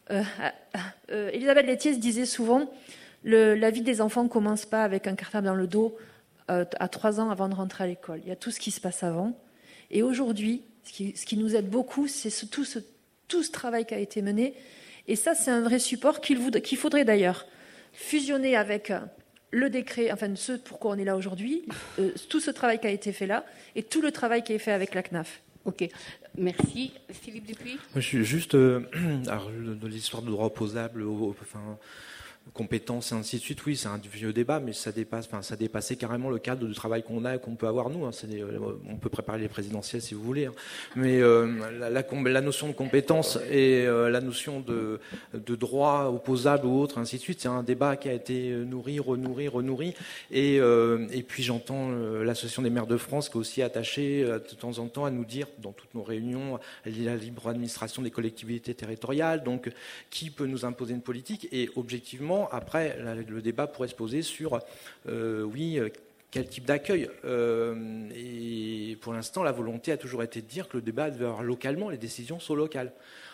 Euh, 0.10 0.24
euh, 0.40 0.80
euh, 1.12 1.30
Elisabeth 1.32 1.68
Laitier 1.68 1.96
disait 1.98 2.26
souvent 2.26 2.68
la 3.24 3.70
vie 3.70 3.84
des 3.84 4.02
enfants 4.02 4.24
ne 4.24 4.28
commence 4.28 4.66
pas 4.66 4.84
avec 4.84 5.06
un 5.06 5.14
cartable 5.14 5.46
dans 5.46 5.54
le 5.54 5.68
dos 5.68 5.96
à 6.48 6.88
trois 6.88 7.20
ans 7.20 7.30
avant 7.30 7.48
de 7.48 7.54
rentrer 7.54 7.84
à 7.84 7.88
l'école. 7.88 8.22
Il 8.24 8.30
y 8.30 8.32
a 8.32 8.36
tout 8.36 8.50
ce 8.50 8.60
qui 8.60 8.72
se 8.72 8.82
passe 8.82 9.04
avant. 9.04 9.38
Et 9.92 10.02
aujourd'hui, 10.02 10.64
ce 10.84 10.92
qui, 11.26 11.38
nous 11.38 11.56
aide 11.56 11.70
beaucoup, 11.70 12.08
c'est 12.08 12.32
tout, 12.50 12.66
ce, 12.66 12.80
tout 13.28 13.44
ce 13.44 13.52
travail 13.52 13.86
qui 13.86 13.94
a 13.94 14.00
été 14.00 14.24
mené. 14.24 14.56
Et 15.08 15.16
ça, 15.16 15.36
c'est 15.36 15.52
un 15.52 15.62
vrai 15.62 15.78
support 15.78 16.22
qu'il 16.22 16.40
faudrait 16.78 17.06
d'ailleurs 17.06 17.46
fusionner 17.94 18.56
avec 18.56 18.92
le 19.56 19.70
décret, 19.70 20.12
enfin 20.12 20.28
ce 20.36 20.54
pourquoi 20.54 20.92
on 20.92 20.98
est 20.98 21.06
là 21.06 21.16
aujourd'hui, 21.16 21.64
euh, 22.00 22.12
tout 22.30 22.42
ce 22.42 22.52
travail 22.52 22.80
qui 22.80 22.88
a 22.88 22.90
été 22.90 23.14
fait 23.14 23.26
là 23.26 23.46
et 23.76 23.84
tout 23.84 24.02
le 24.02 24.12
travail 24.12 24.44
qui 24.44 24.52
est 24.52 24.60
fait 24.60 24.74
avec 24.74 24.94
la 24.94 25.02
CNAF. 25.02 25.42
Ok, 25.64 25.88
merci. 26.38 26.92
Philippe 27.10 27.48
Dupuis 27.48 27.80
Je 27.96 28.02
suis 28.02 28.26
juste, 28.26 28.54
euh, 28.54 28.82
de 28.94 29.88
l'histoire 29.88 30.22
de 30.22 30.30
droit 30.30 30.48
opposable, 30.48 31.04
enfin, 31.04 31.80
compétences 32.54 33.12
et 33.12 33.16
ainsi 33.16 33.38
de 33.38 33.42
suite, 33.42 33.66
oui, 33.66 33.76
c'est 33.76 33.88
un 33.88 33.98
vieux 33.98 34.32
débat, 34.32 34.60
mais 34.60 34.74
ça 34.74 34.92
dépasse, 34.92 35.26
enfin, 35.26 35.42
ça 35.42 35.56
dépassait 35.56 35.96
carrément 35.96 36.30
le 36.30 36.38
cadre 36.38 36.68
du 36.68 36.74
travail 36.74 37.04
qu'on 37.04 37.26
a 37.26 37.36
et 37.36 37.40
qu'on 37.40 37.56
peut 37.56 37.68
avoir 37.68 37.90
nous. 37.90 38.06
Hein. 38.06 38.12
Euh, 38.26 38.60
on 38.90 38.98
peut 38.98 39.10
préparer 39.10 39.40
les 39.40 39.48
présidentielles 39.48 40.02
si 40.02 40.14
vous 40.14 40.24
voulez, 40.24 40.46
hein. 40.46 40.54
mais 40.96 41.22
euh, 41.22 41.48
la, 41.80 42.42
notion 42.42 42.68
de 42.68 42.74
compétence 42.74 43.40
et 43.50 43.86
euh, 43.86 44.10
la 44.10 44.22
notion 44.22 44.60
de, 44.60 45.00
de, 45.34 45.56
droit 45.56 46.12
opposable 46.14 46.68
ou 46.68 46.80
autre, 46.80 46.98
ainsi 46.98 47.18
de 47.18 47.22
suite, 47.22 47.42
c'est 47.42 47.48
un 47.48 47.64
débat 47.64 47.96
qui 47.98 48.10
a 48.10 48.14
été 48.14 48.52
nourri, 48.52 49.00
renourri, 49.00 49.48
renourri. 49.48 49.96
Et, 50.32 50.56
et 50.56 51.24
puis 51.24 51.44
j'entends 51.44 51.92
l'association 51.92 52.62
des 52.62 52.70
maires 52.70 52.88
de 52.88 52.98
France 52.98 53.30
qui 53.30 53.38
est 53.38 53.40
aussi 53.40 53.62
attachée 53.62 54.24
de 54.24 54.56
temps 54.56 54.78
en 54.80 54.88
temps 54.88 55.06
à 55.06 55.12
nous 55.12 55.26
dire, 55.26 55.48
dans 55.60 55.72
toutes 55.72 55.94
nos 55.94 56.04
réunions, 56.04 56.60
la 56.86 57.16
libre 57.16 57.48
administration 57.48 58.02
des 58.02 58.12
collectivités 58.12 58.74
territoriales. 58.74 59.44
Donc, 59.44 59.72
qui 60.10 60.30
peut 60.30 60.46
nous 60.46 60.66
imposer 60.66 60.94
une 60.94 61.02
politique 61.02 61.48
Et 61.52 61.70
objectivement 61.76 62.35
après, 62.52 62.98
le 63.28 63.42
débat 63.42 63.68
pourrait 63.68 63.88
se 63.88 63.96
poser 63.96 64.22
sur, 64.22 64.60
euh, 65.08 65.44
oui, 65.44 65.80
euh, 65.80 65.90
quel 66.32 66.48
type 66.48 66.66
d'accueil 66.66 67.10
euh, 67.24 68.10
Et 68.14 68.98
pour 69.02 69.14
l'instant, 69.14 69.44
la 69.44 69.52
volonté 69.52 69.92
a 69.92 69.98
toujours 69.98 70.24
été 70.24 70.42
de 70.42 70.48
dire 70.48 70.68
que 70.68 70.78
le 70.78 70.84
débat 70.84 71.10
devait 71.10 71.26
avoir 71.26 71.44
localement, 71.44 71.90
les 71.90 71.98
décisions 71.98 72.40
sont 72.40 72.56
locales. 72.56 72.92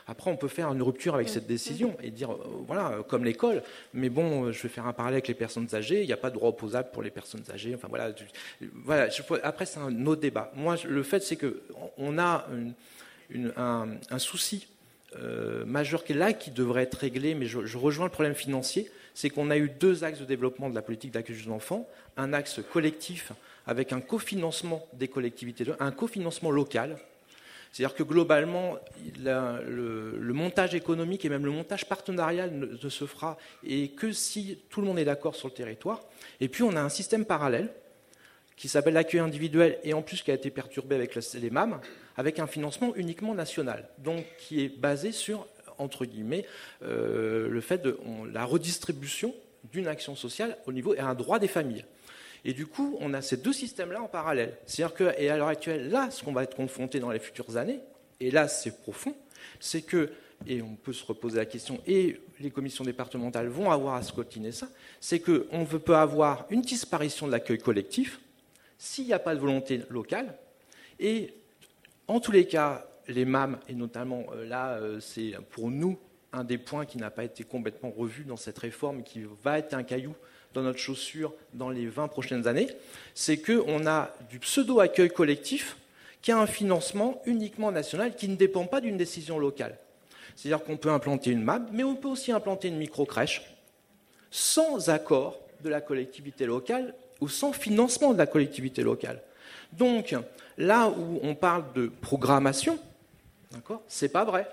Après, 0.07 0.29
on 0.29 0.37
peut 0.37 0.47
faire 0.47 0.71
une 0.71 0.81
rupture 0.81 1.15
avec 1.15 1.29
cette 1.29 1.47
décision 1.47 1.95
et 2.01 2.11
dire, 2.11 2.35
voilà, 2.67 3.03
comme 3.07 3.23
l'école, 3.23 3.63
mais 3.93 4.09
bon, 4.09 4.51
je 4.51 4.61
vais 4.63 4.69
faire 4.69 4.87
un 4.87 4.93
parallèle 4.93 5.15
avec 5.15 5.27
les 5.27 5.33
personnes 5.33 5.67
âgées, 5.73 6.01
il 6.01 6.07
n'y 6.07 6.13
a 6.13 6.17
pas 6.17 6.29
de 6.29 6.35
droit 6.35 6.49
opposable 6.49 6.89
pour 6.91 7.01
les 7.01 7.11
personnes 7.11 7.43
âgées. 7.51 7.73
Enfin, 7.75 7.87
voilà. 7.87 8.13
voilà 8.73 9.09
après, 9.43 9.65
c'est 9.65 9.79
un 9.79 10.05
autre 10.05 10.21
débat. 10.21 10.51
Moi, 10.55 10.75
le 10.87 11.03
fait, 11.03 11.21
c'est 11.21 11.37
qu'on 11.37 12.17
a 12.17 12.47
un, 13.57 14.19
souci 14.19 14.67
euh, 15.18 15.66
majeur 15.66 16.03
qui 16.03 16.14
est 16.14 16.16
là, 16.16 16.34
qui 16.34 16.51
devrait 16.51 16.84
être 16.84 16.95
réglé, 16.95 17.36
mais 17.36 17.45
je, 17.45 17.78
rejoins 17.78 18.05
le 18.05 18.12
problème 18.12 18.36
financier, 18.36 18.89
c'est 19.14 19.30
qu'on 19.30 19.51
a 19.51 19.57
eu 19.57 19.70
deux 19.70 20.03
axes 20.03 20.20
de 20.20 20.26
développement 20.26 20.70
de 20.70 20.76
la 20.76 20.82
politique 20.82 21.12
d'accueil 21.12 21.36
des 21.36 21.49
enfants, 21.49 21.88
un 22.18 22.34
axe 22.34 22.62
collectif 22.72 23.32
avec 23.68 23.93
un 23.93 24.01
cofinancement 24.01 24.88
des 24.93 25.07
collectivités, 25.07 25.66
un 25.80 25.91
cofinancement 25.91 26.51
local, 26.51 26.97
c'est-à-dire 27.72 27.95
que 27.95 28.03
globalement, 28.03 28.78
le, 29.18 30.34
montage 30.34 30.76
économique 30.76 31.24
et 31.24 31.30
même 31.30 31.45
le 31.45 31.51
montage 31.51 31.88
partenarial 31.88 32.51
ne, 32.51 32.89
se 32.89 33.05
fera 33.05 33.38
et 33.66 33.89
que 33.89 34.12
si 34.12 34.59
tout 34.70 34.82
le 34.82 34.88
monde 34.88 34.99
est 34.99 35.05
d'accord 35.05 35.36
sur 35.36 35.47
le 35.47 35.53
territoire. 35.53 36.01
Et 36.41 36.49
puis 36.49 36.64
on 36.64 36.76
a 36.76 36.82
un 36.82 36.89
système 36.89 37.26
parallèle 37.26 37.70
qui 38.57 38.68
s'appelle 38.68 38.93
l'accueil 38.93 39.22
individuel 39.22 39.80
et 39.84 39.93
en 39.93 40.01
plus 40.01 40.22
qui 40.22 40.32
a 40.32 40.34
été 40.34 40.51
perturbé 40.51 40.95
avec 40.95 41.16
les 41.16 41.49
MAM, 41.49 41.80
avec 42.18 42.39
un 42.39 42.47
financement 42.47 42.95
uniquement 42.95 43.34
national, 43.34 43.88
donc 43.97 44.26
qui 44.38 44.64
est 44.64 44.70
basé 44.70 45.12
sur, 45.12 45.47
entre 45.78 46.05
guillemets, 46.05 46.45
euh, 46.84 47.47
le 47.49 47.62
fait 47.62 47.80
de 47.80 47.97
la 48.32 48.45
redistribution 48.45 49.34
d'une 49.72 49.88
action 49.88 50.16
sociale 50.16 50.57
au 50.66 50.74
niveau 50.74 50.93
et 50.93 50.99
un 50.99 51.14
droit 51.14 51.39
des 51.39 51.47
familles. 51.47 51.86
Et 52.43 52.53
du 52.53 52.66
coup, 52.66 52.97
on 52.99 53.14
a 53.14 53.22
ces 53.22 53.38
deux 53.38 53.53
systèmes-là 53.53 54.01
en 54.01 54.07
parallèle. 54.07 54.57
C'est-à-dire 54.66 54.95
que, 54.95 55.14
et 55.18 55.30
à 55.30 55.38
l'heure 55.38 55.47
actuelle, 55.47 55.89
là, 55.89 56.09
ce 56.09 56.24
qu'on 56.24 56.34
va 56.34 56.43
être 56.43 56.55
confronté 56.55 56.99
dans 56.99 57.12
les 57.12 57.20
futures 57.20 57.57
années, 57.57 57.80
et 58.20 58.32
là, 58.32 58.47
c'est 58.47 58.82
profond, 58.82 59.16
c'est 59.59 59.82
que, 59.82 60.12
et 60.47 60.62
on 60.62 60.76
peut 60.76 60.93
se 60.93 61.05
reposer 61.05 61.38
la 61.38 61.45
question, 61.45 61.80
et 61.86 62.20
les 62.39 62.49
commissions 62.49 62.84
départementales 62.84 63.47
vont 63.47 63.70
avoir 63.70 63.95
à 63.95 64.01
scotiner 64.01 64.51
ça, 64.51 64.70
c'est 64.99 65.20
qu'on 65.20 65.66
peut 65.66 65.95
avoir 65.95 66.47
une 66.49 66.62
disparition 66.62 67.28
de 67.28 67.32
l'accueil 67.32 67.59
collectif 67.59 68.20
s'il 68.80 69.05
n'y 69.05 69.14
a 69.14 69.20
pas 69.20 69.36
de 69.36 69.39
volonté 69.39 69.82
locale, 69.89 70.36
et 70.99 71.36
en 72.12 72.20
tous 72.20 72.32
les 72.32 72.45
cas, 72.45 72.86
les 73.07 73.24
MAM, 73.24 73.57
et 73.70 73.74
notamment 73.74 74.26
euh, 74.34 74.45
là, 74.45 74.74
euh, 74.74 74.99
c'est 74.99 75.34
pour 75.49 75.72
nous 75.72 75.97
un 76.34 76.43
des 76.43 76.57
points 76.57 76.86
qui 76.86 76.97
n'a 76.97 77.09
pas 77.09 77.24
été 77.24 77.43
complètement 77.43 77.89
revu 77.89 78.26
dans 78.26 78.36
cette 78.36 78.57
réforme, 78.57 79.03
qui 79.03 79.24
va 79.43 79.59
être 79.59 79.74
un 79.74 79.84
caillou 79.84 80.14
dans 80.53 80.62
notre 80.62 80.80
chaussure 80.80 81.34
dans 81.53 81.70
les 81.70 81.88
20 81.88 82.09
prochaines 82.09 82.47
années, 82.47 82.68
c'est 83.16 83.38
qu'on 83.38 83.86
a 83.86 84.14
du 84.30 84.39
pseudo-accueil 84.39 85.09
collectif 85.09 85.78
qui 86.22 86.32
a 86.32 86.38
un 86.38 86.47
financement 86.47 87.22
uniquement 87.26 87.72
national 87.72 88.16
qui 88.16 88.28
ne 88.28 88.36
dépend 88.36 88.66
pas 88.66 88.82
d'une 88.82 88.97
décision 88.97 89.39
locale. 89.39 89.78
C'est-à-dire 90.36 90.64
qu'on 90.64 90.78
peut 90.78 90.91
implanter 90.91 91.32
une 91.32 91.43
MAM, 91.43 91.68
mais 91.72 91.84
on 91.84 91.95
peut 91.95 92.09
aussi 92.09 92.32
implanter 92.34 92.68
une 92.68 92.78
micro-crèche 92.78 93.41
sans 94.30 94.89
accord 94.89 95.39
de 95.64 95.70
la 95.70 95.80
collectivité 95.80 96.45
locale 96.45 96.93
ou 97.22 97.30
sans 97.30 97.53
financement 97.53 98.14
de 98.14 98.18
la 98.18 98.28
collectivité 98.28 98.84
locale. 98.84 99.22
Donc, 99.74 100.15
Là 100.57 100.89
où 100.89 101.19
on 101.24 101.34
parle 101.34 101.63
de 101.74 101.88
programmation, 101.88 102.78
d'accord, 103.51 103.82
c'est 103.88 104.09
pas 104.09 104.26
vrai. 104.26 104.47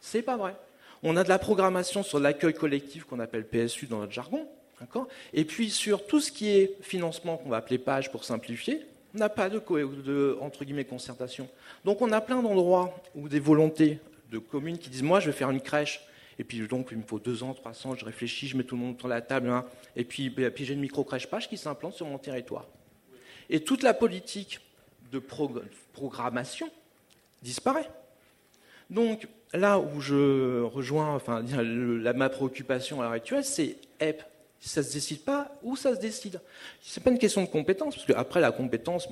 C'est 0.00 0.22
pas 0.22 0.36
vrai. 0.36 0.54
On 1.02 1.16
a 1.16 1.24
de 1.24 1.28
la 1.28 1.38
programmation 1.38 2.02
sur 2.02 2.20
l'accueil 2.20 2.54
collectif 2.54 3.04
qu'on 3.04 3.18
appelle 3.18 3.44
PSU 3.44 3.86
dans 3.86 3.98
notre 3.98 4.12
jargon, 4.12 4.46
d'accord 4.78 5.08
Et 5.32 5.44
puis 5.44 5.70
sur 5.70 6.06
tout 6.06 6.20
ce 6.20 6.30
qui 6.30 6.50
est 6.50 6.76
financement 6.80 7.38
qu'on 7.38 7.48
va 7.48 7.56
appeler 7.56 7.78
page 7.78 8.12
pour 8.12 8.24
simplifier, 8.24 8.86
on 9.14 9.18
n'a 9.18 9.28
pas 9.28 9.48
de, 9.48 9.58
de, 9.58 10.38
entre 10.40 10.64
guillemets 10.64 10.84
concertation. 10.84 11.48
Donc 11.84 12.00
on 12.02 12.12
a 12.12 12.20
plein 12.20 12.40
d'endroits 12.40 12.96
où 13.14 13.28
des 13.28 13.40
volontés 13.40 13.98
de 14.30 14.38
communes 14.38 14.78
qui 14.78 14.90
disent 14.90 15.02
moi 15.02 15.18
je 15.18 15.26
vais 15.26 15.36
faire 15.36 15.50
une 15.50 15.60
crèche 15.60 16.02
et 16.38 16.44
puis 16.44 16.66
donc 16.68 16.88
il 16.92 16.98
me 16.98 17.02
faut 17.02 17.18
deux 17.18 17.42
ans, 17.42 17.52
trois 17.52 17.72
ans, 17.84 17.96
je 17.96 18.04
réfléchis, 18.04 18.46
je 18.46 18.56
mets 18.56 18.64
tout 18.64 18.76
le 18.76 18.82
monde 18.82 18.98
sur 18.98 19.08
la 19.08 19.20
table, 19.20 19.48
hein, 19.48 19.66
et 19.96 20.04
puis, 20.04 20.30
puis 20.30 20.64
j'ai 20.64 20.74
une 20.74 20.80
micro 20.80 21.02
crèche 21.04 21.26
page 21.26 21.48
qui 21.48 21.58
s'implante 21.58 21.94
sur 21.94 22.06
mon 22.06 22.18
territoire. 22.18 22.66
Et 23.52 23.60
toute 23.60 23.82
la 23.82 23.92
politique 23.92 24.60
de 25.12 25.22
programmation 25.92 26.70
disparaît. 27.42 27.88
Donc 28.88 29.28
là 29.52 29.78
où 29.78 30.00
je 30.00 30.62
rejoins, 30.62 31.14
enfin, 31.14 31.44
la, 31.62 32.14
ma 32.14 32.30
préoccupation 32.30 33.00
à 33.00 33.04
l'heure 33.04 33.12
actuelle, 33.12 33.44
c'est 33.44 33.76
eh, 34.00 34.14
ça 34.58 34.82
se 34.82 34.90
décide 34.94 35.22
pas 35.22 35.54
ou 35.62 35.76
ça 35.76 35.94
se 35.94 36.00
décide. 36.00 36.40
C'est 36.80 37.04
pas 37.04 37.10
une 37.10 37.18
question 37.18 37.42
de 37.42 37.46
compétence, 37.46 37.96
parce 37.96 38.06
qu'après 38.06 38.40
la 38.40 38.52
compétence, 38.52 39.06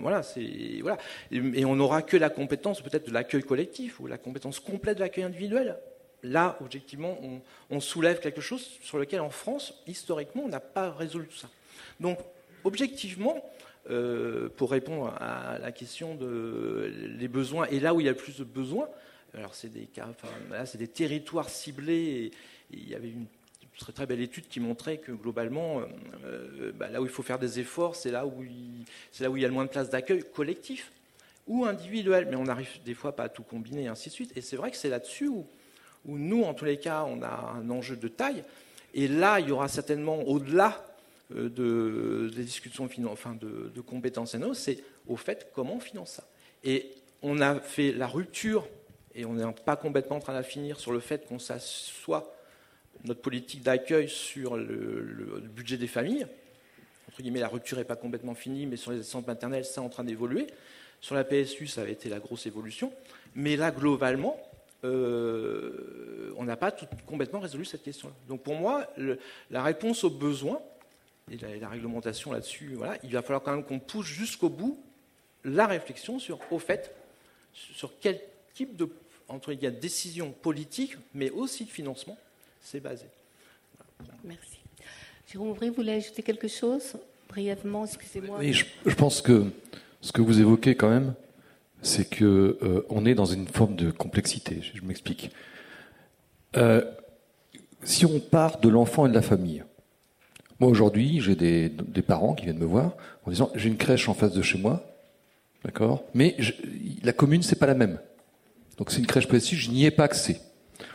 voilà, 0.00 0.22
c'est 0.22 0.78
voilà, 0.80 0.96
et 1.30 1.66
on 1.66 1.76
n'aura 1.76 2.00
que 2.00 2.16
la 2.16 2.30
compétence 2.30 2.80
peut-être 2.80 3.08
de 3.08 3.12
l'accueil 3.12 3.42
collectif 3.42 4.00
ou 4.00 4.06
la 4.06 4.16
compétence 4.16 4.58
complète 4.58 4.96
de 4.96 5.02
l'accueil 5.02 5.24
individuel. 5.24 5.76
Là, 6.22 6.56
objectivement, 6.62 7.18
on, 7.22 7.42
on, 7.68 7.80
soulève 7.80 8.20
quelque 8.20 8.40
chose 8.40 8.64
sur 8.80 8.96
lequel, 8.96 9.20
en 9.20 9.30
France, 9.30 9.82
historiquement, 9.86 10.44
on 10.44 10.48
n'a 10.48 10.60
pas 10.60 10.92
résolu 10.92 11.26
tout 11.26 11.36
ça. 11.36 11.48
Donc, 11.98 12.18
objectivement, 12.62 13.42
euh, 13.90 14.48
pour 14.56 14.70
répondre 14.70 15.14
à 15.18 15.58
la 15.58 15.72
question 15.72 16.14
de 16.14 16.92
les 17.18 17.28
besoins 17.28 17.66
et 17.66 17.80
là 17.80 17.94
où 17.94 18.00
il 18.00 18.04
y 18.04 18.08
a 18.08 18.12
le 18.12 18.16
plus 18.16 18.38
de 18.38 18.44
besoins. 18.44 18.88
Alors 19.34 19.54
c'est 19.54 19.72
des 19.72 19.86
cas, 19.86 20.08
là 20.50 20.66
c'est 20.66 20.78
des 20.78 20.88
territoires 20.88 21.48
ciblés. 21.48 22.30
Il 22.70 22.88
y 22.88 22.94
avait 22.94 23.10
une 23.10 23.26
très 23.78 23.92
très 23.92 24.06
belle 24.06 24.20
étude 24.20 24.46
qui 24.48 24.60
montrait 24.60 24.98
que 24.98 25.12
globalement, 25.12 25.80
euh, 26.24 26.72
bah, 26.72 26.88
là 26.88 27.00
où 27.00 27.04
il 27.04 27.10
faut 27.10 27.22
faire 27.22 27.38
des 27.38 27.58
efforts, 27.58 27.96
c'est 27.96 28.10
là 28.10 28.26
où 28.26 28.42
il, 28.42 28.84
c'est 29.10 29.24
là 29.24 29.30
où 29.30 29.36
il 29.36 29.42
y 29.42 29.44
a 29.44 29.48
le 29.48 29.54
moins 29.54 29.64
de 29.64 29.70
places 29.70 29.90
d'accueil 29.90 30.22
collectif. 30.32 30.92
ou 31.46 31.64
individuelles, 31.64 32.28
mais 32.30 32.36
on 32.36 32.44
n'arrive 32.44 32.82
des 32.84 32.94
fois 32.94 33.14
pas 33.14 33.24
à 33.24 33.28
tout 33.28 33.42
combiner, 33.42 33.84
et 33.84 33.88
ainsi 33.88 34.08
de 34.08 34.14
suite. 34.14 34.32
Et 34.36 34.40
c'est 34.40 34.56
vrai 34.56 34.70
que 34.70 34.76
c'est 34.76 34.88
là-dessus 34.88 35.28
où, 35.28 35.46
nous, 36.04 36.44
en 36.44 36.54
tous 36.54 36.64
les 36.64 36.78
cas, 36.78 37.04
on 37.04 37.22
a 37.22 37.54
un 37.56 37.68
enjeu 37.70 37.96
de 37.96 38.08
taille. 38.08 38.44
Et 38.94 39.08
là, 39.08 39.40
il 39.40 39.48
y 39.48 39.52
aura 39.52 39.68
certainement, 39.68 40.22
au-delà 40.22 40.84
de, 41.34 42.30
des 42.34 42.44
discussions 42.44 42.88
enfin 43.06 43.34
de, 43.34 43.70
de 43.74 43.80
compétences 43.80 44.34
NO, 44.34 44.54
c'est 44.54 44.78
au 45.06 45.16
fait 45.16 45.50
comment 45.54 45.76
on 45.76 45.80
finance 45.80 46.12
ça. 46.12 46.24
Et 46.64 46.90
on 47.22 47.40
a 47.40 47.60
fait 47.60 47.92
la 47.92 48.06
rupture, 48.06 48.68
et 49.14 49.24
on 49.24 49.34
n'est 49.34 49.52
pas 49.64 49.76
complètement 49.76 50.16
en 50.16 50.20
train 50.20 50.36
de 50.36 50.44
finir, 50.44 50.78
sur 50.78 50.92
le 50.92 51.00
fait 51.00 51.26
qu'on 51.26 51.38
s'assoit 51.38 52.34
notre 53.04 53.20
politique 53.20 53.62
d'accueil 53.62 54.08
sur 54.08 54.56
le, 54.56 55.42
budget 55.54 55.76
des 55.76 55.86
familles. 55.86 56.26
Entre 57.08 57.22
guillemets, 57.22 57.40
la 57.40 57.48
rupture 57.48 57.78
n'est 57.78 57.84
pas 57.84 57.96
complètement 57.96 58.34
finie, 58.34 58.66
mais 58.66 58.76
sur 58.76 58.92
les 58.92 59.02
centres 59.02 59.26
maternels, 59.26 59.64
c'est 59.64 59.80
en 59.80 59.88
train 59.88 60.04
d'évoluer. 60.04 60.46
Sur 61.00 61.14
la 61.14 61.24
PSU, 61.24 61.66
ça 61.66 61.82
a 61.82 61.88
été 61.88 62.08
la 62.08 62.20
grosse 62.20 62.46
évolution. 62.46 62.92
Mais 63.34 63.56
là, 63.56 63.70
globalement, 63.70 64.40
euh, 64.84 66.32
on 66.36 66.44
n'a 66.44 66.56
pas 66.56 66.74
complètement 67.06 67.40
résolu 67.40 67.64
cette 67.64 67.82
question-là. 67.82 68.14
Donc 68.28 68.42
pour 68.42 68.54
moi, 68.54 68.86
la 69.50 69.62
réponse 69.62 70.04
aux 70.04 70.10
besoins, 70.10 70.60
et 71.32 71.38
la, 71.38 71.56
la 71.56 71.68
réglementation 71.68 72.32
là-dessus, 72.32 72.74
voilà, 72.76 72.98
il 73.02 73.10
va 73.10 73.22
falloir 73.22 73.42
quand 73.42 73.52
même 73.52 73.64
qu'on 73.64 73.78
pousse 73.78 74.06
jusqu'au 74.06 74.48
bout 74.48 74.78
la 75.44 75.66
réflexion 75.66 76.18
sur, 76.18 76.38
au 76.52 76.58
fait, 76.58 76.94
sur 77.52 77.92
quel 78.00 78.20
type 78.54 78.76
de 78.76 78.88
entre 79.32 79.52
guillemets, 79.52 79.76
décision 79.76 80.30
politique, 80.30 80.96
mais 81.14 81.30
aussi 81.30 81.64
de 81.64 81.70
financement, 81.70 82.18
c'est 82.60 82.80
basé. 82.80 83.06
Merci. 84.24 84.58
Jérôme 85.30 85.50
Aubry, 85.50 85.68
vous 85.68 85.76
voulez 85.76 85.92
ajouter 85.92 86.22
quelque 86.22 86.48
chose? 86.48 86.94
Brièvement 87.28 87.86
Excusez-moi. 87.86 88.38
Oui, 88.38 88.52
je, 88.52 88.66
je, 88.84 88.94
pense 88.94 89.22
que 89.22 89.46
ce 90.00 90.12
que 90.12 90.20
vous 90.20 90.40
évoquez 90.40 90.74
quand 90.74 90.90
même, 90.90 91.14
c'est 91.80 92.04
que 92.04 92.58
euh, 92.62 92.84
on 92.90 93.06
est 93.06 93.14
dans 93.14 93.24
une 93.24 93.48
forme 93.48 93.74
de 93.74 93.90
complexité. 93.90 94.60
Je, 94.60 94.78
je 94.78 94.84
m'explique. 94.84 95.30
Euh, 96.56 96.84
si 97.84 98.04
on 98.04 98.20
part 98.20 98.60
de 98.60 98.68
l'enfant 98.68 99.06
et 99.06 99.08
de 99.08 99.14
la 99.14 99.22
famille, 99.22 99.64
moi 100.62 100.70
aujourd'hui, 100.70 101.20
j'ai 101.20 101.34
des, 101.34 102.02
parents 102.06 102.34
qui 102.34 102.44
viennent 102.44 102.58
me 102.58 102.64
voir 102.64 102.92
en 103.26 103.32
disant 103.32 103.50
j'ai 103.56 103.68
une 103.68 103.76
crèche 103.76 104.08
en 104.08 104.14
face 104.14 104.32
de 104.32 104.42
chez 104.42 104.58
moi, 104.58 104.84
d'accord, 105.64 106.04
mais 106.14 106.36
la 107.02 107.12
commune 107.12 107.42
c'est 107.42 107.58
pas 107.58 107.66
la 107.66 107.74
même. 107.74 107.98
Donc 108.78 108.92
c'est 108.92 109.00
une 109.00 109.06
crèche 109.06 109.26
précise, 109.26 109.58
je 109.58 109.70
n'y 109.70 109.86
ai 109.86 109.90
pas 109.90 110.04
accès. 110.04 110.40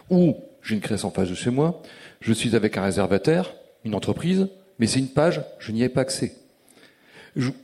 Ou 0.10 0.38
j'ai 0.64 0.76
une 0.76 0.82
crèche 0.82 1.04
en 1.04 1.12
face 1.12 1.28
de 1.28 1.36
chez 1.36 1.50
moi, 1.50 1.82
je 2.22 2.32
suis 2.32 2.56
avec 2.56 2.78
un 2.78 2.84
réservataire, 2.84 3.54
une 3.84 3.94
entreprise, 3.94 4.48
mais 4.80 4.88
c'est 4.88 5.00
une 5.00 5.10
page, 5.10 5.42
je 5.60 5.74
n'y 5.74 5.84
ai 5.84 5.90
pas 5.90 6.02
accès. 6.02 6.38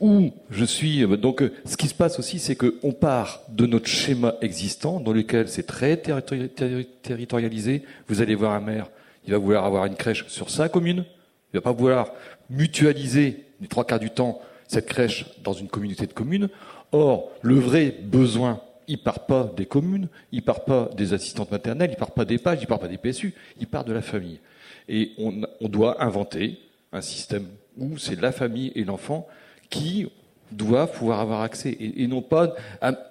Ou 0.00 0.30
je 0.50 0.64
suis 0.66 1.06
donc 1.16 1.42
ce 1.64 1.76
qui 1.78 1.88
se 1.88 1.94
passe 1.94 2.18
aussi, 2.18 2.38
c'est 2.38 2.54
qu'on 2.54 2.92
part 2.92 3.40
de 3.48 3.64
notre 3.64 3.88
schéma 3.88 4.34
existant, 4.42 5.00
dans 5.00 5.14
lequel 5.14 5.48
c'est 5.48 5.66
très 5.66 5.96
territorialisé. 5.96 7.82
Vous 8.08 8.20
allez 8.20 8.34
voir 8.34 8.52
un 8.52 8.60
maire, 8.60 8.90
il 9.26 9.32
va 9.32 9.38
vouloir 9.38 9.64
avoir 9.64 9.86
une 9.86 9.96
crèche 9.96 10.26
sur 10.28 10.50
sa 10.50 10.68
commune, 10.68 11.06
il 11.54 11.58
va 11.58 11.62
pas 11.62 11.72
vouloir 11.72 12.12
mutualiser 12.50 13.44
les 13.60 13.68
trois 13.68 13.84
quarts 13.84 14.00
du 14.00 14.10
temps 14.10 14.42
cette 14.68 14.86
crèche 14.86 15.26
dans 15.42 15.52
une 15.52 15.68
communauté 15.68 16.06
de 16.06 16.12
communes. 16.12 16.48
Or, 16.92 17.30
le 17.42 17.58
vrai 17.58 17.94
besoin 18.02 18.60
il 18.88 18.98
part 18.98 19.20
pas 19.26 19.50
des 19.56 19.66
communes, 19.66 20.08
il 20.32 20.42
part 20.42 20.64
pas 20.64 20.90
des 20.96 21.12
assistantes 21.12 21.50
maternelles, 21.50 21.90
il 21.92 21.96
part 21.96 22.10
pas 22.10 22.24
des 22.24 22.38
pages, 22.38 22.58
il 22.60 22.66
part 22.66 22.78
pas 22.78 22.88
des 22.88 22.98
PSU, 22.98 23.34
il 23.58 23.66
part 23.66 23.84
de 23.84 23.92
la 23.92 24.02
famille. 24.02 24.40
Et 24.88 25.12
on, 25.18 25.68
doit 25.68 26.02
inventer 26.04 26.58
un 26.92 27.00
système 27.00 27.46
où 27.78 27.96
c'est 27.98 28.20
la 28.20 28.32
famille 28.32 28.72
et 28.74 28.84
l'enfant 28.84 29.26
qui 29.70 30.10
doivent 30.52 30.92
pouvoir 30.92 31.20
avoir 31.20 31.40
accès 31.40 31.76
et, 31.80 32.06
non 32.06 32.20
pas 32.20 32.54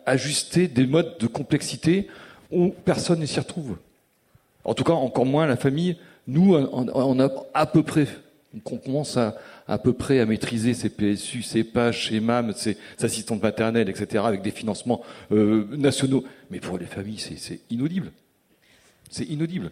ajuster 0.05 0.67
des 0.67 0.85
modes 0.85 1.17
de 1.19 1.27
complexité 1.27 2.07
où 2.51 2.69
personne 2.85 3.19
ne 3.19 3.25
s'y 3.25 3.39
retrouve. 3.39 3.77
En 4.63 4.73
tout 4.75 4.83
cas, 4.83 4.93
encore 4.93 5.25
moins 5.25 5.47
la 5.47 5.57
famille. 5.57 5.97
Nous, 6.27 6.55
on 6.55 7.19
a 7.19 7.29
à 7.53 7.65
peu 7.65 7.83
près, 7.83 8.07
on 8.53 8.77
commence 8.77 9.17
à, 9.17 9.35
à 9.67 9.77
peu 9.77 9.93
près 9.93 10.19
à 10.19 10.25
maîtriser 10.25 10.73
ses 10.73 10.89
PSU, 10.89 11.41
ses 11.41 11.63
pages, 11.63 12.09
ses 12.09 12.19
MAM, 12.19 12.53
ses 12.53 12.77
assistantes 13.01 13.41
maternelles, 13.41 13.89
etc., 13.89 14.23
avec 14.25 14.41
des 14.41 14.51
financements 14.51 15.01
euh, 15.31 15.65
nationaux. 15.75 16.23
Mais 16.51 16.59
pour 16.59 16.77
les 16.77 16.85
familles, 16.85 17.19
c'est 17.19 17.61
inaudible. 17.69 18.11
C'est 19.09 19.25
inaudible. 19.25 19.71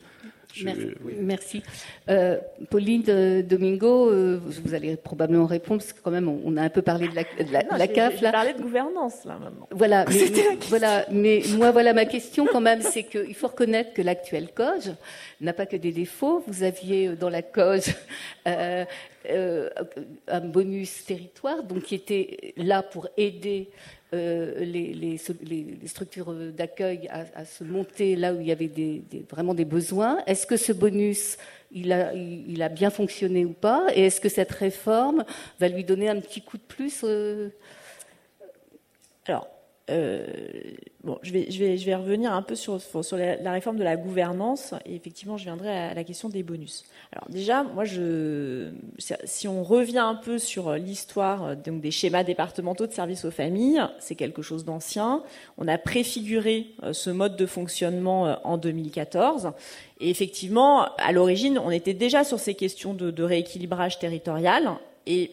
Je, 0.53 0.65
Merci. 0.65 0.87
Oui. 1.03 1.13
Merci. 1.19 1.63
Euh, 2.09 2.37
Pauline 2.69 3.03
de 3.03 3.41
Domingo, 3.41 4.09
euh, 4.09 4.39
vous 4.63 4.73
allez 4.73 4.95
probablement 4.97 5.45
répondre 5.45 5.81
parce 5.81 5.93
que 5.93 6.01
quand 6.01 6.11
même 6.11 6.27
on 6.27 6.57
a 6.57 6.61
un 6.61 6.69
peu 6.69 6.81
parlé 6.81 7.07
de 7.07 7.15
la, 7.15 7.23
de 7.23 7.51
la, 7.51 7.63
non, 7.63 7.77
la 7.77 7.87
CAF. 7.87 8.15
J'ai 8.19 8.31
parlé 8.31 8.53
de 8.53 8.61
gouvernance 8.61 9.25
là 9.25 9.37
maintenant. 9.39 9.67
Voilà, 9.71 10.05
mais, 10.09 10.57
voilà, 10.69 11.05
mais 11.11 11.41
moi 11.55 11.71
voilà 11.71 11.93
ma 11.93 12.05
question 12.05 12.47
quand 12.51 12.61
même, 12.61 12.81
c'est 12.81 13.03
qu'il 13.03 13.35
faut 13.35 13.47
reconnaître 13.47 13.93
que 13.93 14.01
l'actuelle 14.01 14.49
COGE 14.53 14.91
n'a 15.39 15.53
pas 15.53 15.65
que 15.65 15.77
des 15.77 15.91
défauts. 15.91 16.43
Vous 16.47 16.63
aviez 16.63 17.09
dans 17.09 17.29
la 17.29 17.41
COGE 17.41 17.95
euh, 19.29 19.69
un 20.27 20.41
bonus 20.41 21.05
territoire, 21.05 21.63
donc 21.63 21.83
qui 21.83 21.95
était 21.95 22.53
là 22.57 22.81
pour 22.81 23.07
aider 23.17 23.69
euh, 24.13 24.59
les, 24.59 25.17
structures 25.85 26.33
d'accueil 26.33 27.07
à, 27.09 27.45
se 27.45 27.63
monter 27.63 28.15
là 28.15 28.33
où 28.33 28.41
il 28.41 28.47
y 28.47 28.51
avait 28.51 28.71
vraiment 29.29 29.53
des 29.53 29.65
besoins. 29.65 30.23
Est-ce 30.25 30.45
que 30.47 30.57
ce 30.57 30.73
bonus, 30.73 31.37
il 31.71 31.91
a, 31.93 32.13
il 32.13 32.61
a 32.61 32.69
bien 32.69 32.89
fonctionné 32.89 33.45
ou 33.45 33.53
pas? 33.53 33.87
Et 33.95 34.05
est-ce 34.05 34.19
que 34.19 34.29
cette 34.29 34.51
réforme 34.51 35.23
va 35.59 35.67
lui 35.67 35.83
donner 35.83 36.09
un 36.09 36.19
petit 36.19 36.41
coup 36.41 36.57
de 36.57 36.63
plus 36.63 37.01
euh... 37.03 37.49
Alors, 39.27 39.47
euh, 39.91 40.25
bon, 41.03 41.19
je 41.21 41.31
vais, 41.31 41.95
revenir 41.95 42.33
un 42.33 42.41
peu 42.41 42.55
sur, 42.55 42.79
la, 43.13 43.51
réforme 43.51 43.77
de 43.77 43.83
la 43.83 43.97
gouvernance 43.97 44.73
et 44.85 44.95
effectivement, 44.95 45.37
je 45.37 45.43
viendrai 45.43 45.69
à 45.69 45.93
la 45.93 46.03
question 46.03 46.29
des 46.29 46.43
bonus. 46.43 46.85
Alors 47.11 47.29
déjà, 47.29 47.63
moi, 47.63 47.83
si 49.25 49.47
on 49.47 49.63
revient 49.63 49.99
un 49.99 50.15
peu 50.15 50.39
sur 50.39 50.73
l'histoire 50.73 51.55
donc 51.57 51.81
des 51.81 51.91
schémas 51.91 52.23
départementaux 52.23 52.87
de 52.87 52.93
services 52.93 53.25
aux 53.25 53.31
familles, 53.31 53.81
c'est 53.99 54.15
quelque 54.15 54.41
chose 54.41 54.63
d'ancien. 54.63 55.23
On 55.57 55.67
a 55.67 55.77
préfiguré 55.77 56.67
ce 56.91 57.09
mode 57.09 57.35
de 57.35 57.45
fonctionnement 57.45 58.37
en 58.45 58.57
2014 58.57 59.51
et 59.99 60.09
effectivement, 60.09 60.95
à 60.95 61.11
l'origine, 61.11 61.59
on 61.59 61.71
était 61.71 61.93
déjà 61.93 62.23
sur 62.23 62.39
ces 62.39 62.55
questions 62.55 62.93
de, 62.93 63.11
de 63.11 63.23
rééquilibrage 63.23 63.99
territorial 63.99 64.71
et 65.05 65.31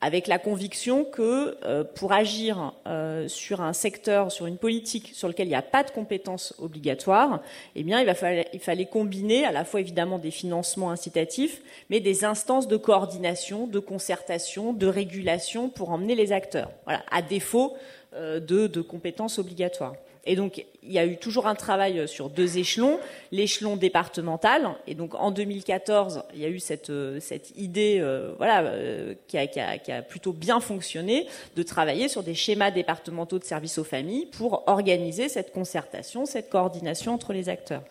avec 0.00 0.26
la 0.26 0.38
conviction 0.38 1.04
que 1.04 1.56
euh, 1.64 1.82
pour 1.82 2.12
agir 2.12 2.74
euh, 2.86 3.28
sur 3.28 3.62
un 3.62 3.72
secteur, 3.72 4.30
sur 4.30 4.46
une 4.46 4.58
politique 4.58 5.10
sur 5.14 5.26
lequel 5.26 5.46
il 5.46 5.50
n'y 5.50 5.56
a 5.56 5.62
pas 5.62 5.84
de 5.84 5.90
compétences 5.90 6.54
obligatoires, 6.58 7.40
eh 7.74 7.82
bien, 7.82 8.00
il, 8.00 8.06
va 8.06 8.14
falloir, 8.14 8.44
il 8.52 8.60
fallait 8.60 8.86
combiner 8.86 9.44
à 9.44 9.52
la 9.52 9.64
fois 9.64 9.80
évidemment 9.80 10.18
des 10.18 10.30
financements 10.30 10.90
incitatifs, 10.90 11.62
mais 11.88 12.00
des 12.00 12.24
instances 12.24 12.68
de 12.68 12.76
coordination, 12.76 13.66
de 13.66 13.78
concertation, 13.78 14.72
de 14.72 14.86
régulation 14.86 15.70
pour 15.70 15.90
emmener 15.90 16.14
les 16.14 16.32
acteurs. 16.32 16.70
Voilà, 16.84 17.02
à 17.10 17.22
défaut 17.22 17.74
euh, 18.14 18.38
de 18.38 18.80
compétences 18.82 19.38
obligatoires. 19.38 19.94
Et 20.26 20.36
donc, 20.36 20.64
il 20.82 20.92
y 20.92 20.98
a 20.98 21.06
eu 21.06 21.16
toujours 21.16 21.46
un 21.46 21.54
travail 21.54 22.06
sur 22.08 22.30
deux 22.30 22.58
échelons, 22.58 22.98
l'échelon 23.32 23.76
départemental. 23.76 24.70
Et 24.86 24.94
donc, 24.94 25.14
en 25.14 25.30
2014, 25.30 26.22
il 26.34 26.40
y 26.40 26.44
a 26.44 26.48
eu 26.48 26.60
cette, 26.60 26.92
cette 27.20 27.56
idée, 27.56 27.98
euh, 28.00 28.32
voilà, 28.36 28.62
euh, 28.62 29.14
qui, 29.28 29.38
a, 29.38 29.46
qui, 29.46 29.60
a, 29.60 29.78
qui, 29.78 29.92
a, 29.92 30.02
plutôt 30.02 30.32
bien 30.32 30.60
fonctionné, 30.60 31.26
de 31.54 31.62
travailler 31.62 32.08
sur 32.08 32.22
des 32.22 32.34
schémas 32.34 32.70
départementaux 32.70 33.38
de 33.38 33.44
services 33.44 33.78
aux 33.78 33.84
familles 33.84 34.26
pour 34.26 34.64
organiser 34.66 35.28
cette 35.28 35.52
concertation, 35.52 36.26
cette 36.26 36.50
coordination 36.50 37.14
entre 37.14 37.32
les 37.32 37.48
acteurs. 37.48 37.82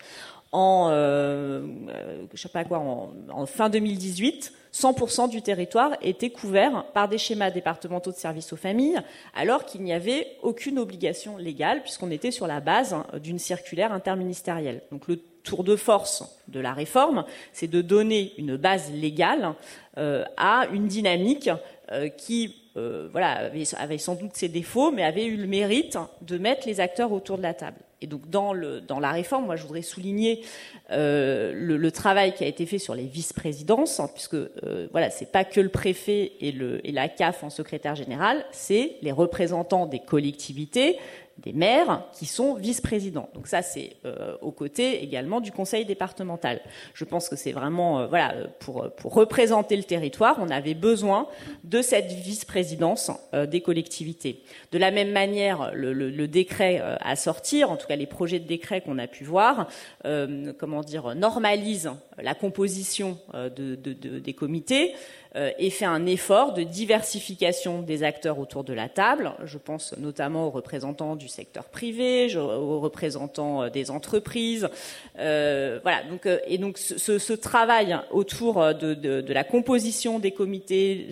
En, 0.58 0.88
euh, 0.89 1.68
je 2.34 2.41
sais 2.41 2.47
pas 2.47 2.64
quoi, 2.64 2.80
en, 2.80 3.45
fin 3.45 3.70
2018, 3.70 4.53
100% 4.74 5.30
du 5.30 5.41
territoire 5.41 5.97
était 6.01 6.30
couvert 6.30 6.86
par 6.93 7.10
des 7.10 7.18
schémas 7.18 7.51
départementaux 7.51 8.14
de 8.14 8.16
services 8.16 8.53
aux 8.53 8.56
familles, 8.56 9.01
alors 9.36 9.66
qu'il 9.66 9.82
n'y 9.82 9.91
avait 9.91 10.38
aucune 10.43 10.80
obligation 10.80 11.36
légale, 11.36 11.82
puisqu'on 11.82 12.10
était 12.10 12.32
sur 12.32 12.47
la 12.47 12.62
base 12.62 12.95
d'une 13.22 13.38
circulaire 13.38 13.91
interministérielle. 13.91 14.82
Donc 14.93 15.10
le 15.10 15.18
tour 15.43 15.66
de 15.66 15.76
force 15.76 16.24
de 16.47 16.62
la 16.62 16.72
réforme, 16.72 17.26
c'est 17.51 17.68
de 17.68 17.82
donner 17.82 18.32
une 18.38 18.56
base 18.56 18.93
légale 18.93 19.56
euh, 19.97 20.24
à 20.38 20.68
une 20.72 20.88
dynamique 20.88 21.49
euh, 21.91 22.08
qui 22.08 22.56
euh, 22.78 23.10
avait, 23.14 23.97
sans 23.97 24.16
doute 24.16 24.36
ses 24.36 24.47
défauts, 24.47 24.91
mais 24.91 25.03
avait 25.03 25.26
eu 25.26 25.36
le 25.36 25.47
mérite 25.47 25.97
de 26.22 26.38
mettre 26.38 26.66
les 26.66 26.80
acteurs 26.80 27.12
autour 27.12 27.38
de 27.38 27.43
la 27.43 27.53
table. 27.53 27.78
Et 28.06 28.08
donc 28.08 28.30
dans, 28.30 28.53
la 28.53 29.12
réforme, 29.12 29.47
moi 29.47 29.56
je 29.56 29.64
voudrais 29.64 29.82
souligner 29.82 30.41
euh, 30.91 31.51
le, 31.56 31.91
travail 31.91 32.36
qui 32.36 32.43
a 32.43 32.47
été 32.47 32.68
fait 32.68 32.78
sur 32.78 32.93
les 32.93 33.06
vice-présidences, 33.06 33.99
hein, 33.99 34.08
puisque 34.14 34.36
euh, 34.36 34.88
voilà, 34.91 35.10
pas 35.34 35.43
que 35.43 35.60
le 35.60 35.70
préfet 35.70 36.34
et 36.39 36.51
la 36.91 37.10
CAF 37.10 37.43
en 37.43 37.49
secrétaire 37.49 37.95
général, 37.95 38.45
c'est 38.51 38.97
les 39.01 39.12
représentants 39.12 39.88
des 39.88 39.97
collectivités, 39.97 40.99
des 41.38 41.51
maires 41.51 42.03
qui 42.13 42.25
sont 42.25 42.55
vice-présidents. 42.55 43.29
Donc 43.33 43.47
ça, 43.47 43.61
c'est 43.61 43.97
euh, 44.05 44.38
aux 44.41 44.51
côtés 44.51 45.03
également 45.03 45.41
du 45.41 45.51
conseil 45.51 45.83
départemental. 45.83 46.61
Je 46.93 47.03
pense 47.03 47.27
que 47.27 47.36
c'est 47.36 47.51
vraiment, 47.51 47.99
euh, 47.99 48.07
voilà, 48.07 48.33
pour, 48.59 48.89
pour 48.95 49.13
représenter 49.13 49.75
le 49.75 49.83
territoire, 49.83 50.38
on 50.39 50.49
avait 50.49 50.73
besoin 50.73 51.27
de 51.65 51.81
cette 51.81 52.11
vice-présidence 52.11 53.11
euh, 53.33 53.45
des 53.45 53.59
collectivités. 53.59 54.43
De 54.71 54.77
la 54.77 54.91
même 54.91 55.11
manière, 55.11 55.71
le, 55.73 56.25
décret 56.25 56.81
à 57.01 57.15
sortir, 57.15 57.69
en 57.69 57.77
tout 57.77 57.86
cas 57.86 57.95
les 57.95 58.07
projets 58.07 58.39
de 58.39 58.47
décret 58.47 58.81
qu'on 58.81 58.97
a 58.97 59.07
pu 59.07 59.23
voir, 59.23 59.67
comment 60.57 60.81
dire, 60.81 61.13
normalisent 61.13 61.91
la 62.17 62.33
composition 62.33 63.19
de, 63.33 63.75
de, 63.75 63.93
de, 63.93 64.19
des 64.19 64.33
comités 64.33 64.93
euh, 64.93 65.24
et 65.57 65.69
fait 65.69 65.86
un 65.86 66.05
effort 66.05 66.53
de 66.53 66.63
diversification 66.63 67.81
des 67.81 68.03
acteurs 68.03 68.39
autour 68.39 68.63
de 68.63 68.73
la 68.73 68.89
table. 68.89 69.33
Je 69.43 69.57
pense 69.57 69.93
notamment 69.97 70.47
aux 70.47 70.49
représentants 70.49 71.15
du 71.15 71.27
secteur 71.27 71.65
privé, 71.65 72.36
aux 72.38 72.79
représentants 72.79 73.63
euh, 73.63 73.69
des 73.69 73.91
entreprises. 73.91 74.69
Euh, 75.19 75.79
voilà. 75.83 76.03
Donc, 76.03 76.25
euh, 76.25 76.39
et 76.47 76.57
donc 76.57 76.77
ce, 76.77 77.33
travail 77.33 77.97
autour 78.11 78.73
de, 78.73 79.33
la 79.33 79.43
composition 79.43 80.19
des 80.19 80.31
comités, 80.31 81.09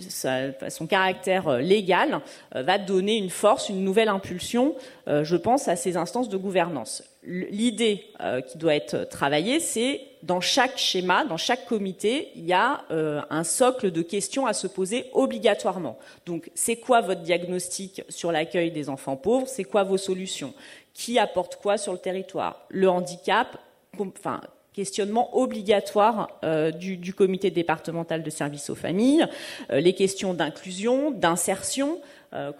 son 0.68 0.86
caractère 0.86 1.58
légal, 1.58 2.20
va 2.54 2.78
donner 2.78 3.16
une 3.16 3.30
force, 3.30 3.68
une 3.68 3.84
nouvelle 3.84 4.08
impulsion, 4.08 4.74
je 5.06 5.36
pense, 5.36 5.68
à 5.68 5.76
ces 5.76 5.96
instances 5.96 6.28
de 6.28 6.36
gouvernance 6.36 7.02
l'idée 7.26 8.06
euh, 8.20 8.40
qui 8.40 8.58
doit 8.58 8.74
être 8.74 9.08
travaillée, 9.08 9.60
c'est 9.60 10.00
dans 10.22 10.40
chaque 10.40 10.78
schéma, 10.78 11.24
dans 11.24 11.36
chaque 11.36 11.66
comité, 11.66 12.30
il 12.34 12.44
y 12.44 12.52
a 12.52 12.84
euh, 12.90 13.20
un 13.30 13.44
socle 13.44 13.90
de 13.90 14.02
questions 14.02 14.46
à 14.46 14.52
se 14.52 14.66
poser 14.66 15.06
obligatoirement. 15.12 15.98
Donc, 16.26 16.50
c'est 16.54 16.76
quoi 16.76 17.00
votre 17.00 17.22
diagnostic 17.22 18.02
sur 18.08 18.32
l'accueil 18.32 18.70
des 18.70 18.88
enfants 18.88 19.16
pauvres? 19.16 19.48
C'est 19.48 19.64
quoi 19.64 19.84
vos 19.84 19.98
solutions? 19.98 20.54
Qui 20.94 21.18
apporte 21.18 21.56
quoi 21.56 21.76
sur 21.76 21.92
le 21.92 21.98
territoire? 21.98 22.62
Le 22.68 22.88
handicap, 22.88 23.58
enfin, 23.98 24.40
questionnement 24.72 25.36
obligatoire 25.36 26.38
euh, 26.42 26.70
du, 26.70 27.14
comité 27.14 27.50
départemental 27.50 28.22
de 28.22 28.30
services 28.30 28.70
aux 28.70 28.74
familles, 28.74 29.26
les 29.70 29.94
questions 29.94 30.34
d'inclusion, 30.34 31.10
d'insertion, 31.10 32.00
euh. 32.34 32.52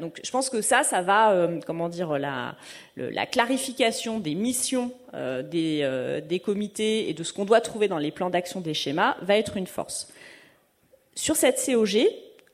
Donc, 0.00 0.20
je 0.22 0.30
pense 0.30 0.48
que 0.50 0.60
ça, 0.60 0.82
ça 0.82 1.02
va, 1.02 1.32
euh, 1.32 1.60
comment 1.66 1.88
dire, 1.88 2.18
la, 2.18 2.56
clarification 3.30 4.20
des 4.20 4.34
missions 4.34 4.92
euh, 5.14 5.42
des, 5.42 6.40
comités 6.40 7.08
et 7.08 7.14
de 7.14 7.22
ce 7.22 7.32
qu'on 7.32 7.44
doit 7.44 7.60
trouver 7.60 7.88
dans 7.88 7.98
les 7.98 8.10
plans 8.10 8.30
d'action 8.30 8.60
des 8.60 8.74
schémas 8.74 9.16
va 9.22 9.36
être 9.36 9.56
une 9.56 9.66
force. 9.66 10.08
Sur 11.14 11.36
cette 11.36 11.60
COG, 11.64 12.06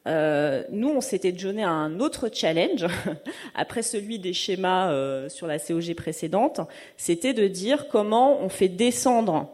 nous, 0.06 0.88
on 0.88 1.00
s'était 1.00 1.32
donné 1.32 1.62
un 1.62 2.00
autre 2.00 2.30
challenge 2.32 2.86
après 3.54 3.82
celui 3.82 4.18
des 4.18 4.32
schémas 4.32 5.28
sur 5.28 5.46
la 5.46 5.58
COG 5.58 5.94
précédente, 5.94 6.60
c'était 6.96 7.34
de 7.34 7.46
dire 7.46 7.88
comment 7.88 8.40
on 8.40 8.48
fait 8.48 8.68
descendre 8.68 9.50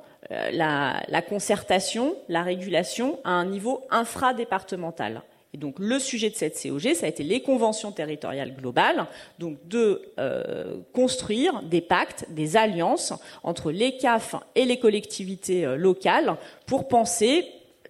la, 0.53 1.23
concertation, 1.29 2.15
la 2.29 2.45
régulation 2.45 3.19
à 3.25 3.31
un 3.31 3.47
niveau 3.47 3.85
infradépartemental. 3.91 5.23
Et 5.53 5.59
donc 5.59 5.79
le 5.79 5.99
sujet 5.99 6.31
de 6.31 6.37
cette 6.37 6.61
COG, 6.61 6.95
ça 6.95 7.07
a 7.07 7.09
été 7.09 7.25
les 7.25 7.43
conventions 7.43 7.91
territoriales 7.91 8.55
globales, 8.55 9.07
donc 9.39 9.57
de 9.67 10.03
euh, 10.19 10.77
construire 10.93 11.63
des 11.63 11.81
pactes, 11.81 12.27
des 12.31 12.57
alliances 12.57 13.13
entre 13.43 13.73
les 13.73 13.97
CAF 13.97 14.37
et 14.55 14.65
les 14.65 14.79
collectivités 14.79 15.67
euh, 15.67 15.77
locales 15.77 16.37
pour 16.67 16.87
penser 16.87 17.47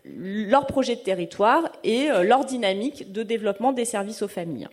leur 0.07 0.67
projet 0.67 0.97
de 0.97 1.03
territoire 1.03 1.71
et 1.85 2.11
euh, 2.11 2.23
leur 2.23 2.47
dynamique 2.47 3.13
de 3.13 3.23
développement 3.23 3.73
des 3.73 3.85
services 3.85 4.23
aux 4.23 4.29
familles. 4.29 4.69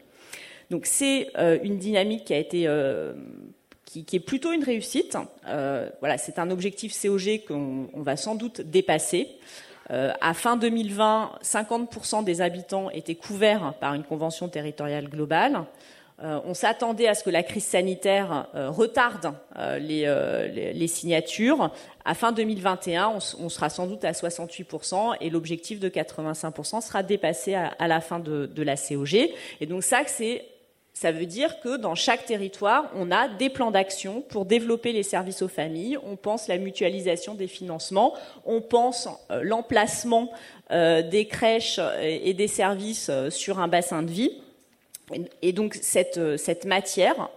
Donc 0.70 0.86
c'est 0.86 1.30
une 1.64 1.78
dynamique 1.78 2.26
qui 2.26 2.34
a 2.34 2.38
été 2.38 2.70
qui, 3.86 4.06
est 4.18 4.20
plutôt 4.20 4.52
une 4.52 4.66
réussite. 4.66 5.18
voilà, 5.46 6.18
c'est 6.18 6.40
un 6.40 6.52
objectif 6.52 6.94
COG 7.02 7.44
qu'on 7.48 7.88
va 7.96 8.18
sans 8.18 8.36
doute 8.36 8.60
dépasser. 8.60 9.30
Euh, 9.92 10.12
à 10.22 10.34
fin 10.34 10.58
2020, 10.58 11.32
50% 11.44 12.24
des 12.24 12.42
habitants 12.42 12.90
étaient 12.90 13.16
couverts 13.16 13.74
par 13.80 13.94
une 13.94 14.04
convention 14.04 14.50
territoriale 14.50 15.08
globale. 15.10 15.66
Euh, 16.24 16.40
on 16.46 16.56
s'attendait 16.56 17.08
à 17.08 17.14
ce 17.14 17.24
que 17.24 17.30
la 17.30 17.44
crise 17.44 17.64
sanitaire 17.64 18.48
euh, 18.56 18.72
retarde 18.72 19.34
euh, 19.58 19.78
les, 19.78 20.06
euh, 20.06 20.48
les, 20.48 20.88
signatures. 20.88 21.70
À 22.06 22.16
fin 22.16 22.32
2021, 22.32 23.10
on, 23.10 23.20
on, 23.46 23.50
sera 23.50 23.70
sans 23.70 23.86
doute 23.86 24.04
à 24.04 24.14
68% 24.14 25.18
et 25.22 25.30
l'objectif 25.30 25.80
de 25.80 25.90
85% 25.90 26.82
sera 26.82 27.04
dépassé 27.04 27.54
à, 27.54 27.68
à 27.78 27.88
la 27.88 28.02
fin 28.02 28.18
de, 28.18 28.48
de, 28.48 28.64
la 28.64 28.76
COG. 28.76 29.30
Et 29.62 29.66
donc 29.68 29.84
ça, 29.84 30.02
c'est 30.08 30.44
ça 31.00 31.12
veut 31.12 31.28
dire 31.28 31.60
que 31.60 31.78
dans 31.78 31.94
chaque 31.94 32.26
territoire, 32.26 32.90
on 32.96 33.12
a 33.12 33.28
des 33.28 33.52
plans 33.52 33.70
d'action 33.70 34.22
pour 34.22 34.46
développer 34.46 34.94
les 34.94 35.04
services 35.04 35.44
aux 35.44 35.48
familles. 35.48 35.96
On 36.04 36.16
pense 36.16 36.48
la 36.48 36.58
mutualisation 36.58 37.36
des 37.36 37.46
financements, 37.46 38.16
on 38.46 38.62
pense 38.62 39.08
euh, 39.30 39.42
l'emplacement 39.44 40.32
euh, 40.72 41.04
des 41.04 41.28
crèches 41.28 41.80
et, 42.02 42.32
et, 42.32 42.34
des 42.34 42.48
services 42.48 43.10
euh, 43.10 43.30
sur 43.30 43.60
un 43.60 43.68
bassin 43.68 44.02
de 44.02 44.10
vie. 44.10 44.32
Et, 45.42 45.54
donc 45.54 45.78
cette, 45.82 46.18
euh, 46.18 46.36
cette 46.36 46.66
matière 46.66 47.30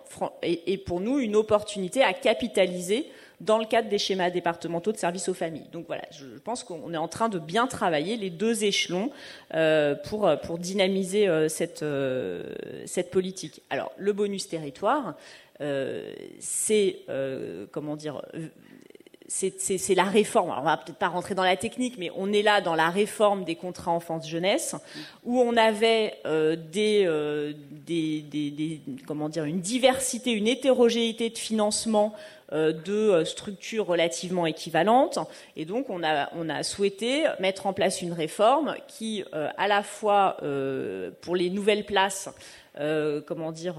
est, 0.42 0.84
pour 0.84 1.00
nous 1.00 1.20
une 1.20 1.36
opportunité 1.36 2.02
à 2.02 2.12
capitaliser 2.12 3.06
dans 3.40 3.58
le 3.58 3.64
cadre 3.64 3.88
des 3.88 3.98
schémas 3.98 4.30
départementaux 4.30 4.92
de 4.92 4.96
services 4.98 5.28
aux 5.28 5.34
familles. 5.34 5.68
Donc 5.72 5.86
voilà, 5.86 6.02
je 6.10 6.26
pense 6.44 6.62
qu'on 6.62 6.92
est 6.92 6.98
en 6.98 7.08
train 7.08 7.28
de 7.28 7.38
bien 7.38 7.66
travailler 7.66 8.16
les 8.16 8.30
deux 8.30 8.64
échelons 8.64 9.10
euh, 9.54 9.94
pour, 9.94 10.30
pour 10.42 10.58
dynamiser 10.58 11.26
euh, 11.26 11.48
cette, 11.48 11.82
euh, 11.82 12.44
politique. 13.10 13.62
Alors, 13.70 13.92
le 13.96 14.12
bonus 14.12 14.48
territoire, 14.48 15.14
euh, 15.60 16.12
c'est, 16.38 17.00
euh, 17.08 17.66
comment 17.70 17.96
dire, 17.96 18.22
c'est 19.30 19.94
la 19.94 20.04
réforme. 20.04 20.50
Alors, 20.50 20.62
on 20.62 20.66
va 20.66 20.76
peut-être 20.76 20.98
pas 20.98 21.08
rentrer 21.08 21.36
dans 21.36 21.44
la 21.44 21.56
technique, 21.56 21.96
mais 21.98 22.10
on 22.16 22.32
est 22.32 22.42
là 22.42 22.60
dans 22.60 22.74
la 22.74 22.90
réforme 22.90 23.44
des 23.44 23.54
contrats 23.54 23.92
enfance-jeunesse, 23.92 24.74
où 25.24 25.40
on 25.40 25.56
avait 25.56 26.14
euh, 26.26 26.56
des, 26.56 27.04
euh, 27.06 27.52
des, 27.70 28.22
des, 28.22 28.50
des, 28.50 28.80
comment 29.06 29.28
dire, 29.28 29.44
une 29.44 29.60
diversité, 29.60 30.32
une 30.32 30.48
hétérogénéité 30.48 31.30
de 31.30 31.38
financement 31.38 32.12
euh, 32.52 32.72
de 32.72 33.22
structures 33.24 33.86
relativement 33.86 34.46
équivalentes. 34.46 35.20
Et 35.54 35.64
donc, 35.64 35.88
on 35.88 36.02
a, 36.02 36.28
on 36.34 36.48
a 36.48 36.64
souhaité 36.64 37.24
mettre 37.38 37.66
en 37.66 37.72
place 37.72 38.02
une 38.02 38.12
réforme 38.12 38.74
qui, 38.88 39.22
euh, 39.32 39.48
à 39.56 39.68
la 39.68 39.84
fois 39.84 40.38
euh, 40.42 41.12
pour 41.20 41.36
les 41.36 41.50
nouvelles 41.50 41.86
places, 41.86 42.28
comment 42.76 43.52
dire, 43.52 43.76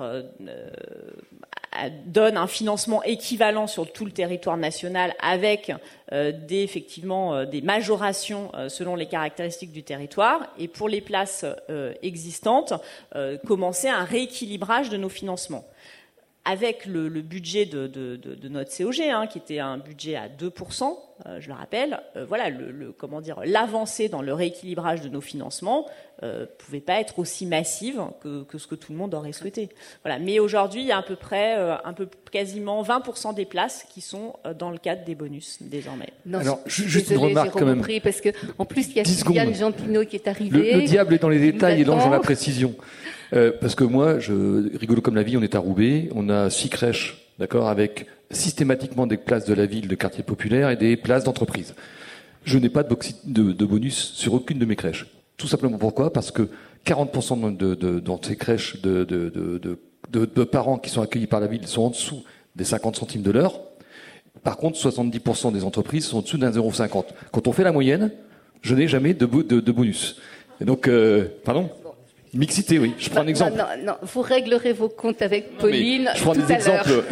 donne 2.05 2.37
un 2.37 2.47
financement 2.47 3.01
équivalent 3.03 3.67
sur 3.67 3.91
tout 3.91 4.05
le 4.05 4.11
territoire 4.11 4.57
national 4.57 5.15
avec 5.21 5.71
euh, 6.11 6.31
des, 6.31 6.63
effectivement 6.63 7.33
euh, 7.33 7.45
des 7.45 7.61
majorations 7.61 8.51
euh, 8.55 8.69
selon 8.69 8.95
les 8.95 9.05
caractéristiques 9.05 9.71
du 9.71 9.83
territoire. 9.83 10.53
Et 10.57 10.67
pour 10.67 10.89
les 10.89 11.01
places 11.01 11.45
existantes 12.01 12.73
commencer 13.45 13.87
un 13.87 14.03
rééquilibrage 14.03 14.89
de 14.89 14.97
nos 14.97 15.09
financements. 15.09 15.65
Avec 16.43 16.85
le, 16.85 17.09
budget 17.21 17.65
de, 17.65 18.47
notre 18.49 18.75
COG, 18.75 19.01
hein, 19.01 19.27
qui 19.27 19.37
était 19.37 19.59
un 19.59 19.77
budget 19.77 20.15
à 20.15 20.27
2%, 20.27 20.97
euh, 21.25 21.39
je 21.39 21.47
le 21.47 21.53
rappelle, 21.53 21.99
euh, 22.15 22.25
voilà, 22.25 22.49
le, 22.49 22.71
le, 22.71 22.91
comment 22.91 23.21
dire, 23.21 23.41
l'avancée 23.45 24.09
dans 24.09 24.21
le 24.21 24.33
rééquilibrage 24.33 25.01
de 25.01 25.09
nos 25.09 25.21
financements 25.21 25.85
euh, 26.23 26.45
pouvait 26.59 26.81
pas 26.81 26.99
être 26.99 27.17
aussi 27.17 27.47
massive 27.47 27.99
que, 28.21 28.43
que, 28.43 28.59
ce 28.59 28.67
que 28.67 28.75
tout 28.75 28.91
le 28.91 28.97
monde 28.99 29.15
aurait 29.15 29.31
souhaité. 29.31 29.69
Voilà. 30.03 30.19
Mais 30.19 30.37
aujourd'hui, 30.37 30.81
il 30.81 30.87
y 30.87 30.91
a 30.91 30.97
à 30.97 31.01
peu 31.01 31.15
près, 31.15 31.57
euh, 31.57 31.75
un 31.83 31.93
peu 31.93 32.07
quasiment 32.31 32.83
20% 32.83 33.33
des 33.33 33.45
places 33.45 33.87
qui 33.91 34.01
sont 34.01 34.35
euh, 34.45 34.53
dans 34.53 34.69
le 34.69 34.77
cadre 34.77 35.03
des 35.03 35.15
bonus 35.15 35.57
désormais. 35.61 36.09
Non, 36.27 36.37
Alors, 36.37 36.59
juste 36.67 37.09
désolée, 37.09 37.31
une 37.31 37.37
remarque 37.37 37.57
quand 37.57 37.65
même. 37.65 37.83
Parce 38.03 38.21
que 38.21 38.29
en 38.59 38.65
plus, 38.65 38.89
il 38.89 38.97
y 38.97 38.99
a 38.99 39.33
Yann 39.43 39.55
Jean 39.55 39.71
Pinot 39.71 40.05
qui 40.05 40.15
est 40.15 40.27
arrivé. 40.27 40.73
Le, 40.73 40.81
le 40.81 40.85
diable 40.85 41.15
est 41.15 41.19
dans 41.19 41.29
les 41.29 41.39
détails 41.39 41.81
et 41.81 41.85
donc 41.85 41.97
dans 41.97 42.09
la 42.09 42.19
précision. 42.19 42.75
Euh, 43.33 43.51
parce 43.59 43.75
que 43.75 43.83
moi, 43.83 44.19
je 44.19 44.77
rigolo 44.77 45.01
comme 45.01 45.15
la 45.15 45.23
vie, 45.23 45.37
on 45.37 45.41
est 45.41 45.55
à 45.55 45.59
Roubaix, 45.59 46.09
on 46.13 46.29
a 46.29 46.49
six 46.49 46.69
crèches, 46.69 47.30
d'accord, 47.41 47.67
avec 47.67 48.05
systématiquement 48.29 49.07
des 49.07 49.17
places 49.17 49.45
de 49.45 49.55
la 49.55 49.65
ville, 49.65 49.87
de 49.87 49.95
quartier 49.95 50.23
populaire 50.23 50.69
et 50.69 50.75
des 50.75 50.95
places 50.95 51.23
d'entreprise. 51.23 51.73
Je 52.45 52.59
n'ai 52.59 52.69
pas 52.69 52.83
de, 52.83 53.65
bonus 53.65 54.13
sur 54.13 54.35
aucune 54.35 54.59
de 54.59 54.65
mes 54.65 54.75
crèches. 54.75 55.07
Tout 55.37 55.47
simplement 55.47 55.79
pourquoi? 55.79 56.13
Parce 56.13 56.29
que 56.31 56.49
40% 56.85 57.57
de, 57.57 57.99
dans 57.99 58.21
ces 58.21 58.35
crèches 58.35 58.79
de, 58.81 60.43
parents 60.51 60.77
qui 60.77 60.91
sont 60.91 61.01
accueillis 61.01 61.27
par 61.27 61.39
la 61.39 61.47
ville 61.47 61.67
sont 61.67 61.81
en 61.81 61.89
dessous 61.89 62.23
des 62.55 62.63
50 62.63 62.95
centimes 62.95 63.23
de 63.23 63.31
l'heure. 63.31 63.59
Par 64.43 64.57
contre, 64.57 64.77
70% 64.77 65.51
des 65.51 65.63
entreprises 65.63 66.05
sont 66.05 66.19
en 66.19 66.21
dessous 66.21 66.37
d'un 66.37 66.51
0,50. 66.51 67.05
Quand 67.31 67.47
on 67.47 67.51
fait 67.53 67.63
la 67.63 67.71
moyenne, 67.71 68.11
je 68.61 68.75
n'ai 68.75 68.87
jamais 68.87 69.15
de, 69.15 69.25
bonus. 69.25 70.17
Donc, 70.61 70.87
euh, 70.87 71.25
pardon? 71.43 71.71
Mixité, 72.33 72.79
oui. 72.79 72.95
Je 72.97 73.09
prends 73.09 73.21
un 73.21 73.27
exemple. 73.27 73.57
Non, 73.57 73.65
non, 73.77 73.83
non, 73.85 73.97
vous 74.03 74.21
réglerez 74.21 74.71
vos 74.71 74.87
comptes 74.87 75.21
avec 75.21 75.57
Pauline. 75.57 76.09
je 76.15 76.21
prends 76.21 76.33
des 76.33 76.51
exemples. 76.51 77.03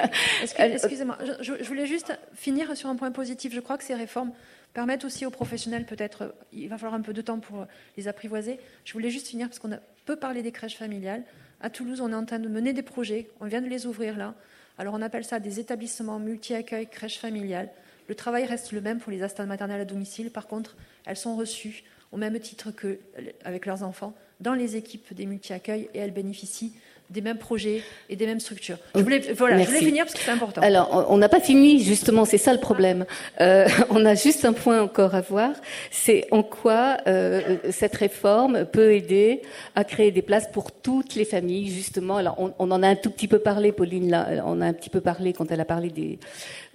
Excusez-moi, 0.58 1.18
je, 1.40 1.52
je, 1.60 1.64
voulais 1.64 1.86
juste 1.86 2.16
finir 2.34 2.76
sur 2.76 2.88
un 2.88 2.94
point 2.94 3.10
positif. 3.10 3.52
Je 3.52 3.60
crois 3.60 3.76
que 3.76 3.82
ces 3.82 3.94
réformes 3.94 4.30
permettent 4.74 5.04
aussi 5.04 5.26
aux 5.26 5.30
professionnels, 5.30 5.84
peut-être, 5.84 6.34
il 6.52 6.68
va 6.68 6.78
falloir 6.78 6.94
un 6.94 7.02
peu 7.02 7.12
de 7.12 7.20
temps 7.20 7.40
pour 7.40 7.66
les 7.96 8.06
apprivoiser. 8.06 8.60
Je 8.84 8.92
voulais 8.92 9.10
juste 9.10 9.26
finir 9.26 9.48
parce 9.48 9.58
qu'on 9.58 9.72
a 9.72 9.78
peu 10.04 10.14
parlé 10.14 10.42
des 10.42 10.52
crèches 10.52 10.76
familiales. 10.76 11.22
À 11.60 11.70
Toulouse, 11.70 12.00
on 12.00 12.12
est 12.12 12.14
en 12.14 12.24
train 12.24 12.38
de 12.38 12.48
mener 12.48 12.72
des 12.72 12.82
projets, 12.82 13.28
on 13.40 13.46
vient 13.46 13.60
de 13.60 13.66
les 13.66 13.86
ouvrir 13.86 14.16
là. 14.16 14.34
Alors 14.78 14.94
on 14.94 15.02
appelle 15.02 15.24
ça 15.24 15.40
des 15.40 15.58
établissements 15.58 16.20
multi-accueil, 16.20 16.86
crèche 16.86 17.18
familiale. 17.18 17.68
Le 18.08 18.14
travail 18.14 18.44
reste 18.44 18.70
le 18.70 18.80
même 18.80 19.00
pour 19.00 19.10
les 19.10 19.22
astrales 19.22 19.48
maternelles 19.48 19.80
à 19.80 19.84
domicile. 19.84 20.30
Par 20.30 20.46
contre, 20.46 20.76
elles 21.04 21.16
sont 21.16 21.34
reçues 21.34 21.82
au 22.12 22.16
même 22.16 22.38
titre 22.38 22.70
qu'avec 22.70 23.66
leurs 23.66 23.82
enfants 23.82 24.14
dans 24.40 24.54
les 24.54 24.76
équipes 24.76 25.14
des 25.14 25.26
multi-accueils 25.26 25.88
et 25.94 25.98
elles 25.98 26.12
bénéficient 26.12 26.72
des 27.10 27.22
mêmes 27.22 27.38
projets 27.38 27.82
et 28.10 28.16
des 28.16 28.26
mêmes 28.26 28.40
structures. 28.40 28.76
Je 28.94 29.00
voulais, 29.00 29.20
voilà, 29.32 29.58
je 29.62 29.66
voulais 29.66 29.78
finir 29.78 30.04
parce 30.04 30.14
que 30.14 30.20
c'est 30.20 30.30
important. 30.30 30.60
Alors, 30.60 31.06
on 31.08 31.16
n'a 31.16 31.30
pas 31.30 31.40
fini, 31.40 31.82
justement, 31.82 32.26
c'est 32.26 32.38
ça 32.38 32.52
le 32.52 32.60
problème. 32.60 33.06
Euh, 33.40 33.66
on 33.90 34.04
a 34.04 34.14
juste 34.14 34.44
un 34.44 34.52
point 34.52 34.82
encore 34.82 35.14
à 35.14 35.22
voir, 35.22 35.52
c'est 35.90 36.26
en 36.32 36.42
quoi 36.42 36.98
euh, 37.06 37.56
cette 37.70 37.96
réforme 37.96 38.66
peut 38.66 38.92
aider 38.92 39.40
à 39.74 39.84
créer 39.84 40.10
des 40.10 40.20
places 40.20 40.48
pour 40.52 40.70
toutes 40.70 41.14
les 41.14 41.24
familles, 41.24 41.70
justement. 41.70 42.18
Alors, 42.18 42.34
on, 42.38 42.52
on, 42.58 42.70
en 42.70 42.82
a 42.82 42.88
un 42.88 42.96
tout 42.96 43.10
petit 43.10 43.28
peu 43.28 43.38
parlé, 43.38 43.72
Pauline, 43.72 44.10
là, 44.10 44.44
on 44.44 44.60
a 44.60 44.66
un 44.66 44.74
petit 44.74 44.90
peu 44.90 45.00
parlé 45.00 45.32
quand 45.32 45.50
elle 45.50 45.60
a 45.60 45.64
parlé 45.64 45.88
des, 45.88 46.18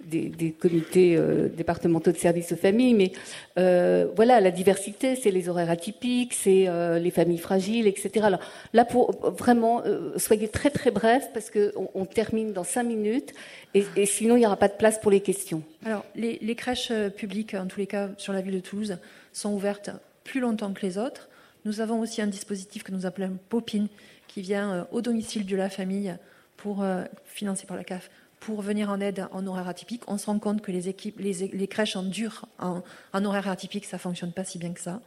des, 0.06 0.52
comités 0.52 1.16
euh, 1.16 1.48
départementaux 1.48 2.12
de 2.12 2.16
services 2.16 2.52
aux 2.52 2.56
familles, 2.56 2.94
mais 2.94 3.12
euh, 3.58 4.06
voilà, 4.14 4.40
la 4.40 4.50
diversité, 4.50 5.16
c'est 5.16 5.30
les 5.30 5.48
horaires 5.48 5.70
atypiques, 5.70 6.34
c'est 6.34 6.68
euh, 6.68 6.98
les 6.98 7.10
familles 7.10 7.38
fragiles, 7.38 7.86
etc. 7.86 8.26
Alors 8.26 8.40
là, 8.72 8.84
pour 8.84 9.12
vraiment, 9.36 9.82
soyez 10.16 10.48
très 10.48 10.70
très 10.70 10.90
bref 10.90 11.28
parce 11.32 11.50
qu'on 11.50 11.90
on 11.94 12.04
termine 12.04 12.52
dans 12.52 12.64
cinq 12.64 12.84
minutes 12.84 13.32
et, 13.74 13.84
sinon 14.06 14.36
il 14.36 14.40
n'y 14.40 14.46
aura 14.46 14.56
pas 14.56 14.68
de 14.68 14.74
place 14.74 14.98
pour 15.00 15.10
les 15.10 15.20
questions. 15.20 15.62
Alors 15.84 16.04
les, 16.14 16.54
crèches 16.54 16.92
publiques, 17.16 17.54
en 17.54 17.66
tous 17.66 17.80
les 17.80 17.86
cas 17.86 18.10
sur 18.16 18.32
la 18.32 18.40
ville 18.40 18.54
de 18.54 18.60
Toulouse, 18.60 18.98
sont 19.32 19.52
ouvertes 19.52 19.90
plus 20.22 20.40
longtemps 20.40 20.72
que 20.72 20.84
les 20.84 20.98
autres. 20.98 21.28
Nous 21.64 21.80
avons 21.80 22.00
aussi 22.00 22.22
un 22.22 22.26
dispositif 22.26 22.82
que 22.82 22.92
nous 22.92 23.06
appelons 23.06 23.38
Popine 23.48 23.88
qui 24.28 24.42
vient 24.42 24.86
au 24.92 25.00
domicile 25.00 25.46
de 25.46 25.56
la 25.56 25.70
famille 25.70 26.14
pour 26.56 26.84
financé 27.24 27.66
par 27.66 27.76
la 27.76 27.84
CAF 27.84 28.10
pour 28.44 28.60
venir 28.60 28.90
en 28.90 29.00
aide 29.00 29.26
en 29.32 29.46
horaire 29.46 29.68
atypique. 29.68 30.02
On 30.06 30.18
se 30.18 30.26
rend 30.26 30.38
compte 30.38 30.60
que 30.60 30.70
les, 30.70 30.88
équipes, 30.88 31.18
les, 31.18 31.66
crèches 31.66 31.96
en 31.96 32.02
dur 32.02 32.44
en, 32.58 32.82
en, 33.12 33.24
horaire 33.24 33.48
atypique, 33.48 33.86
ça 33.86 33.98
fonctionne 33.98 34.32
pas 34.32 34.44
si 34.44 34.58
bien 34.58 34.72
que 34.72 34.80
ça. 34.80 35.00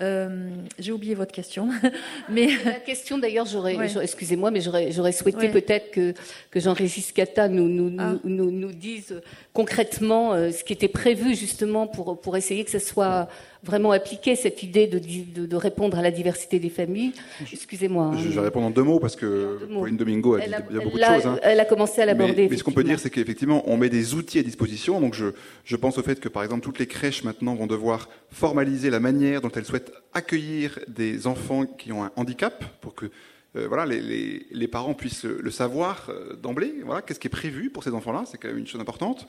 Euh, 0.00 0.48
j'ai 0.78 0.90
oublié 0.90 1.14
votre 1.14 1.32
question, 1.32 1.68
mais 2.28 2.48
la 2.64 2.80
question 2.80 3.18
d'ailleurs, 3.18 3.46
j'aurais, 3.46 3.76
excusez-moi, 4.00 4.50
mais 4.50 4.60
j'aurais, 4.60 5.12
souhaité 5.12 5.48
peut-être 5.48 5.90
que, 5.90 6.14
que 6.50 6.60
Jean-Régis 6.60 7.12
Cata 7.12 7.46
nous 7.46 7.68
nous, 7.68 7.94
ah. 8.00 8.14
nous, 8.24 8.50
nous, 8.50 8.72
dise 8.72 9.20
concrètement 9.52 10.32
euh, 10.32 10.50
ce 10.50 10.64
qui 10.64 10.72
était 10.72 10.88
prévu 10.88 11.36
justement 11.36 11.86
pour 11.86 12.20
pour 12.20 12.36
essayer 12.36 12.64
que 12.64 12.70
ce 12.70 12.78
soit 12.78 13.28
vraiment 13.62 13.92
appliqué 13.92 14.34
cette 14.34 14.62
idée 14.62 14.86
de, 14.86 14.98
de, 15.46 15.56
répondre 15.56 15.96
à 15.96 16.02
la 16.02 16.10
diversité 16.10 16.58
des 16.58 16.68
familles. 16.68 17.12
Excusez-moi. 17.52 18.12
Je, 18.18 18.28
vais 18.28 18.40
répondre 18.40 18.66
en 18.66 18.70
deux 18.70 18.82
mots 18.82 18.98
parce 18.98 19.14
que 19.14 19.58
Pauline 19.72 19.96
Domingo 19.96 20.34
a 20.34 20.40
dit 20.40 20.50
beaucoup 20.72 20.98
de 20.98 21.04
choses. 21.04 21.26
Hein. 21.26 21.38
Elle 21.42 21.60
a 21.60 21.64
commencé 21.64 22.02
à 22.02 22.06
l'aborder. 22.06 22.48
Mais, 22.50 22.56
ce 22.56 22.64
qu'on 22.64 22.72
peut 22.72 22.84
dire, 22.84 22.98
c'est 22.98 23.10
qu'effectivement, 23.10 23.62
on 23.66 23.76
met 23.76 23.88
des 23.88 24.14
outils 24.14 24.38
à 24.38 24.42
disposition. 24.42 25.00
Donc 25.00 25.14
je, 25.14 25.26
je 25.64 25.76
pense 25.76 25.98
au 25.98 26.02
fait 26.02 26.18
que, 26.18 26.28
par 26.28 26.42
exemple, 26.42 26.62
toutes 26.62 26.78
les 26.78 26.86
crèches 26.86 27.22
maintenant 27.22 27.54
vont 27.54 27.66
devoir 27.66 28.08
formaliser 28.30 28.90
la 28.90 29.00
manière 29.00 29.40
dont 29.40 29.50
elles 29.50 29.64
souhaitent 29.64 29.92
accueillir 30.12 30.80
des 30.88 31.26
enfants 31.26 31.64
qui 31.64 31.92
ont 31.92 32.02
un 32.04 32.10
handicap 32.16 32.64
pour 32.80 32.94
que 32.94 33.06
euh, 33.54 33.66
voilà, 33.68 33.84
les, 33.84 34.00
les, 34.00 34.46
les, 34.50 34.68
parents 34.68 34.94
puissent 34.94 35.24
le, 35.24 35.50
savoir 35.50 36.08
euh, 36.08 36.34
d'emblée. 36.36 36.74
Voilà, 36.84 37.02
qu'est-ce 37.02 37.20
qui 37.20 37.26
est 37.26 37.30
prévu 37.30 37.68
pour 37.68 37.84
ces 37.84 37.90
enfants-là? 37.90 38.24
C'est 38.26 38.38
quand 38.38 38.48
même 38.48 38.58
une 38.58 38.66
chose 38.66 38.80
importante. 38.80 39.28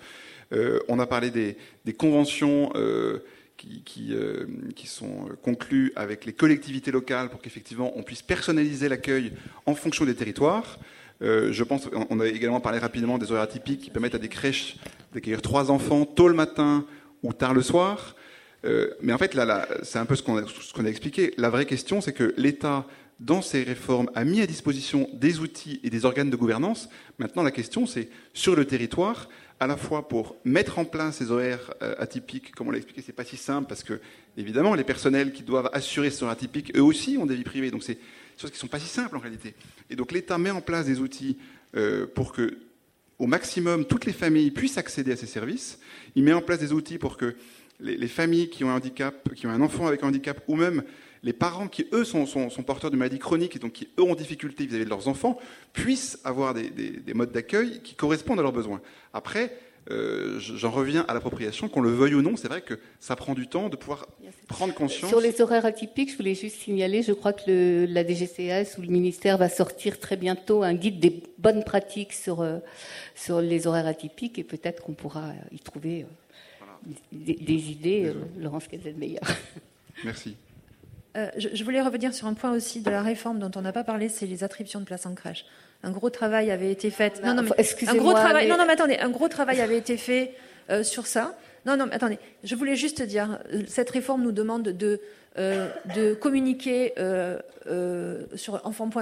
Euh, 0.53 0.79
on 0.87 0.99
a 0.99 1.05
parlé 1.05 1.29
des, 1.29 1.57
des 1.83 1.93
conventions 1.93 2.71
euh, 3.63 3.79
qui, 3.85 4.13
euh, 4.13 4.45
sont 4.85 5.29
conclus 5.41 5.93
avec 5.95 6.25
les 6.25 6.33
collectivités 6.33 6.91
locales 6.91 7.29
pour 7.29 7.41
qu'effectivement 7.41 7.93
on 7.95 8.03
puisse 8.03 8.21
personnaliser 8.21 8.89
l'accueil 8.89 9.33
en 9.65 9.75
fonction 9.75 10.05
des 10.05 10.15
territoires. 10.15 10.79
Euh, 11.21 11.53
je 11.53 11.63
pense, 11.63 11.89
on 12.09 12.19
a 12.19 12.27
également 12.27 12.59
parlé 12.59 12.79
rapidement 12.79 13.17
des 13.17 13.31
horaires 13.31 13.43
atypiques 13.43 13.81
qui 13.81 13.89
permettent 13.89 14.15
à 14.15 14.19
des 14.19 14.29
crèches 14.29 14.77
d'accueillir 15.13 15.41
trois 15.41 15.71
enfants 15.71 16.05
tôt 16.05 16.27
le 16.27 16.33
matin 16.33 16.85
ou 17.21 17.31
tard 17.31 17.53
le 17.53 17.61
soir. 17.61 18.15
Euh, 18.65 18.93
mais 19.01 19.13
en 19.13 19.17
fait, 19.17 19.33
là 19.33 19.67
c'est 19.83 19.99
un 19.99 20.05
peu 20.05 20.15
ce 20.15 20.23
qu'on 20.23 20.37
a, 20.37 20.41
a, 20.41 20.89
expliqué. 20.89 21.33
La 21.37 21.49
vraie 21.49 21.65
question, 21.65 22.01
c'est 22.01 22.13
que 22.13 22.33
l'État, 22.37 22.85
dans 23.19 23.41
ses 23.41 23.63
réformes, 23.63 24.09
a 24.15 24.25
mis 24.25 24.41
à 24.41 24.47
disposition 24.47 25.09
des 25.13 25.39
outils 25.39 25.79
et 25.83 25.89
des 25.89 26.05
organes 26.05 26.29
de 26.29 26.35
gouvernance. 26.35 26.89
Maintenant, 27.19 27.43
la 27.43 27.51
question, 27.51 27.85
c'est 27.85 28.09
sur 28.33 28.55
le 28.55 28.65
territoire, 28.65 29.29
à 29.63 29.67
la 29.67 29.77
fois 29.77 30.09
pour 30.09 30.35
mettre 30.43 30.77
en 30.77 30.83
place 30.83 31.17
ces 31.17 31.31
horaires 31.31 31.73
euh, 31.81 31.95
atypiques, 31.97 32.51
comme 32.51 32.67
on 32.67 32.71
l'a 32.71 32.77
expliqué, 32.77 33.01
c'est 33.01 33.13
pas 33.13 33.23
si 33.23 33.37
simple 33.37 33.67
parce 33.67 33.81
que 33.81 34.01
évidemment 34.35 34.75
les 34.75 34.83
personnels 34.83 35.31
qui 35.31 35.43
doivent 35.43 35.69
assurer 35.71 36.09
ces 36.09 36.23
horaires 36.23 36.33
atypiques, 36.33 36.75
eux 36.75 36.83
aussi 36.83 37.17
ont 37.17 37.25
des 37.25 37.35
vies 37.35 37.45
privées, 37.45 37.71
donc 37.71 37.81
c'est 37.81 37.93
des 37.93 38.01
choses 38.37 38.51
qui 38.51 38.57
sont 38.57 38.67
pas 38.67 38.79
si 38.79 38.87
simples 38.87 39.15
en 39.15 39.19
réalité. 39.19 39.55
Et 39.89 39.95
donc 39.95 40.11
l'État 40.11 40.37
met 40.37 40.51
en 40.51 40.59
place 40.59 40.85
des 40.85 40.99
outils 40.99 41.37
euh, 41.77 42.05
pour 42.05 42.33
que 42.33 42.57
au 43.19 43.25
maximum 43.25 43.85
toutes 43.85 44.05
les 44.05 44.11
familles 44.11 44.51
puissent 44.51 44.77
accéder 44.77 45.13
à 45.13 45.15
ces 45.15 45.27
services. 45.27 45.79
Il 46.15 46.23
met 46.23 46.33
en 46.33 46.41
place 46.41 46.59
des 46.59 46.73
outils 46.73 46.97
pour 46.97 47.15
que 47.15 47.35
les, 47.79 47.95
les 47.95 48.07
familles 48.09 48.49
qui 48.49 48.65
ont 48.65 48.69
un 48.69 48.75
handicap, 48.75 49.33
qui 49.33 49.47
ont 49.47 49.51
un 49.51 49.61
enfant 49.61 49.87
avec 49.87 50.03
un 50.03 50.07
handicap, 50.07 50.41
ou 50.49 50.57
même 50.57 50.83
les 51.23 51.33
parents 51.33 51.67
qui, 51.67 51.87
eux, 51.93 52.03
sont, 52.03 52.25
sont, 52.25 52.49
sont, 52.49 52.63
porteurs 52.63 52.91
de 52.91 52.97
maladies 52.97 53.19
chroniques 53.19 53.55
et 53.55 53.59
donc 53.59 53.73
qui, 53.73 53.87
eux, 53.97 54.03
ont 54.03 54.15
difficulté 54.15 54.65
vis-à-vis 54.65 54.85
de 54.85 54.89
leurs 54.89 55.07
enfants, 55.07 55.39
puissent 55.71 56.19
avoir 56.23 56.53
des, 56.53 56.69
des, 56.69 56.89
des 56.91 57.13
modes 57.13 57.31
d'accueil 57.31 57.81
qui 57.83 57.95
correspondent 57.95 58.39
à 58.39 58.43
leurs 58.43 58.51
besoins. 58.51 58.81
Après, 59.13 59.57
euh, 59.91 60.39
j'en 60.39 60.71
reviens 60.71 61.03
à 61.07 61.13
l'appropriation, 61.13 61.67
qu'on 61.67 61.81
le 61.81 61.89
veuille 61.89 62.15
ou 62.15 62.21
non, 62.21 62.37
c'est 62.37 62.47
vrai 62.47 62.61
que 62.61 62.79
ça 62.99 63.15
prend 63.15 63.33
du 63.33 63.47
temps 63.47 63.67
de 63.67 63.75
pouvoir 63.75 64.07
prendre 64.47 64.73
conscience. 64.73 65.09
Sur 65.09 65.19
les 65.19 65.41
horaires 65.41 65.65
atypiques, 65.65 66.11
je 66.11 66.17
voulais 66.17 66.35
juste 66.35 66.57
signaler, 66.61 67.03
je 67.03 67.11
crois 67.11 67.33
que 67.33 67.43
le, 67.47 67.85
la 67.85 68.07
DGCS 68.07 68.77
ou 68.77 68.81
le 68.81 68.87
ministère 68.87 69.37
va 69.37 69.49
sortir 69.49 69.99
très 69.99 70.15
bientôt 70.15 70.63
un 70.63 70.73
guide 70.73 70.99
des 70.99 71.23
bonnes 71.37 71.65
pratiques 71.65 72.13
sur, 72.13 72.41
euh, 72.41 72.59
sur 73.13 73.41
les 73.41 73.67
horaires 73.67 73.87
atypiques 73.87 74.39
et 74.39 74.43
peut-être 74.43 74.81
qu'on 74.83 74.93
pourra 74.93 75.33
y 75.51 75.59
trouver 75.59 76.03
euh, 76.03 76.05
voilà. 76.59 76.79
des, 77.11 77.33
des, 77.33 77.71
idées. 77.71 78.13
Laurence 78.39 78.67
meilleur. 78.97 79.23
Merci. 80.05 80.37
Euh, 81.15 81.27
je, 81.37 81.49
je, 81.53 81.63
voulais 81.63 81.81
revenir 81.81 82.13
sur 82.13 82.27
un 82.27 82.33
point 82.33 82.51
aussi 82.51 82.81
de 82.81 82.89
la 82.89 83.01
réforme 83.01 83.37
dont 83.37 83.51
on 83.55 83.61
n'a 83.61 83.71
pas 83.71 83.83
parlé, 83.83 84.09
c'est 84.09 84.25
les 84.25 84.43
attributions 84.43 84.79
de 84.79 84.85
places 84.85 85.05
en 85.05 85.13
crèche. 85.13 85.45
Un 85.83 85.91
gros 85.91 86.09
travail 86.09 86.49
avait 86.49 86.71
été 86.71 86.89
fait. 86.89 87.21
Non, 87.23 87.35
non, 87.35 87.43
mais 87.43 87.87
un 87.87 87.95
gros 87.95 88.13
travail. 88.13 88.45
Mais... 88.45 88.51
Non, 88.51 88.57
non, 88.57 88.65
mais 88.65 88.73
attendez, 88.73 88.97
un 88.97 89.09
gros 89.09 89.27
travail 89.27 89.61
avait 89.61 89.77
été 89.77 89.97
fait 89.97 90.33
euh, 90.69 90.83
sur 90.83 91.05
ça. 91.05 91.35
Non, 91.65 91.77
non, 91.77 91.85
mais 91.85 91.95
attendez. 91.95 92.19
Je 92.43 92.55
voulais 92.55 92.75
juste 92.75 93.01
dire, 93.01 93.39
cette 93.67 93.89
réforme 93.89 94.23
nous 94.23 94.31
demande 94.31 94.63
de 94.63 94.99
euh, 95.39 95.67
de 95.95 96.13
communiquer 96.13 96.93
euh, 96.99 97.39
euh, 97.65 98.25
sur 98.35 98.63
enfant.fr 98.67 98.99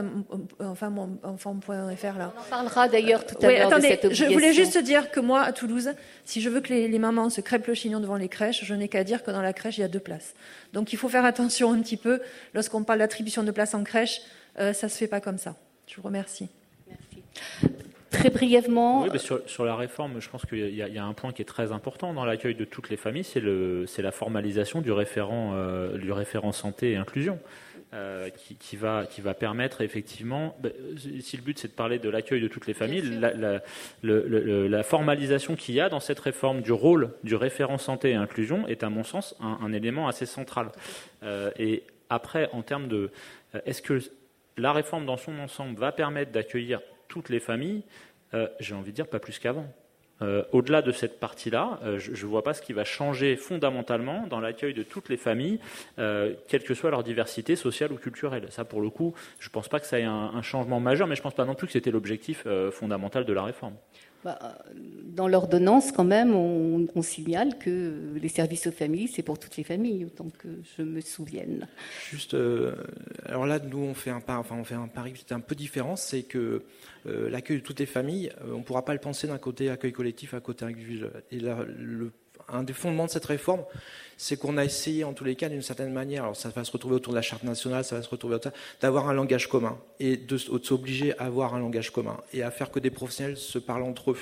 enfin, 0.62 0.94
enfant 1.24 1.60
là. 1.68 2.34
On 2.38 2.40
en 2.40 2.44
parlera 2.50 2.88
d'ailleurs 2.88 3.26
tout 3.26 3.36
à 3.42 3.48
oui, 3.48 3.58
l'heure 3.58 3.70
de 3.70 3.82
cette 3.82 4.14
Je 4.14 4.24
voulais 4.28 4.54
juste 4.54 4.78
dire 4.78 5.12
que 5.12 5.20
moi, 5.20 5.42
à 5.42 5.52
Toulouse, 5.52 5.92
si 6.24 6.40
je 6.40 6.48
veux 6.48 6.62
que 6.62 6.70
les, 6.70 6.88
les 6.88 7.00
mamans 7.00 7.30
se 7.30 7.42
crêpent 7.42 7.68
le 7.68 7.74
chignon 7.74 8.00
devant 8.00 8.16
les 8.16 8.30
crèches, 8.30 8.64
je 8.64 8.74
n'ai 8.74 8.88
qu'à 8.88 9.04
dire 9.04 9.24
que 9.24 9.32
dans 9.32 9.42
la 9.42 9.52
crèche, 9.52 9.78
il 9.78 9.82
y 9.82 9.84
a 9.84 9.90
deux 9.90 10.00
places. 10.00 10.34
Donc 10.72 10.94
il 10.94 10.96
faut 10.96 11.10
faire 11.10 11.26
attention 11.26 11.74
un 11.74 11.82
petit 11.82 11.98
peu. 11.98 12.22
Lorsqu'on 12.54 12.86
parle 12.86 13.00
d'attribution 13.00 13.44
de 13.44 13.52
places 13.52 13.74
en 13.74 13.84
crèche, 13.84 14.22
ça 14.56 14.74
se 14.74 14.98
fait 14.98 15.08
pas 15.08 15.20
comme 15.20 15.38
ça. 15.38 15.58
Je 15.86 15.98
vous 15.98 16.04
remercie. 16.04 16.48
Merci. 16.88 17.76
Très 18.12 18.30
brièvement. 18.30 19.04
Oui, 19.04 19.10
mais 19.12 19.20
sur, 19.20 19.42
sur, 19.50 19.66
la 19.66 19.76
réforme, 19.76 20.20
je 20.20 20.30
pense 20.30 20.46
qu'il 20.46 20.70
y, 20.70 20.76
y, 20.76 20.98
a 20.98 21.06
un 21.06 21.14
point 21.14 21.32
qui 21.32 21.42
est 21.42 21.46
très 21.46 21.72
important 21.72 22.14
dans 22.14 22.26
l'accueil 22.26 22.56
de 22.56 22.66
toutes 22.66 22.90
les 22.90 22.98
familles, 22.98 23.24
c'est 23.24 24.02
la 24.02 24.12
formalisation 24.12 24.82
du 24.82 24.92
référent, 24.92 25.54
euh, 25.56 25.98
du 25.98 26.12
référent 26.12 26.52
santé 26.52 26.92
et 26.92 26.98
inclusion. 26.98 27.40
Euh, 27.94 28.30
qui, 28.30 28.56
qui, 28.56 28.78
va, 28.78 29.06
qui 29.06 29.20
va 29.20 29.34
permettre 29.34 29.82
effectivement, 29.82 30.56
bah, 30.64 30.70
si 31.20 31.36
le 31.36 31.44
but 31.44 31.60
c'est 31.60 31.68
de 31.68 31.74
parler 31.74 32.00
de 32.00 32.08
l'accueil 32.08 32.40
de 32.40 32.48
toutes 32.48 32.66
les 32.66 32.74
familles, 32.74 33.02
la, 33.02 33.34
la, 33.34 33.62
le, 34.02 34.26
le, 34.30 34.68
la 34.70 34.84
formalisation 34.84 35.58
qu'il 35.58 35.76
y 35.76 35.82
a 35.82 35.90
dans 35.90 36.00
cette 36.00 36.22
réforme 36.22 36.62
du 36.62 36.72
rôle 36.72 37.10
du 37.26 37.36
référent 37.36 37.78
santé 37.78 38.12
et 38.12 38.16
inclusion 38.16 38.66
est 38.70 38.84
à 38.84 38.90
mon 38.90 39.04
sens 39.04 39.36
un, 39.42 39.60
un 39.62 39.74
élément 39.74 40.08
assez 40.08 40.26
central. 40.26 40.72
Euh, 41.24 41.52
et 41.60 41.84
après, 42.10 42.50
en 42.54 42.62
termes 42.62 42.88
de, 42.88 43.12
est-ce 43.66 43.82
que 43.82 44.00
la 44.56 44.72
réforme 44.72 45.06
dans 45.06 45.18
son 45.18 45.38
ensemble 45.40 45.78
va 45.78 45.92
permettre 45.92 46.32
d'accueillir 46.32 46.80
toutes 47.12 47.30
les 47.30 47.42
familles, 47.42 47.84
euh, 48.34 48.48
j'ai 48.60 48.74
envie 48.74 48.92
de 48.92 48.96
dire 48.96 49.08
pas 49.08 49.20
plus 49.20 49.38
qu'avant. 49.38 49.68
Euh, 50.22 50.44
Au-delà 50.52 50.82
de 50.82 50.92
cette 50.92 51.20
partie-là, 51.20 51.80
euh, 51.84 52.00
je 52.00 52.12
ne 52.12 52.30
vois 52.30 52.44
pas 52.44 52.54
ce 52.54 52.62
qui 52.62 52.74
va 52.74 52.86
changer 52.86 53.36
fondamentalement 53.36 54.28
dans 54.28 54.40
l'accueil 54.40 54.74
de 54.74 54.84
toutes 54.84 55.10
les 55.10 55.18
familles, 55.18 55.60
quelle 55.98 56.64
que 56.64 56.74
soit 56.74 56.90
leur 56.90 57.04
diversité 57.04 57.56
sociale 57.56 57.92
ou 57.92 57.98
culturelle. 57.98 58.46
Ça, 58.50 58.64
pour 58.64 58.82
le 58.82 58.90
coup, 58.90 59.14
je 59.40 59.50
ne 59.50 59.52
pense 59.52 59.68
pas 59.68 59.80
que 59.80 59.86
ça 59.86 60.00
ait 60.00 60.04
un, 60.04 60.42
changement 60.42 60.80
majeur, 60.80 61.08
mais 61.08 61.16
je 61.16 61.22
ne 61.22 61.24
pense 61.24 61.36
pas 61.36 61.46
non 61.46 61.56
plus 61.56 61.68
que 61.68 61.74
c'était 61.74 61.92
l'objectif 61.92 62.48
fondamental 62.72 63.26
de 63.26 63.34
la 63.34 63.44
réforme. 63.44 63.76
Bah, 64.24 64.38
dans 65.16 65.28
l'ordonnance, 65.28 65.92
quand 65.92 66.04
même, 66.04 66.36
on, 66.36 67.02
signale 67.02 67.58
que 67.58 68.14
les 68.22 68.30
services 68.30 68.68
aux 68.68 68.72
familles, 68.72 69.08
c'est 69.08 69.24
pour 69.24 69.40
toutes 69.40 69.58
les 69.58 69.64
familles, 69.64 70.06
autant 70.06 70.30
que 70.38 70.48
je 70.78 70.84
me 70.84 71.02
souvienne. 71.02 71.68
Juste, 72.12 72.36
euh, 72.36 72.76
alors 73.26 73.48
là, 73.48 73.58
nous, 73.58 73.80
on 73.80 73.96
fait 73.96 74.12
un, 74.12 74.22
enfin, 74.28 74.56
on 74.56 74.76
un 74.76 74.88
pari 74.88 75.14
un 75.32 75.40
peu 75.40 75.56
différent, 75.56 75.96
c'est 75.96 76.22
que 76.22 76.62
euh, 77.08 77.30
l'accueil 77.32 77.58
de 77.58 77.64
toutes 77.64 77.80
les 77.80 77.88
familles, 77.88 78.32
euh, 78.42 78.54
on 78.54 78.60
ne 78.60 78.64
pourra 78.64 78.86
pas 78.86 78.94
le 78.94 79.00
penser 79.00 79.26
d'un 79.26 79.40
côté 79.40 79.70
accueil 79.70 79.92
collectif, 79.92 80.36
à 80.36 80.40
côté 80.40 80.66
individuel. 80.66 81.24
Et 81.32 81.40
là, 81.40 81.66
le, 81.68 82.12
un 82.52 82.64
des 82.64 82.74
fondements 82.74 83.06
de 83.06 83.12
cette 83.12 83.26
réforme, 83.26 83.64
c'est 84.18 84.38
qu'on 84.38 84.58
a 84.58 84.64
essayé, 84.64 85.04
en 85.04 85.14
tous 85.14 85.24
les 85.24 85.36
cas, 85.36 85.50
d'une 85.50 85.64
certaine 85.64 85.92
manière, 85.92 86.24
alors 86.24 86.36
ça 86.36 86.50
va 86.50 86.64
se 86.64 86.72
retrouver 86.72 86.96
autour 86.96 87.14
de 87.14 87.18
la 87.18 87.24
charte 87.24 87.44
nationale, 87.44 87.84
ça 87.84 87.96
va 87.96 88.04
se 88.04 88.10
retrouver 88.10 88.36
autour, 88.36 88.52
d'avoir 88.80 89.10
un 89.10 89.14
langage 89.14 89.50
commun 89.50 89.80
et 90.00 90.16
de, 90.16 90.38
s'obliger 90.38 91.18
à 91.18 91.26
avoir 91.26 91.56
un 91.56 91.60
langage 91.60 91.92
commun 91.92 92.18
et 92.32 92.44
à 92.44 92.52
faire 92.52 92.70
que 92.70 92.80
des 92.80 92.92
professionnels 92.92 93.38
se 93.38 93.58
parlent 93.58 93.84
entre 93.84 94.12
eux 94.12 94.18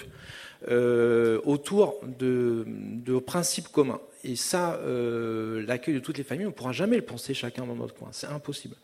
euh, 0.69 1.41
autour 1.43 1.99
de, 2.03 2.65
de 2.67 3.19
principes 3.19 3.69
communs. 3.69 3.99
Et 4.23 4.35
ça, 4.35 4.73
euh, 4.83 5.65
l'accueil 5.65 5.95
de 5.95 5.99
toutes 5.99 6.17
les 6.17 6.25
familles, 6.25 6.45
on 6.45 6.49
ne 6.49 6.53
pourra 6.53 6.73
jamais 6.73 6.97
le 6.97 7.03
penser 7.03 7.33
chacun 7.33 7.65
dans 7.65 7.75
notre 7.75 7.93
coin. 7.93 8.09
C'est 8.11 8.27
impossible. 8.27 8.75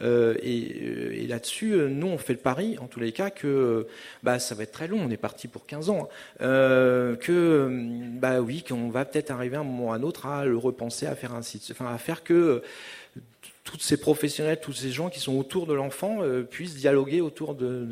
Euh, 0.00 0.36
et, 0.42 1.22
et 1.22 1.26
là-dessus, 1.26 1.74
nous, 1.88 2.06
on 2.06 2.18
fait 2.18 2.34
le 2.34 2.38
pari, 2.38 2.78
en 2.78 2.86
tous 2.86 3.00
les 3.00 3.10
cas, 3.10 3.30
que 3.30 3.88
bah, 4.22 4.38
ça 4.38 4.54
va 4.54 4.62
être 4.62 4.72
très 4.72 4.86
long. 4.86 5.00
On 5.00 5.10
est 5.10 5.16
parti 5.16 5.48
pour 5.48 5.66
15 5.66 5.90
ans. 5.90 6.08
Euh, 6.40 7.16
que, 7.16 7.68
bah 8.18 8.40
oui, 8.40 8.62
qu'on 8.62 8.88
va 8.88 9.04
peut-être 9.04 9.32
arriver 9.32 9.56
à 9.56 9.60
un 9.60 9.64
moment 9.64 9.88
ou 9.88 9.92
à 9.92 9.96
un 9.96 10.02
autre 10.02 10.26
à 10.26 10.44
le 10.44 10.56
repenser, 10.56 11.06
à 11.06 11.16
faire 11.16 11.34
un 11.34 11.42
site, 11.42 11.66
enfin, 11.72 11.92
à 11.92 11.98
faire 11.98 12.22
que 12.22 12.62
tous 13.66 13.80
ces 13.80 13.96
professionnels, 13.96 14.60
tous 14.60 14.72
ces 14.72 14.92
gens 14.92 15.10
qui 15.10 15.18
sont 15.18 15.36
autour 15.36 15.66
de 15.66 15.74
l'enfant 15.74 16.22
euh, 16.22 16.44
puissent 16.44 16.76
dialoguer 16.76 17.20
autour 17.20 17.56
de, 17.56 17.86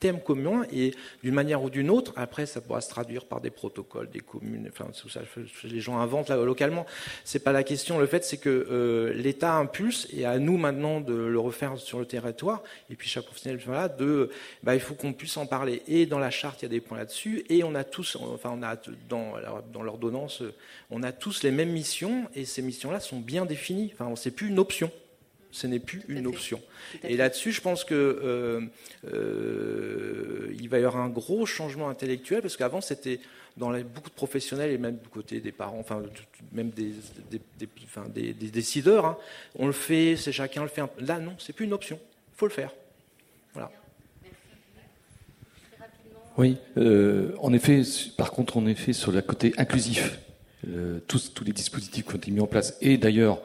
thèmes 0.00 0.20
communs 0.20 0.64
et 0.70 0.94
d'une 1.24 1.34
manière 1.34 1.62
ou 1.62 1.70
d'une 1.70 1.90
autre. 1.90 2.12
Après, 2.14 2.44
ça 2.44 2.60
pourra 2.60 2.82
se 2.82 2.90
traduire 2.90 3.24
par 3.24 3.40
des 3.40 3.50
protocoles, 3.50 4.10
des 4.10 4.20
communes, 4.20 4.68
enfin 4.70 4.90
tout 5.00 5.08
ça, 5.08 5.20
les 5.64 5.80
gens 5.80 5.98
inventent 5.98 6.28
là, 6.28 6.36
localement. 6.36 6.84
C'est 7.24 7.42
pas 7.42 7.52
la 7.52 7.64
question. 7.64 7.98
Le 7.98 8.06
fait, 8.06 8.22
c'est 8.22 8.36
que 8.36 8.68
euh, 8.70 9.14
l'État 9.14 9.54
impulse 9.54 10.06
et 10.12 10.26
à 10.26 10.38
nous 10.38 10.58
maintenant 10.58 11.00
de 11.00 11.14
le 11.14 11.40
refaire 11.40 11.78
sur 11.78 11.98
le 11.98 12.04
territoire. 12.04 12.62
Et 12.90 12.94
puis 12.94 13.08
chaque 13.08 13.24
professionnel, 13.24 13.60
voilà, 13.64 13.88
de, 13.88 14.28
bah, 14.62 14.74
il 14.74 14.80
faut 14.80 14.94
qu'on 14.94 15.14
puisse 15.14 15.38
en 15.38 15.46
parler. 15.46 15.82
Et 15.88 16.04
dans 16.04 16.18
la 16.18 16.30
charte, 16.30 16.60
il 16.60 16.66
y 16.66 16.66
a 16.66 16.68
des 16.68 16.82
points 16.82 16.98
là-dessus. 16.98 17.44
Et 17.48 17.64
on 17.64 17.74
a 17.74 17.82
tous, 17.82 18.16
enfin, 18.16 18.54
on 18.54 18.62
a 18.62 18.76
dans, 19.08 19.32
dans 19.72 19.82
l'ordonnance, 19.82 20.42
on 20.90 21.02
a 21.02 21.12
tous 21.12 21.42
les 21.42 21.50
mêmes 21.50 21.72
missions 21.72 22.28
et 22.34 22.44
ces 22.44 22.60
missions-là 22.60 23.00
sont 23.00 23.20
bien 23.20 23.46
définies. 23.46 23.90
Enfin, 23.94 24.14
c'est 24.14 24.30
plus 24.30 24.48
une 24.48 24.58
option 24.58 24.90
ce 25.50 25.66
n'est 25.66 25.78
plus 25.78 26.02
une 26.08 26.26
option. 26.26 26.60
Et 27.04 27.16
là-dessus, 27.16 27.52
je 27.52 27.60
pense 27.60 27.84
que 27.84 27.94
euh, 27.94 28.60
euh, 29.12 30.54
il 30.58 30.68
va 30.68 30.78
y 30.78 30.84
avoir 30.84 31.02
un 31.02 31.08
gros 31.08 31.46
changement 31.46 31.88
intellectuel 31.88 32.42
parce 32.42 32.56
qu'avant 32.56 32.80
c'était 32.80 33.20
dans 33.56 33.70
beaucoup 33.80 34.10
de 34.10 34.14
professionnels 34.14 34.70
et 34.70 34.78
même 34.78 34.98
du 34.98 35.08
côté 35.08 35.40
des 35.40 35.52
parents, 35.52 35.78
enfin 35.80 36.02
même 36.52 36.70
des, 36.70 36.92
des, 38.14 38.32
décideurs, 38.50 39.04
hein, 39.04 39.18
on 39.56 39.66
le 39.66 39.72
fait, 39.72 40.16
c'est 40.16 40.32
chacun 40.32 40.62
le 40.62 40.68
fait. 40.68 40.82
Là, 41.00 41.18
non, 41.18 41.34
c'est 41.38 41.52
plus 41.52 41.64
une 41.64 41.72
option. 41.72 41.98
Il 42.34 42.38
faut 42.38 42.46
le 42.46 42.52
faire. 42.52 42.72
Voilà. 43.54 43.72
Oui, 46.36 46.56
euh, 46.76 47.34
en 47.40 47.52
effet, 47.52 47.82
par 48.16 48.30
contre, 48.30 48.58
en 48.58 48.66
effet, 48.66 48.92
sur 48.92 49.10
le 49.10 49.22
côté 49.22 49.54
inclusif, 49.58 50.20
tous, 51.08 51.32
tous 51.32 51.44
les 51.44 51.52
dispositifs 51.52 52.04
qui 52.04 52.12
ont 52.12 52.16
été 52.16 52.30
mis 52.30 52.40
en 52.40 52.46
place, 52.46 52.76
et 52.80 52.96
d'ailleurs, 52.96 53.40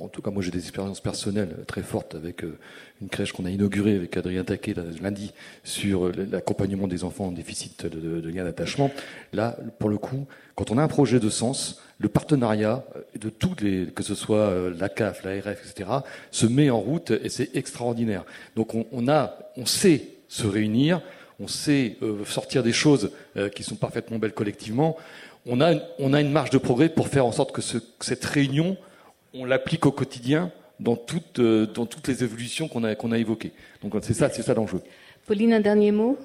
en 0.00 0.08
tout 0.08 0.20
cas, 0.20 0.30
moi 0.30 0.42
j'ai 0.42 0.50
des 0.50 0.58
expériences 0.58 1.00
personnelles 1.00 1.56
très 1.66 1.82
fortes 1.82 2.14
avec 2.14 2.44
euh, 2.44 2.58
une 3.00 3.08
crèche 3.08 3.32
qu'on 3.32 3.46
a 3.46 3.50
inaugurée 3.50 3.96
avec 3.96 4.14
Adrien 4.18 4.44
Taquet 4.44 4.74
lundi 5.00 5.32
sur 5.64 6.06
euh, 6.06 6.12
l'accompagnement 6.30 6.86
des 6.86 7.04
enfants 7.04 7.28
en 7.28 7.32
déficit 7.32 7.86
de, 7.86 8.28
lien 8.28 8.44
d'attachement. 8.44 8.90
Là, 9.32 9.56
pour 9.78 9.88
le 9.88 9.96
coup, 9.96 10.26
quand 10.56 10.70
on 10.70 10.76
a 10.76 10.82
un 10.82 10.88
projet 10.88 11.20
de 11.20 11.30
sens, 11.30 11.80
le 11.98 12.10
partenariat 12.10 12.84
de 13.18 13.30
tous 13.30 13.56
les, 13.62 13.86
que 13.86 14.02
ce 14.02 14.14
soit 14.14 14.52
la 14.78 14.90
CAF, 14.90 15.24
la 15.24 15.40
RF, 15.40 15.70
etc., 15.70 15.90
se 16.30 16.46
met 16.46 16.68
en 16.68 16.80
route 16.80 17.10
et 17.10 17.28
c'est 17.28 17.56
extraordinaire. 17.56 18.24
Donc 18.56 18.74
on, 18.74 19.08
a, 19.08 19.38
on 19.56 19.64
sait 19.64 20.08
se 20.28 20.46
réunir, 20.46 21.00
on 21.40 21.46
sait 21.46 21.96
sortir 22.26 22.62
des 22.62 22.72
choses 22.72 23.12
qui 23.54 23.62
sont 23.62 23.76
parfaitement 23.76 24.18
belles 24.18 24.34
collectivement. 24.34 24.96
On 25.46 25.60
a, 25.60 25.74
on 25.98 26.12
a 26.12 26.20
une 26.20 26.32
marge 26.32 26.50
de 26.50 26.58
progrès 26.58 26.88
pour 26.88 27.06
faire 27.06 27.24
en 27.24 27.32
sorte 27.32 27.52
que 27.52 27.62
ce, 27.62 27.78
cette 28.00 28.24
réunion 28.24 28.76
on 29.34 29.44
l'applique 29.44 29.86
au 29.86 29.92
quotidien 29.92 30.50
dans 30.80 30.96
toutes, 30.96 31.38
euh, 31.38 31.66
dans 31.66 31.86
toutes 31.86 32.08
les 32.08 32.24
évolutions 32.24 32.68
qu'on 32.68 32.84
a, 32.84 32.94
qu'on 32.94 33.12
a 33.12 33.18
évoquées. 33.18 33.52
Donc 33.82 33.94
c'est 34.02 34.14
ça, 34.14 34.28
c'est 34.28 34.42
ça 34.42 34.54
l'enjeu. 34.54 34.80
Pauline, 35.26 35.52
un 35.52 35.60
dernier 35.60 35.92
mot? 35.92 36.18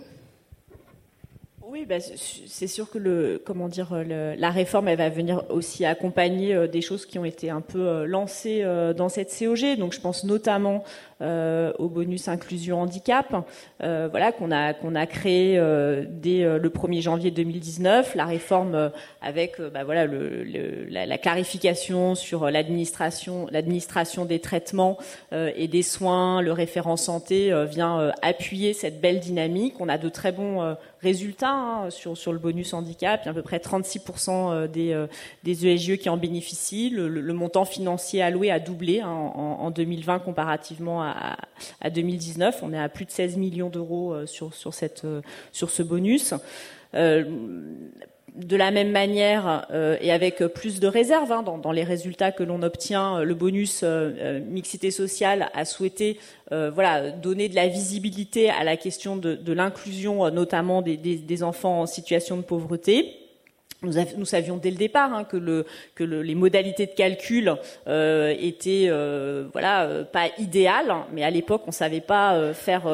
Oui, 1.70 1.86
bah, 1.86 1.98
c'est 2.00 2.68
sûr 2.68 2.90
que 2.90 2.98
le, 2.98 3.42
comment 3.46 3.68
dire, 3.68 3.94
la 4.06 4.50
réforme, 4.52 4.88
elle 4.88 4.98
va 4.98 5.10
venir 5.10 5.44
aussi 5.50 5.86
accompagner 5.86 6.56
euh, 6.56 6.68
des 6.68 6.82
choses 6.82 7.06
qui 7.06 7.20
ont 7.20 7.26
été 7.26 7.50
un 7.50 7.60
peu 7.60 7.86
euh, 7.86 8.06
lancées 8.06 8.64
dans 8.96 9.10
cette 9.10 9.38
COG. 9.38 9.78
Donc, 9.78 9.94
je 9.94 10.00
pense 10.00 10.24
notamment 10.24 10.78
euh, 10.78 10.80
au 11.22 11.90
bonus 11.90 12.28
inclusion 12.28 12.82
handicap, 12.82 13.46
euh, 13.84 14.08
voilà 14.10 14.32
qu'on 14.32 14.52
a 14.52 14.74
qu'on 14.74 14.96
a 14.96 15.06
créé 15.06 15.58
euh, 15.58 16.06
dès 16.08 16.44
le 16.44 16.70
1er 16.70 17.02
janvier 17.02 17.32
2019, 17.32 18.16
la 18.16 18.26
réforme 18.26 18.92
avec 19.22 19.60
bah, 19.74 19.84
voilà 19.84 20.06
la, 20.06 21.06
la, 21.06 21.18
clarification 21.18 22.16
sur 22.16 22.50
l'administration 22.52 23.48
l'administration 23.52 24.26
des 24.26 24.40
traitements 24.40 24.98
et 25.32 25.68
des 25.68 25.82
soins, 25.82 26.42
le 26.42 26.52
référent 26.52 26.98
santé 26.98 27.52
vient 27.66 28.12
appuyer 28.22 28.74
cette 28.74 29.02
belle 29.02 29.20
dynamique. 29.20 29.76
On 29.80 29.90
a 29.90 29.98
de 29.98 30.10
très 30.10 30.32
bons 30.32 30.76
résultats 31.02 31.50
hein, 31.50 31.90
sur, 31.90 32.18
sur 32.18 32.34
le 32.34 32.40
bonus 32.40 32.74
handicap. 32.74 33.22
Il 33.24 33.26
y 33.26 33.28
a 33.30 33.32
à 33.32 33.34
peu 33.34 33.42
près 33.42 33.58
36% 33.58 34.68
des, 34.68 35.06
des 35.44 35.68
ESGE 35.68 35.98
qui 35.98 36.10
en 36.10 36.18
bénéficient. 36.18 36.90
Le, 36.90 37.34
montant 37.34 37.66
financier 37.66 38.22
alloué 38.22 38.52
a 38.52 38.60
doublé 38.60 39.02
hein, 39.02 39.10
en, 39.10 39.70
2020 39.72 40.20
comparativement 40.20 41.02
à 41.02 41.07
à, 41.82 41.90
2019. 41.90 42.60
On 42.64 42.74
est 42.74 42.80
à 42.80 42.90
plus 42.90 43.06
de 43.06 43.12
16 43.12 43.38
millions 43.38 43.70
d'euros 43.70 44.14
euh, 44.14 44.26
sur, 44.26 44.52
euh, 45.04 45.22
sur 45.52 45.70
ce 45.70 45.84
bonus. 45.84 46.34
Euh, 46.96 47.24
de 48.36 48.56
la 48.56 48.70
même 48.70 48.92
manière 48.92 49.66
et 50.00 50.12
avec 50.12 50.44
plus 50.54 50.80
de 50.80 50.86
réserve 50.86 51.32
hein, 51.32 51.42
dans, 51.42 51.72
les 51.72 51.84
résultats 51.84 52.32
que 52.32 52.44
l'on 52.44 52.62
obtient, 52.62 53.24
le 53.24 53.34
bonus 53.34 53.84
mixité 53.84 54.92
sociale 54.92 55.50
a 55.56 55.66
souhaité 55.66 56.20
voilà 56.52 57.10
donner 57.10 57.50
de 57.50 57.56
la 57.56 57.68
visibilité 57.68 58.52
à 58.52 58.64
la 58.64 58.78
question 58.78 59.18
de, 59.18 59.52
l'inclusion, 59.54 60.30
notamment 60.30 60.84
des, 60.84 60.98
des, 60.98 61.44
enfants 61.44 61.82
en 61.82 61.86
situation 61.88 62.38
de 62.38 62.44
pauvreté. 62.44 63.27
Nous, 63.84 64.26
savions 64.26 64.58
dès 64.58 64.72
le 64.72 64.76
départ 64.78 65.14
hein, 65.14 65.24
que, 65.24 65.38
le, 65.38 65.68
que 65.94 66.04
le, 66.04 66.24
les 66.24 66.34
modalités 66.34 66.88
de 66.88 66.94
calcul 66.94 67.54
euh, 67.88 68.34
étaient 68.40 68.88
euh, 68.90 69.50
voilà 69.54 69.84
euh, 69.84 70.04
pas 70.04 70.30
idéales, 70.40 70.92
mais 71.14 71.24
à 71.24 71.30
l'époque 71.30 71.62
on 71.68 71.72
savait 71.72 72.02
pas 72.02 72.34
euh, 72.34 72.56
faire 72.56 72.88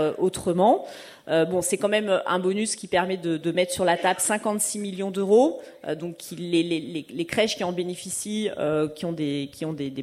euh, 1.27 1.45
bon, 1.45 1.61
c'est 1.61 1.77
quand 1.77 1.89
même 1.89 2.21
un 2.25 2.39
bonus 2.39 2.75
qui 2.75 2.87
permet 2.87 3.17
de, 3.17 3.51
mettre 3.51 3.71
sur 3.71 3.85
la 3.85 3.97
table 3.97 4.19
56 4.19 4.79
millions 4.79 5.11
d'euros. 5.11 5.61
donc 5.99 6.17
les, 6.37 7.25
crèches 7.27 7.55
qui 7.55 7.63
en 7.63 7.71
bénéficient, 7.71 8.49
qui 8.95 9.05
ont, 9.05 9.13
des, 9.13 9.49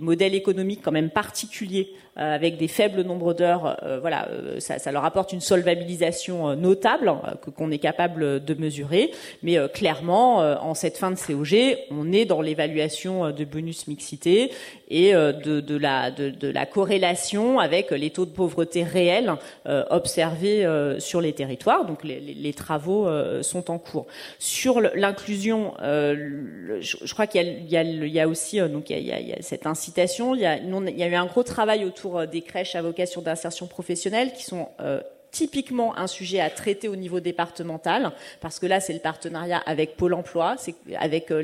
modèles 0.01 0.35
économiques 0.35 0.81
quand 0.83 0.93
même 0.93 1.11
particuliers 1.11 1.93
euh, 2.21 2.35
avec 2.35 2.59
des 2.59 2.67
faibles 2.69 3.03
nombres 3.03 3.33
d'heures, 3.33 3.79
euh, 3.83 3.99
voilà, 4.01 4.29
euh, 4.29 4.59
ça, 4.59 4.93
leur 4.93 5.05
apporte 5.05 5.33
une 5.33 5.41
solvabilisation 5.41 6.57
notable 6.57 7.15
qu'on 7.57 7.71
est 7.71 7.79
capable 7.79 8.45
de 8.45 8.55
mesurer. 8.55 9.13
Mais 9.43 9.57
clairement, 9.73 10.39
en 10.39 10.75
cette 10.75 10.99
fin 10.99 11.11
de 11.11 11.17
COG, 11.17 11.79
on 11.91 12.13
est 12.13 12.25
dans 12.25 12.43
l'évaluation 12.43 13.31
de 13.31 13.45
bonus 13.45 13.87
mixité 13.87 14.51
et 14.89 15.13
de, 15.13 16.51
la 16.53 16.67
corrélation 16.67 17.59
avec 17.59 17.91
les 17.91 18.11
taux 18.11 18.27
de 18.27 18.31
pauvreté 18.31 18.83
réels 18.83 19.35
observés 19.91 20.67
sur 20.99 21.10
les 21.19 21.33
territoires. 21.33 21.85
Donc 21.85 22.05
les, 22.05 22.53
travaux 22.53 23.09
sont 23.43 23.71
en 23.71 23.79
cours. 23.79 24.07
Sur 24.39 24.81
l'inclusion, 24.81 25.75
je, 25.81 26.79
je, 26.81 27.13
crois 27.13 27.27
qu'il 27.27 27.67
y, 27.69 28.21
a 28.21 28.29
aussi 28.29 28.61
donc 28.61 28.91
il 28.91 28.99
y 28.99 29.31
cette 29.41 29.67
incitation. 29.67 30.35
Il 30.35 30.41
y 30.41 30.47
a, 30.47 31.09
eu 31.09 31.15
un 31.15 31.27
gros 31.27 31.43
travail 31.43 31.85
autour 31.85 32.19
euh, 32.19 32.27
des 32.27 32.43
crèches 32.43 32.75
à 32.75 32.83
vocation 32.83 33.23
d'insertion 33.23 33.67
professionnelle 33.67 34.33
qui 34.33 34.45
sont 34.45 34.69
euh, 34.81 35.01
typiquement 35.31 35.97
un 35.97 36.07
sujet 36.07 36.41
à 36.41 36.51
traiter 36.51 36.89
au 36.89 36.97
niveau 36.97 37.21
départemental, 37.21 38.13
parce 38.41 38.59
que 38.59 38.67
là, 38.67 38.81
c'est 38.81 38.93
le 38.93 38.99
partenariat 38.99 39.63
avec 39.67 39.97
Pôle 39.97 40.15
Emploi, 40.15 40.57
c'est 40.59 40.75
avec 40.99 41.31
euh, 41.31 41.43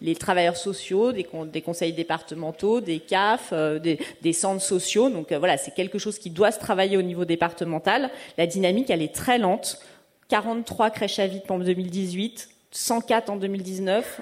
les, 0.00 0.14
travailleurs 0.16 0.56
sociaux, 0.56 1.12
des, 1.12 1.24
conseils 1.62 1.92
départementaux, 1.92 2.80
des 2.80 3.00
CAF, 3.00 3.52
des, 3.52 3.98
des, 4.22 4.32
centres 4.32 4.62
sociaux. 4.62 5.10
Donc 5.10 5.32
voilà, 5.32 5.56
c'est 5.56 5.74
quelque 5.74 5.98
chose 5.98 6.18
qui 6.18 6.30
doit 6.30 6.50
se 6.50 6.58
travailler 6.58 6.96
au 6.96 7.02
niveau 7.02 7.24
départemental. 7.24 8.10
La 8.36 8.46
dynamique, 8.46 8.90
elle 8.90 9.02
est 9.02 9.14
très 9.14 9.38
lente. 9.38 9.80
43 10.28 10.90
crèches 10.90 11.18
à 11.18 11.26
vide 11.26 11.42
en 11.48 11.58
2018, 11.58 12.50
104 12.70 13.30
en 13.30 13.36
2019, 13.36 14.20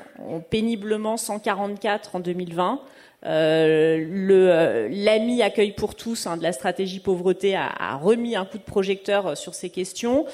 péniblement 0.51 1.17
144 1.17 2.15
en 2.15 2.21
2020. 2.21 2.81
Euh, 3.25 4.05
euh, 4.31 4.89
l'AMI 4.91 5.43
Accueil 5.43 5.73
pour 5.73 5.95
tous 5.95 6.27
hein, 6.27 6.37
de 6.37 6.43
la 6.43 6.53
stratégie 6.53 7.01
pauvreté 7.01 7.57
a, 7.57 7.67
a, 7.67 7.97
remis 7.97 8.37
un 8.37 8.45
coup 8.45 8.59
de 8.59 8.63
projecteur 8.63 9.27
euh, 9.29 9.35
sur 9.35 9.55
ces 9.55 9.71
questions. 9.71 10.27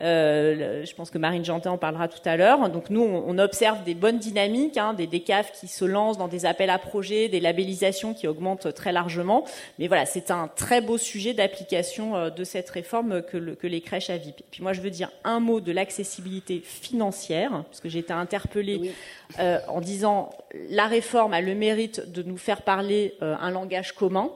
Euh, 0.00 0.84
je 0.84 0.94
pense 0.94 1.10
que 1.10 1.18
Marine 1.18 1.44
Jantin 1.44 1.72
en 1.72 1.78
parlera 1.78 2.08
tout 2.08 2.26
à 2.26 2.36
l'heure. 2.38 2.70
Donc 2.70 2.88
nous, 2.88 3.02
on, 3.02 3.24
on, 3.26 3.38
observe 3.38 3.84
des 3.84 3.94
bonnes 3.94 4.18
dynamiques, 4.18 4.78
hein, 4.78 4.94
des, 4.94 5.06
des 5.06 5.20
CAF 5.20 5.52
qui 5.52 5.68
se 5.68 5.84
lancent 5.84 6.16
dans 6.16 6.28
des 6.28 6.46
appels 6.46 6.70
à 6.70 6.78
projets, 6.78 7.28
des 7.28 7.40
labellisations 7.40 8.14
qui 8.14 8.26
augmentent 8.26 8.72
très 8.72 8.92
largement. 8.92 9.44
Mais 9.78 9.86
voilà, 9.86 10.06
c'est 10.06 10.30
un 10.30 10.48
très 10.48 10.80
beau 10.80 10.96
sujet 10.96 11.34
d'application 11.34 12.30
de 12.30 12.44
cette 12.44 12.70
réforme 12.70 13.22
que, 13.22 13.36
le, 13.36 13.54
que 13.54 13.66
les 13.66 13.82
crèches 13.82 14.08
à 14.08 14.16
VIP. 14.16 14.42
Puis 14.50 14.62
moi, 14.62 14.72
je 14.72 14.80
veux 14.80 14.90
dire 14.90 15.10
un 15.24 15.40
mot 15.40 15.60
de 15.60 15.70
l'accessibilité 15.70 16.62
financière, 16.64 17.64
parce 17.68 17.80
que 17.80 17.90
j'ai 17.90 17.98
été 17.98 18.14
interpellée 18.14 18.92
en 19.38 19.80
disant 19.80 20.30
la 20.68 20.86
réforme 20.86 21.32
a 21.34 21.40
le 21.40 21.54
mérite 21.54 22.10
de 22.10 22.22
nous 22.22 22.36
faire 22.36 22.62
parler 22.62 23.14
un 23.20 23.50
langage 23.50 23.92
commun. 23.92 24.30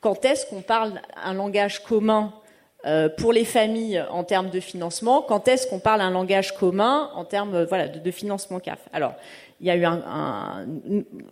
Quand 0.00 0.24
est-ce 0.24 0.46
qu'on 0.46 0.62
parle 0.62 1.00
un 1.22 1.34
langage 1.34 1.82
commun 1.82 2.32
pour 3.18 3.32
les 3.32 3.44
familles 3.44 4.02
en 4.10 4.24
termes 4.24 4.50
de 4.50 4.60
financement? 4.60 5.22
Quand 5.22 5.48
est-ce 5.48 5.66
qu'on 5.66 5.80
parle 5.80 6.00
un 6.00 6.10
langage 6.10 6.54
commun 6.54 7.10
en 7.14 7.24
termes 7.24 7.66
de, 7.66 7.98
de 7.98 8.10
financement 8.10 8.60
CAF? 8.60 8.78
Alors, 8.92 9.14
il 9.60 9.66
y 9.66 9.70
a 9.70 9.76
eu 9.76 9.84
un, 9.84 10.66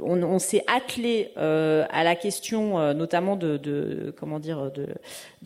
on, 0.01 0.39
s'est 0.39 0.63
attelé 0.67 1.31
euh, 1.39 1.87
à 1.91 2.05
la 2.05 2.15
question 2.15 2.79
euh, 2.79 2.93
notamment 2.93 3.37
de, 3.37 4.15
comment 4.19 4.39
dire 4.39 4.71
de, 4.71 4.87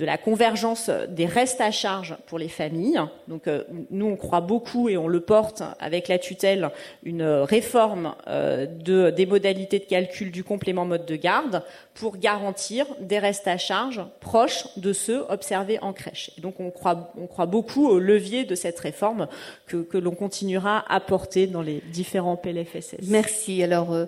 la 0.04 0.18
convergence 0.18 0.90
des 1.08 1.26
restes 1.26 1.60
à 1.60 1.70
charge 1.70 2.16
pour 2.26 2.40
les 2.40 2.48
familles. 2.48 3.00
Donc 3.28 3.46
euh, 3.46 3.62
nous 3.90 4.06
on 4.06 4.16
croit 4.16 4.40
beaucoup 4.40 4.88
et 4.88 4.96
on 4.96 5.06
le 5.06 5.20
porte 5.20 5.62
avec 5.78 6.08
la 6.08 6.18
tutelle 6.18 6.70
une 7.04 7.22
réforme 7.22 8.14
de 8.26 9.10
des 9.10 9.26
modalités 9.26 9.78
de 9.78 9.84
calcul 9.84 10.32
du 10.32 10.42
complément 10.42 10.84
mode 10.84 11.06
de 11.06 11.16
garde 11.16 11.62
pour 11.94 12.16
garantir 12.16 12.86
des 13.00 13.18
restes 13.20 13.46
à 13.46 13.58
charge 13.58 14.00
proches 14.20 14.66
de 14.76 14.92
ceux 14.92 15.24
observés 15.28 15.78
en 15.82 15.92
crèche. 15.92 16.32
Donc 16.38 16.58
on 16.58 16.70
croit 16.70 17.46
beaucoup 17.46 17.86
au 17.86 18.00
levier 18.00 18.44
de 18.44 18.56
cette 18.56 18.80
réforme 18.80 19.28
que 19.66 19.98
l'on 19.98 20.14
continuera 20.14 20.84
à 20.92 20.98
porter 21.00 21.46
dans 21.46 21.62
les 21.62 21.80
différents 21.92 22.36
PLF 22.36 22.71
Merci. 23.08 23.62
Alors, 23.62 23.92
euh, 23.92 24.06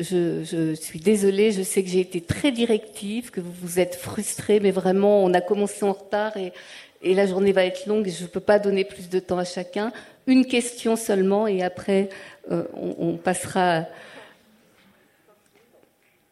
je, 0.00 0.74
suis 0.74 1.00
désolée, 1.00 1.52
je 1.52 1.62
sais 1.62 1.82
que 1.82 1.88
j'ai 1.88 2.00
été 2.00 2.20
très 2.20 2.52
directive, 2.52 3.30
que 3.30 3.40
vous 3.40 3.52
vous 3.52 3.80
êtes 3.80 3.94
frustrés, 3.94 4.60
mais 4.60 4.70
vraiment, 4.70 5.24
on 5.24 5.32
a 5.34 5.40
commencé 5.40 5.84
en 5.84 5.92
retard 5.92 6.36
et, 6.36 6.52
la 7.02 7.26
journée 7.26 7.52
va 7.52 7.64
être 7.64 7.86
longue 7.86 8.08
je 8.08 8.24
ne 8.24 8.28
peux 8.28 8.40
pas 8.40 8.58
donner 8.58 8.84
plus 8.84 9.08
de 9.08 9.20
temps 9.20 9.38
à 9.38 9.44
chacun. 9.44 9.92
Une 10.26 10.44
question 10.44 10.96
seulement 10.96 11.46
et 11.46 11.62
après, 11.62 12.08
euh, 12.50 12.64
on, 12.74 13.16
passera... 13.16 13.84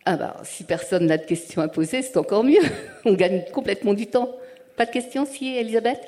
Ah 0.04 0.16
bah, 0.16 0.36
si 0.42 0.64
personne 0.64 1.06
n'a 1.06 1.16
de 1.16 1.24
questions 1.24 1.62
à 1.62 1.68
poser, 1.68 2.02
c'est 2.02 2.16
encore 2.16 2.44
mieux. 2.44 2.60
On 3.04 3.14
gagne 3.14 3.44
complètement 3.52 3.94
du 3.94 4.06
temps. 4.06 4.36
Pas 4.76 4.84
de 4.84 4.90
questions, 4.90 5.24
si, 5.24 5.56
Elisabeth? 5.56 6.00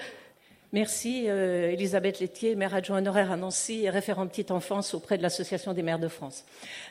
Merci, 0.72 1.26
euh, 1.28 1.70
Elisabeth 1.70 2.18
Lettier, 2.18 2.56
maire 2.56 2.74
adjoint 2.74 2.98
honoraire 2.98 3.30
à 3.30 3.36
Nancy 3.36 3.84
et 3.84 3.90
référent 3.90 4.26
petite 4.26 4.50
enfance 4.50 4.94
auprès 4.94 5.16
de 5.16 5.22
l'Association 5.22 5.72
des 5.72 5.82
maires 5.82 6.00
de 6.00 6.08
France. 6.08 6.44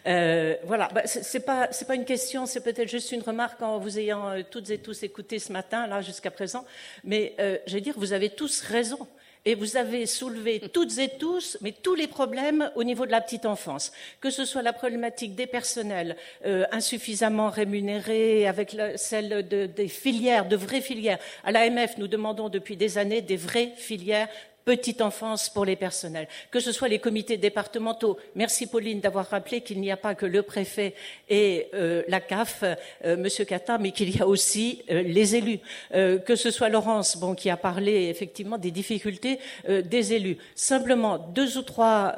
Euh, 0.07 0.55
voilà, 0.63 0.87
bah, 0.93 1.01
c'est 1.05 1.45
pas 1.45 1.95
une 1.95 2.05
question, 2.05 2.45
c'est 2.45 2.61
peut-être 2.61 2.87
juste 2.87 3.11
une 3.11 3.21
remarque 3.21 3.61
en 3.61 3.77
vous 3.77 3.99
ayant 3.99 4.29
euh, 4.29 4.41
toutes 4.49 4.69
et 4.69 4.77
tous 4.77 5.03
écouté 5.03 5.39
ce 5.39 5.51
matin 5.51 5.87
là 5.87 6.01
jusqu'à 6.01 6.31
présent. 6.31 6.65
Mais 7.03 7.35
je 7.67 7.73
vais 7.73 7.81
dire, 7.81 7.95
vous 7.97 8.13
avez 8.13 8.29
tous 8.29 8.61
raison 8.61 9.07
et 9.45 9.55
vous 9.55 9.77
avez 9.77 10.07
soulevé 10.07 10.59
toutes 10.73 10.97
et 10.97 11.09
tous, 11.19 11.57
mais 11.61 11.71
tous 11.71 11.93
les 11.95 12.07
problèmes 12.07 12.71
au 12.75 12.83
niveau 12.83 13.05
de 13.05 13.11
la 13.11 13.21
petite 13.21 13.45
enfance, 13.45 13.91
que 14.19 14.31
ce 14.31 14.43
soit 14.43 14.63
la 14.63 14.73
problématique 14.73 15.35
des 15.35 15.47
personnels 15.47 16.15
euh, 16.45 16.65
insuffisamment 16.71 17.49
rémunérés, 17.49 18.47
avec 18.47 18.75
celle 18.95 19.47
des 19.47 19.87
filières, 19.87 20.47
de 20.47 20.55
vraies 20.55 20.81
filières. 20.81 21.19
À 21.43 21.51
l'AMF, 21.51 21.97
nous 21.97 22.07
demandons 22.07 22.49
depuis 22.49 22.75
des 22.75 22.97
années 22.97 23.21
des 23.21 23.37
vraies 23.37 23.71
filières 23.77 24.27
petite 24.65 25.01
enfance 25.01 25.47
pour 25.47 25.63
les 25.63 25.75
personnels, 25.75 26.27
que 26.49 26.59
ce 26.59 26.71
soit 26.71 26.87
les 26.87 26.97
comités 26.97 27.37
départementaux. 27.37 28.17
Merci 28.33 28.65
Pauline 28.65 28.99
d'avoir 28.99 29.29
rappelé 29.29 29.61
qu'il 29.61 29.79
n'y 29.79 29.91
a 29.91 29.97
pas 29.97 30.15
que 30.15 30.25
le 30.25 30.41
préfet 30.41 30.95
et 31.29 31.67
euh, 31.75 32.01
la 32.07 32.19
CAF, 32.19 32.63
euh, 32.63 33.15
Monsieur 33.15 33.45
Cata, 33.45 33.77
mais 33.77 33.91
qu'il 33.91 34.15
y 34.15 34.19
a 34.19 34.27
aussi 34.27 34.81
euh, 34.89 35.03
les 35.03 35.35
élus. 35.35 35.59
que 35.91 36.35
ce 36.35 36.49
soit 36.49 36.69
Laurence, 36.69 37.17
bon, 37.17 37.35
qui 37.35 37.49
a 37.49 37.57
parlé 37.57 38.09
effectivement 38.09 38.57
des 38.57 38.71
difficultés 38.71 39.39
des 39.67 40.13
élus. 40.13 40.37
Simplement 40.55 41.19
deux 41.19 41.57
ou 41.57 41.61
trois 41.61 42.15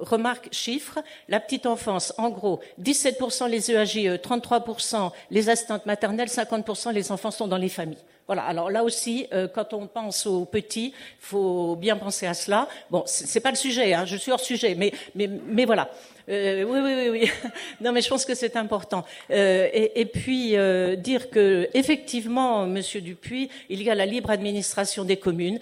remarques 0.00 0.48
chiffres. 0.52 0.98
La 1.28 1.40
petite 1.40 1.66
enfance, 1.66 2.12
en 2.18 2.28
gros, 2.28 2.60
17% 2.80 3.48
les 3.48 3.70
EAGE, 3.70 4.20
33% 4.20 5.10
les 5.30 5.48
assistantes 5.48 5.86
maternelles, 5.86 6.28
50% 6.28 6.92
les 6.92 7.10
enfants 7.10 7.30
sont 7.30 7.48
dans 7.48 7.56
les 7.56 7.68
familles. 7.68 8.04
Voilà. 8.26 8.42
Alors 8.44 8.70
là 8.70 8.84
aussi, 8.84 9.26
euh, 9.32 9.48
quand 9.48 9.74
on 9.74 9.86
pense 9.86 10.26
aux 10.26 10.44
petits, 10.44 10.94
faut 11.18 11.76
bien 11.76 11.96
penser 11.96 12.26
à 12.26 12.34
cela. 12.34 12.68
Bon, 12.90 13.02
c'est 13.06 13.40
pas 13.40 13.50
le 13.50 13.56
sujet. 13.56 13.94
Hein, 13.94 14.04
je 14.04 14.16
suis 14.16 14.32
hors 14.32 14.40
sujet, 14.40 14.74
mais 14.74 14.92
mais 15.14 15.64
voilà. 15.64 15.90
Euh, 16.28 16.64
oui, 16.64 16.80
oui, 16.82 16.94
oui, 16.96 17.20
oui. 17.20 17.30
non, 17.80 17.92
mais 17.92 18.00
je 18.00 18.08
pense 18.08 18.24
que 18.24 18.34
c'est 18.34 18.56
important. 18.56 19.04
Euh, 19.30 19.68
et, 19.72 20.06
puis 20.06 20.56
euh, 20.56 20.96
dire 20.96 21.30
que 21.30 21.68
effectivement, 21.74 22.66
Monsieur 22.66 23.00
Dupuis, 23.00 23.48
il 23.68 23.82
y 23.82 23.90
a 23.90 23.94
la 23.94 24.06
libre 24.06 24.30
administration 24.30 25.04
des 25.04 25.16
communes. 25.16 25.58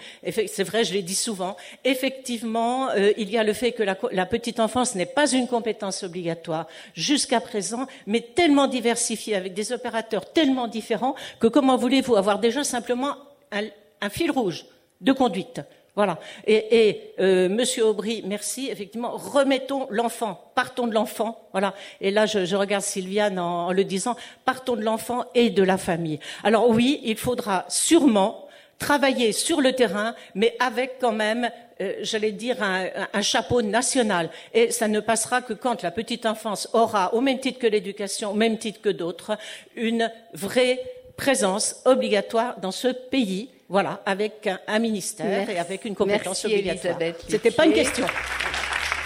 C'est 0.46 0.64
vrai, 0.64 0.84
je 0.84 0.92
l'ai 0.92 1.02
dit 1.02 1.14
souvent. 1.14 1.56
Effectivement, 1.84 2.92
il 3.16 3.30
y 3.30 3.38
a 3.38 3.44
le 3.44 3.52
fait 3.52 3.72
que 3.72 3.82
la, 3.82 4.26
petite 4.26 4.61
enfance 4.61 4.94
n'est 4.94 5.06
pas 5.06 5.30
une 5.30 5.48
compétence 5.48 6.02
obligatoire 6.02 6.66
jusqu'à 6.94 7.40
présent, 7.40 7.86
mais 8.06 8.20
tellement 8.20 8.66
diversifiée 8.66 9.34
avec 9.34 9.54
des 9.54 9.72
opérateurs 9.72 10.32
tellement 10.32 10.68
différents 10.68 11.14
que 11.40 11.46
comment 11.46 11.76
voulez-vous 11.76 12.16
avoir 12.16 12.38
déjà 12.38 12.64
simplement 12.64 13.16
un 13.52 14.11
fil 14.11 14.30
rouge 14.30 14.66
de 15.00 15.12
conduite? 15.12 15.61
Voilà. 16.01 16.18
Et, 16.46 17.12
euh, 17.20 17.51
Monsieur 17.51 17.84
Aubry, 17.84 18.22
merci. 18.26 18.70
Effectivement, 18.70 19.11
remettons 19.11 19.86
l'enfant, 19.90 20.51
partons 20.55 20.86
de 20.86 20.94
l'enfant. 20.94 21.46
Voilà. 21.53 21.74
Et 22.01 22.11
là, 22.11 22.24
je, 22.24 22.57
regarde 22.57 22.82
Sylviane 22.82 23.38
en, 23.38 23.66
en, 23.66 23.72
le 23.72 23.84
disant, 23.84 24.16
partons 24.46 24.76
de 24.76 24.82
l'enfant 24.82 25.26
et 25.34 25.51
de 25.51 25.62
la 25.62 25.76
famille. 25.76 26.18
Alors 26.42 26.70
oui, 26.70 27.03
il 27.05 27.18
faudra 27.18 27.66
sûrement 27.68 28.48
travailler 28.78 29.32
sur 29.32 29.61
le 29.61 29.74
terrain, 29.74 30.14
mais 30.34 30.57
avec 30.59 30.92
quand 31.03 31.12
même, 31.12 31.51
euh, 31.82 31.96
j'allais 32.01 32.32
dire, 32.32 32.62
un, 32.62 32.86
un, 33.12 33.20
chapeau 33.20 33.61
national. 33.61 34.30
Et 34.55 34.70
ça 34.70 34.88
ne 34.88 35.01
passera 35.01 35.42
que 35.42 35.53
quand 35.53 35.82
la 35.82 35.90
petite 35.90 36.24
enfance 36.24 36.66
aura, 36.72 37.12
au 37.12 37.20
même 37.20 37.40
titre 37.40 37.59
que 37.59 37.66
l'éducation, 37.66 38.30
au 38.30 38.34
même 38.34 38.57
titre 38.57 38.80
que 38.80 38.88
d'autres, 38.88 39.36
une 39.76 40.11
vraie 40.32 40.80
présence 41.18 41.82
obligatoire 41.84 42.59
dans 42.59 42.72
ce 42.72 42.88
pays 42.88 43.51
voilà, 43.70 44.02
avec 44.04 44.50
un, 44.66 44.78
ministère 44.80 45.48
et 45.48 45.58
avec 45.58 45.84
une 45.84 45.94
compétence 45.94 46.44
Merci 46.44 46.46
obligatoire. 46.46 46.98
C'était 47.28 47.52
pas 47.52 47.66
une 47.66 47.72
question. 47.72 48.04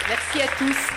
Merci 0.09 0.41
à 0.41 0.47
tous. 0.57 0.94